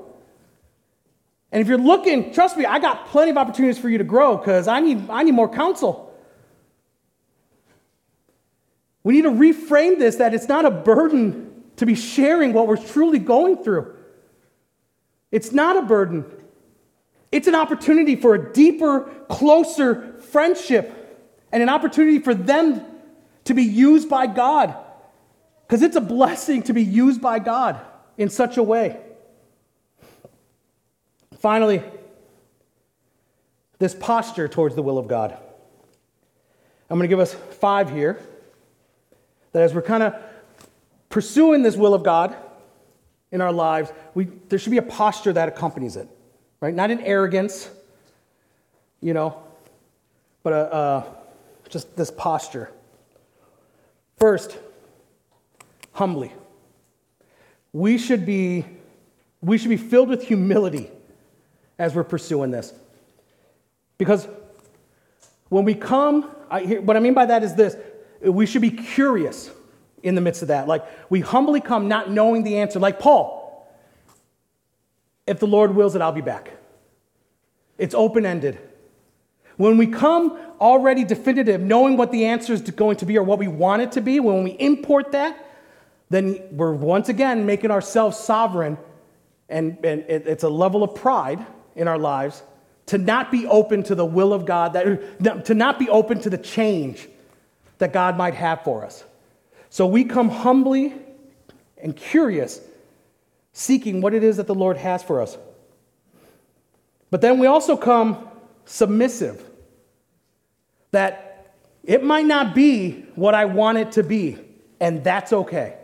And 1.52 1.62
if 1.62 1.68
you're 1.68 1.78
looking, 1.78 2.32
trust 2.34 2.56
me, 2.56 2.66
I 2.66 2.78
got 2.78 3.06
plenty 3.06 3.30
of 3.30 3.38
opportunities 3.38 3.78
for 3.78 3.88
you 3.88 3.98
to 3.98 4.04
grow 4.04 4.36
because 4.36 4.68
I 4.68 4.80
need, 4.80 5.08
I 5.08 5.22
need 5.22 5.32
more 5.32 5.48
counsel. 5.48 6.14
We 9.02 9.14
need 9.14 9.22
to 9.22 9.30
reframe 9.30 9.98
this 9.98 10.16
that 10.16 10.34
it's 10.34 10.48
not 10.48 10.64
a 10.64 10.70
burden 10.70 11.64
to 11.76 11.86
be 11.86 11.94
sharing 11.94 12.52
what 12.52 12.66
we're 12.66 12.76
truly 12.76 13.18
going 13.18 13.62
through. 13.62 13.95
It's 15.36 15.52
not 15.52 15.76
a 15.76 15.82
burden. 15.82 16.24
It's 17.30 17.46
an 17.46 17.54
opportunity 17.54 18.16
for 18.16 18.34
a 18.34 18.52
deeper, 18.54 19.02
closer 19.28 20.14
friendship 20.30 21.28
and 21.52 21.62
an 21.62 21.68
opportunity 21.68 22.20
for 22.20 22.34
them 22.34 22.82
to 23.44 23.52
be 23.52 23.62
used 23.62 24.08
by 24.08 24.28
God. 24.28 24.74
Because 25.66 25.82
it's 25.82 25.94
a 25.94 26.00
blessing 26.00 26.62
to 26.62 26.72
be 26.72 26.82
used 26.82 27.20
by 27.20 27.38
God 27.38 27.78
in 28.16 28.30
such 28.30 28.56
a 28.56 28.62
way. 28.62 28.98
Finally, 31.38 31.82
this 33.78 33.94
posture 33.94 34.48
towards 34.48 34.74
the 34.74 34.82
will 34.82 34.96
of 34.96 35.06
God. 35.06 35.36
I'm 36.88 36.96
going 36.96 37.10
to 37.10 37.12
give 37.12 37.20
us 37.20 37.34
five 37.34 37.90
here 37.90 38.18
that 39.52 39.64
as 39.64 39.74
we're 39.74 39.82
kind 39.82 40.02
of 40.02 40.14
pursuing 41.10 41.62
this 41.62 41.76
will 41.76 41.92
of 41.92 42.02
God 42.02 42.34
in 43.32 43.40
our 43.40 43.52
lives, 43.52 43.92
we, 44.14 44.24
there 44.48 44.58
should 44.58 44.70
be 44.70 44.78
a 44.78 44.82
posture 44.82 45.32
that 45.32 45.48
accompanies 45.48 45.96
it, 45.96 46.08
right? 46.60 46.74
Not 46.74 46.90
an 46.90 47.00
arrogance, 47.00 47.70
you 49.00 49.14
know, 49.14 49.42
but 50.42 50.52
a, 50.52 50.72
uh, 50.72 51.04
just 51.68 51.96
this 51.96 52.10
posture. 52.10 52.70
First, 54.16 54.56
humbly. 55.92 56.32
We 57.72 57.98
should 57.98 58.24
be, 58.24 58.64
we 59.40 59.58
should 59.58 59.70
be 59.70 59.76
filled 59.76 60.08
with 60.08 60.22
humility 60.22 60.90
as 61.78 61.94
we're 61.94 62.04
pursuing 62.04 62.50
this. 62.50 62.72
Because 63.98 64.28
when 65.48 65.64
we 65.64 65.74
come, 65.74 66.30
I, 66.50 66.62
what 66.76 66.96
I 66.96 67.00
mean 67.00 67.14
by 67.14 67.26
that 67.26 67.42
is 67.42 67.54
this 67.54 67.76
we 68.20 68.46
should 68.46 68.62
be 68.62 68.70
curious 68.70 69.50
in 70.02 70.14
the 70.14 70.20
midst 70.20 70.42
of 70.42 70.48
that. 70.48 70.68
Like 70.68 70.84
we 71.10 71.20
humbly 71.20 71.60
come 71.60 71.88
not 71.88 72.10
knowing 72.10 72.42
the 72.42 72.58
answer, 72.58 72.78
like 72.78 72.98
Paul. 72.98 73.44
If 75.26 75.40
the 75.40 75.46
Lord 75.46 75.74
wills 75.74 75.96
it, 75.96 76.02
I'll 76.02 76.12
be 76.12 76.20
back. 76.20 76.52
It's 77.78 77.94
open 77.94 78.24
ended. 78.24 78.58
When 79.56 79.78
we 79.78 79.86
come 79.86 80.38
already 80.60 81.04
definitive, 81.04 81.60
knowing 81.60 81.96
what 81.96 82.12
the 82.12 82.26
answer 82.26 82.52
is 82.52 82.60
going 82.62 82.96
to 82.98 83.06
be 83.06 83.16
or 83.18 83.22
what 83.22 83.38
we 83.38 83.48
want 83.48 83.82
it 83.82 83.92
to 83.92 84.00
be, 84.00 84.20
when 84.20 84.44
we 84.44 84.50
import 84.52 85.12
that, 85.12 85.42
then 86.10 86.40
we're 86.52 86.72
once 86.72 87.08
again 87.08 87.46
making 87.46 87.70
ourselves 87.70 88.16
sovereign, 88.16 88.78
and, 89.48 89.78
and 89.84 90.04
it's 90.08 90.44
a 90.44 90.48
level 90.48 90.82
of 90.82 90.94
pride 90.94 91.44
in 91.74 91.88
our 91.88 91.98
lives 91.98 92.42
to 92.86 92.98
not 92.98 93.32
be 93.32 93.46
open 93.46 93.82
to 93.82 93.94
the 93.94 94.04
will 94.04 94.32
of 94.32 94.46
God, 94.46 94.74
that, 94.74 95.44
to 95.46 95.54
not 95.54 95.78
be 95.78 95.88
open 95.88 96.20
to 96.20 96.30
the 96.30 96.38
change 96.38 97.08
that 97.78 97.92
God 97.92 98.16
might 98.16 98.34
have 98.34 98.62
for 98.62 98.84
us. 98.84 99.04
So 99.70 99.86
we 99.86 100.04
come 100.04 100.28
humbly 100.28 100.94
and 101.82 101.94
curious, 101.94 102.60
seeking 103.52 104.00
what 104.00 104.14
it 104.14 104.24
is 104.24 104.38
that 104.38 104.46
the 104.46 104.54
Lord 104.54 104.76
has 104.76 105.02
for 105.02 105.20
us. 105.20 105.36
But 107.10 107.20
then 107.20 107.38
we 107.38 107.46
also 107.46 107.76
come 107.76 108.28
submissive, 108.64 109.42
that 110.90 111.54
it 111.84 112.02
might 112.02 112.26
not 112.26 112.54
be 112.54 113.06
what 113.14 113.34
I 113.34 113.44
want 113.44 113.78
it 113.78 113.92
to 113.92 114.02
be, 114.02 114.38
and 114.80 115.04
that's 115.04 115.32
okay. 115.32 115.76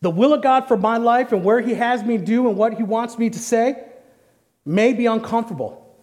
The 0.00 0.10
will 0.10 0.34
of 0.34 0.42
God 0.42 0.68
for 0.68 0.76
my 0.76 0.98
life 0.98 1.32
and 1.32 1.44
where 1.44 1.60
He 1.60 1.74
has 1.74 2.02
me 2.02 2.18
do 2.18 2.48
and 2.48 2.56
what 2.56 2.74
He 2.74 2.82
wants 2.82 3.18
me 3.18 3.30
to 3.30 3.38
say 3.38 3.84
may 4.64 4.92
be 4.92 5.06
uncomfortable, 5.06 5.96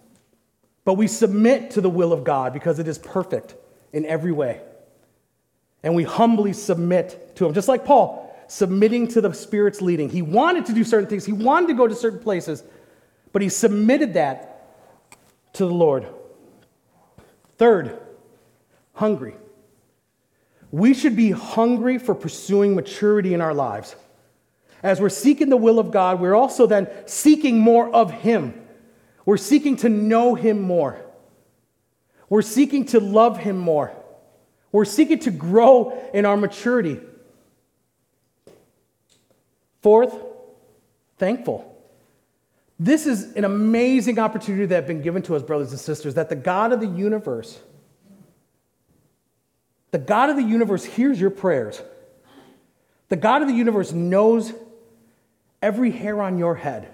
but 0.86 0.94
we 0.94 1.08
submit 1.08 1.72
to 1.72 1.82
the 1.82 1.90
will 1.90 2.14
of 2.14 2.24
God 2.24 2.54
because 2.54 2.80
it 2.80 2.88
is 2.88 2.98
perfect 2.98 3.56
in 3.92 4.06
every 4.06 4.32
way. 4.32 4.62
And 5.84 5.96
we 5.96 6.04
humbly 6.04 6.54
submit 6.54 7.36
to 7.36 7.46
Him, 7.46 7.54
just 7.54 7.68
like 7.68 7.86
Paul, 7.86 8.34
submitting 8.48 9.08
to 9.10 9.22
the 9.22 9.34
Spirit's 9.34 9.82
leading. 9.82 10.10
He 10.10 10.22
wanted 10.22 10.66
to 10.68 10.74
do 10.74 10.84
certain 10.84 11.10
things, 11.10 11.26
he 11.26 11.34
wanted 11.34 11.68
to 11.68 11.74
go 11.74 11.88
to 11.88 11.96
certain 11.96 12.20
places, 12.20 12.64
but 13.32 13.42
he 13.42 13.50
submitted 13.50 14.14
that 14.14 14.50
to 15.54 15.66
the 15.66 15.74
Lord. 15.74 16.08
Third, 17.58 18.00
hungry. 18.94 19.36
We 20.72 20.94
should 20.94 21.16
be 21.16 21.32
hungry 21.32 22.00
for 22.00 22.16
pursuing 22.16 22.76
maturity 22.76 23.34
in 23.34 23.42
our 23.42 23.54
lives. 23.54 23.96
As 24.82 25.00
we're 25.00 25.10
seeking 25.10 25.50
the 25.50 25.58
will 25.58 25.80
of 25.80 25.92
God, 25.92 26.20
we're 26.20 26.36
also 26.36 26.66
then 26.66 26.90
seeking 27.06 27.60
more 27.60 27.94
of 27.94 28.12
Him. 28.12 28.60
We're 29.26 29.38
seeking 29.38 29.78
to 29.78 29.90
know 29.90 30.36
Him 30.36 30.62
more. 30.62 31.00
We're 32.28 32.42
seeking 32.42 32.86
to 32.88 33.00
love 33.00 33.38
Him 33.38 33.58
more. 33.58 33.96
We're 34.74 34.84
seeking 34.84 35.20
to 35.20 35.32
grow 35.32 35.98
in 36.14 36.26
our 36.26 36.36
maturity. 36.36 37.00
Fourth, 39.82 40.14
thankful. 41.18 41.70
This 42.78 43.06
is 43.06 43.34
an 43.36 43.46
amazing 43.46 44.20
opportunity 44.20 44.66
that 44.66 44.76
has 44.76 44.88
been 44.88 45.02
given 45.02 45.22
to 45.24 45.36
us, 45.38 45.44
brothers 45.44 45.72
and 45.72 45.80
sisters, 45.80 46.16
that 46.16 46.28
the 46.28 46.36
God 46.36 46.74
of 46.74 46.82
the 46.82 46.88
universe 46.88 47.60
the 49.94 50.00
God 50.00 50.32
of 50.32 50.38
the 50.38 50.44
universe 50.44 50.84
hears 50.84 51.22
your 51.22 51.30
prayers. 51.30 51.80
The 53.10 53.16
God 53.16 53.44
of 53.44 53.48
the 53.48 53.54
universe 53.54 53.92
knows 53.92 54.52
every 55.62 55.92
hair 55.92 56.20
on 56.20 56.40
your 56.40 56.56
head. 56.56 56.88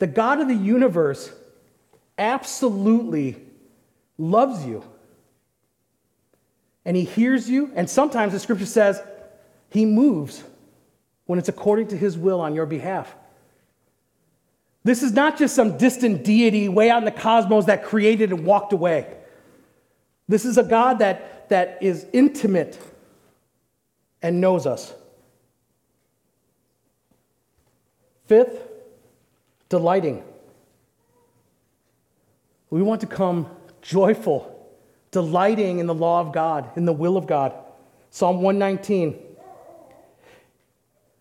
The 0.00 0.08
God 0.08 0.40
of 0.40 0.48
the 0.48 0.54
universe 0.54 1.32
absolutely 2.18 3.36
loves 4.18 4.66
you. 4.66 4.82
And 6.90 6.96
he 6.96 7.04
hears 7.04 7.48
you, 7.48 7.70
and 7.76 7.88
sometimes 7.88 8.32
the 8.32 8.40
scripture 8.40 8.66
says 8.66 9.00
he 9.68 9.86
moves 9.86 10.42
when 11.26 11.38
it's 11.38 11.48
according 11.48 11.86
to 11.86 11.96
his 11.96 12.18
will 12.18 12.40
on 12.40 12.52
your 12.52 12.66
behalf. 12.66 13.14
This 14.82 15.04
is 15.04 15.12
not 15.12 15.38
just 15.38 15.54
some 15.54 15.78
distant 15.78 16.24
deity 16.24 16.68
way 16.68 16.90
out 16.90 16.98
in 16.98 17.04
the 17.04 17.12
cosmos 17.12 17.66
that 17.66 17.84
created 17.84 18.32
and 18.32 18.44
walked 18.44 18.72
away. 18.72 19.06
This 20.26 20.44
is 20.44 20.58
a 20.58 20.64
God 20.64 20.98
that 20.98 21.48
that 21.50 21.78
is 21.80 22.08
intimate 22.12 22.76
and 24.20 24.40
knows 24.40 24.66
us. 24.66 24.92
Fifth, 28.26 28.66
delighting. 29.68 30.24
We 32.68 32.82
want 32.82 33.00
to 33.02 33.06
come 33.06 33.48
joyful, 33.80 34.59
delighting 35.10 35.78
in 35.78 35.86
the 35.86 35.94
law 35.94 36.20
of 36.20 36.32
God, 36.32 36.70
in 36.76 36.84
the 36.84 36.92
will 36.92 37.16
of 37.16 37.26
God. 37.26 37.54
Psalm 38.10 38.42
119. 38.42 39.18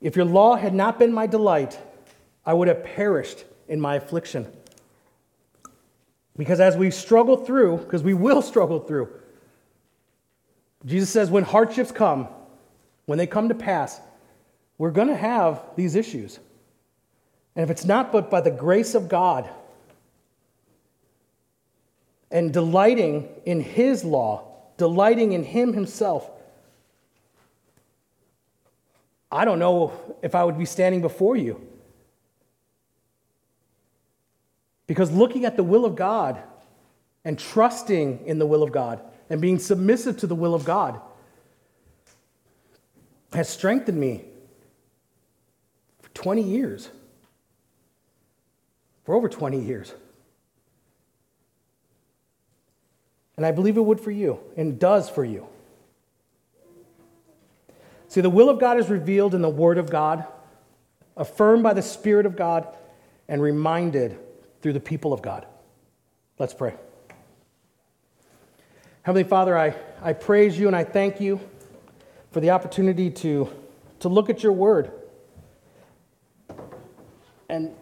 If 0.02 0.16
your 0.16 0.26
law 0.26 0.56
had 0.56 0.74
not 0.74 1.00
been 1.00 1.12
my 1.12 1.28
delight, 1.28 1.78
I 2.46 2.54
would 2.54 2.68
have 2.68 2.84
perished 2.84 3.46
in 3.68 3.82
my 3.82 3.96
affliction. 3.96 4.48
Because 6.38 6.60
as 6.60 6.78
we 6.78 6.90
struggle 6.90 7.38
through, 7.38 7.78
because 7.78 8.02
we 8.02 8.14
will 8.14 8.42
struggle 8.42 8.80
through, 8.80 9.10
Jesus 10.86 11.10
says 11.10 11.30
when 11.30 11.44
hardships 11.44 11.92
come, 11.92 12.30
when 13.06 13.18
they 13.18 13.28
come 13.28 13.50
to 13.50 13.56
pass, 13.56 14.00
we're 14.78 14.92
going 14.92 15.10
to 15.10 15.16
have 15.16 15.62
these 15.76 15.96
issues. 15.96 16.40
And 17.56 17.64
if 17.64 17.70
it's 17.70 17.84
not 17.84 18.12
but 18.12 18.30
by 18.30 18.40
the 18.40 18.52
grace 18.52 18.96
of 18.96 19.10
God 19.10 19.50
and 22.32 22.54
delighting 22.54 23.28
in 23.46 23.62
His 23.62 24.04
law, 24.04 24.46
delighting 24.78 25.34
in 25.34 25.44
Him 25.44 25.74
Himself, 25.74 26.30
I 29.32 29.46
don't 29.46 29.60
know 29.60 29.94
if 30.22 30.34
I 30.36 30.44
would 30.44 30.58
be 30.58 30.66
standing 30.66 31.02
before 31.02 31.36
you. 31.36 31.62
Because 34.88 35.12
looking 35.12 35.46
at 35.46 35.56
the 35.56 35.64
will 35.64 35.86
of 35.86 35.96
God 35.96 36.42
and 37.24 37.38
trusting 37.38 38.26
in 38.26 38.40
the 38.40 38.46
will 38.48 38.64
of 38.64 38.72
God 38.72 39.02
and 39.30 39.40
being 39.40 39.60
submissive 39.60 40.18
to 40.18 40.28
the 40.28 40.34
will 40.34 40.56
of 40.56 40.66
God 40.66 41.00
has 43.34 43.48
strengthened 43.48 44.00
me 44.00 44.26
for 46.02 46.10
20 46.10 46.42
years. 46.42 46.90
For 49.06 49.14
over 49.14 49.30
20 49.30 49.60
years. 49.60 49.94
And 53.40 53.46
I 53.46 53.52
believe 53.54 53.78
it 53.78 53.82
would 53.82 54.02
for 54.02 54.12
you 54.12 54.42
and 54.58 54.78
does 54.78 55.10
for 55.10 55.24
you. 55.24 55.48
See, 58.10 58.20
the 58.20 58.30
will 58.30 58.50
of 58.50 58.60
God 58.60 58.78
is 58.78 58.90
revealed 58.90 59.34
in 59.34 59.42
the 59.42 59.50
Word 59.50 59.78
of 59.78 59.90
God, 59.90 60.26
affirmed 61.16 61.64
by 61.64 61.74
the 61.74 61.82
Spirit 61.82 62.26
of 62.26 62.36
God, 62.36 62.68
and 63.30 63.42
reminded 63.42 64.20
through 64.62 64.74
the 64.74 64.82
people 64.82 65.14
of 65.14 65.22
God. 65.22 65.46
Let's 66.38 66.54
pray. 66.54 66.74
Heavenly 69.04 69.24
Father, 69.24 69.58
I, 69.58 69.74
I 70.02 70.12
praise 70.12 70.60
you 70.60 70.68
and 70.68 70.76
I 70.76 70.84
thank 70.84 71.22
you 71.22 71.40
for 72.32 72.42
the 72.42 72.50
opportunity 72.50 73.10
to, 73.10 73.50
to 74.02 74.10
look 74.10 74.30
at 74.30 74.44
your 74.44 74.52
word. 74.52 74.92
And 77.48 77.74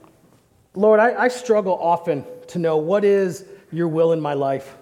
Lord, 0.75 0.99
I, 0.99 1.19
I 1.19 1.27
struggle 1.29 1.79
often 1.81 2.25
to 2.49 2.59
know 2.59 2.77
what 2.77 3.03
is 3.03 3.43
your 3.71 3.87
will 3.87 4.13
in 4.13 4.21
my 4.21 4.35
life. 4.35 4.75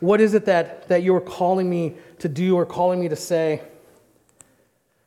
What 0.00 0.20
is 0.20 0.34
it 0.34 0.44
that, 0.44 0.88
that 0.88 1.02
you're 1.02 1.20
calling 1.20 1.68
me 1.68 1.94
to 2.20 2.28
do 2.28 2.56
or 2.56 2.64
calling 2.64 3.00
me 3.00 3.08
to 3.08 3.16
say? 3.16 3.62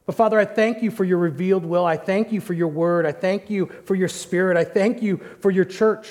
But 0.06 0.16
Father, 0.16 0.40
I 0.40 0.46
thank 0.46 0.82
you 0.82 0.92
for 0.92 1.04
your 1.04 1.18
revealed 1.18 1.64
will. 1.64 1.86
I 1.86 1.98
thank 1.98 2.32
you 2.32 2.42
for 2.42 2.54
your 2.54 2.68
word. 2.68 3.06
I 3.06 3.12
thank 3.12 3.50
you 3.50 3.68
for 3.86 3.96
your 3.96 4.10
spirit. 4.10 4.58
I 4.58 4.64
thank 4.64 5.02
you 5.02 5.22
for 5.40 5.52
your 5.52 5.66
church. 5.66 6.10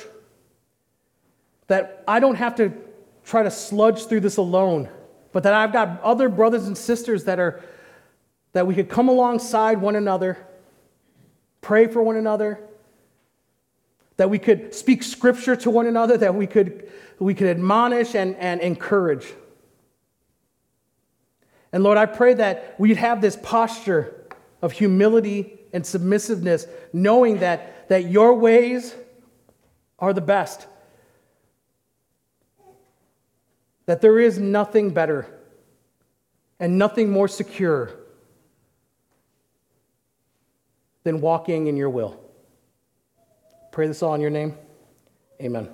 That 1.66 2.02
I 2.08 2.20
don't 2.20 2.36
have 2.36 2.54
to 2.56 2.72
try 3.24 3.42
to 3.42 3.50
sludge 3.50 4.06
through 4.06 4.20
this 4.20 4.38
alone, 4.38 4.88
but 5.32 5.42
that 5.42 5.54
I've 5.54 5.72
got 5.72 6.00
other 6.02 6.28
brothers 6.28 6.66
and 6.66 6.76
sisters 6.76 7.24
that 7.24 7.38
are 7.38 7.62
that 8.52 8.66
we 8.66 8.74
could 8.74 8.88
come 8.88 9.08
alongside 9.08 9.80
one 9.80 9.96
another, 9.96 10.36
pray 11.60 11.86
for 11.86 12.02
one 12.02 12.16
another, 12.16 12.58
that 14.16 14.28
we 14.28 14.38
could 14.38 14.74
speak 14.74 15.02
scripture 15.02 15.54
to 15.56 15.70
one 15.70 15.86
another, 15.86 16.16
that 16.18 16.34
we 16.34 16.46
could, 16.46 16.90
we 17.20 17.34
could 17.34 17.48
admonish 17.48 18.14
and, 18.14 18.34
and 18.36 18.60
encourage. 18.60 19.26
And 21.72 21.84
Lord, 21.84 21.98
I 21.98 22.06
pray 22.06 22.34
that 22.34 22.74
we'd 22.78 22.96
have 22.96 23.20
this 23.20 23.36
posture 23.36 24.26
of 24.62 24.72
humility 24.72 25.60
and 25.72 25.86
submissiveness, 25.86 26.66
knowing 26.92 27.38
that, 27.38 27.88
that 27.88 28.10
your 28.10 28.34
ways 28.34 28.94
are 29.98 30.12
the 30.12 30.20
best, 30.20 30.66
that 33.86 34.00
there 34.00 34.18
is 34.18 34.38
nothing 34.38 34.90
better 34.90 35.26
and 36.58 36.78
nothing 36.78 37.10
more 37.10 37.28
secure 37.28 37.90
than 41.04 41.20
walking 41.20 41.66
in 41.66 41.76
your 41.76 41.90
will. 41.90 42.18
Pray 43.72 43.86
this 43.86 44.02
all 44.02 44.14
in 44.14 44.20
your 44.20 44.30
name. 44.30 44.54
Amen. 45.40 45.70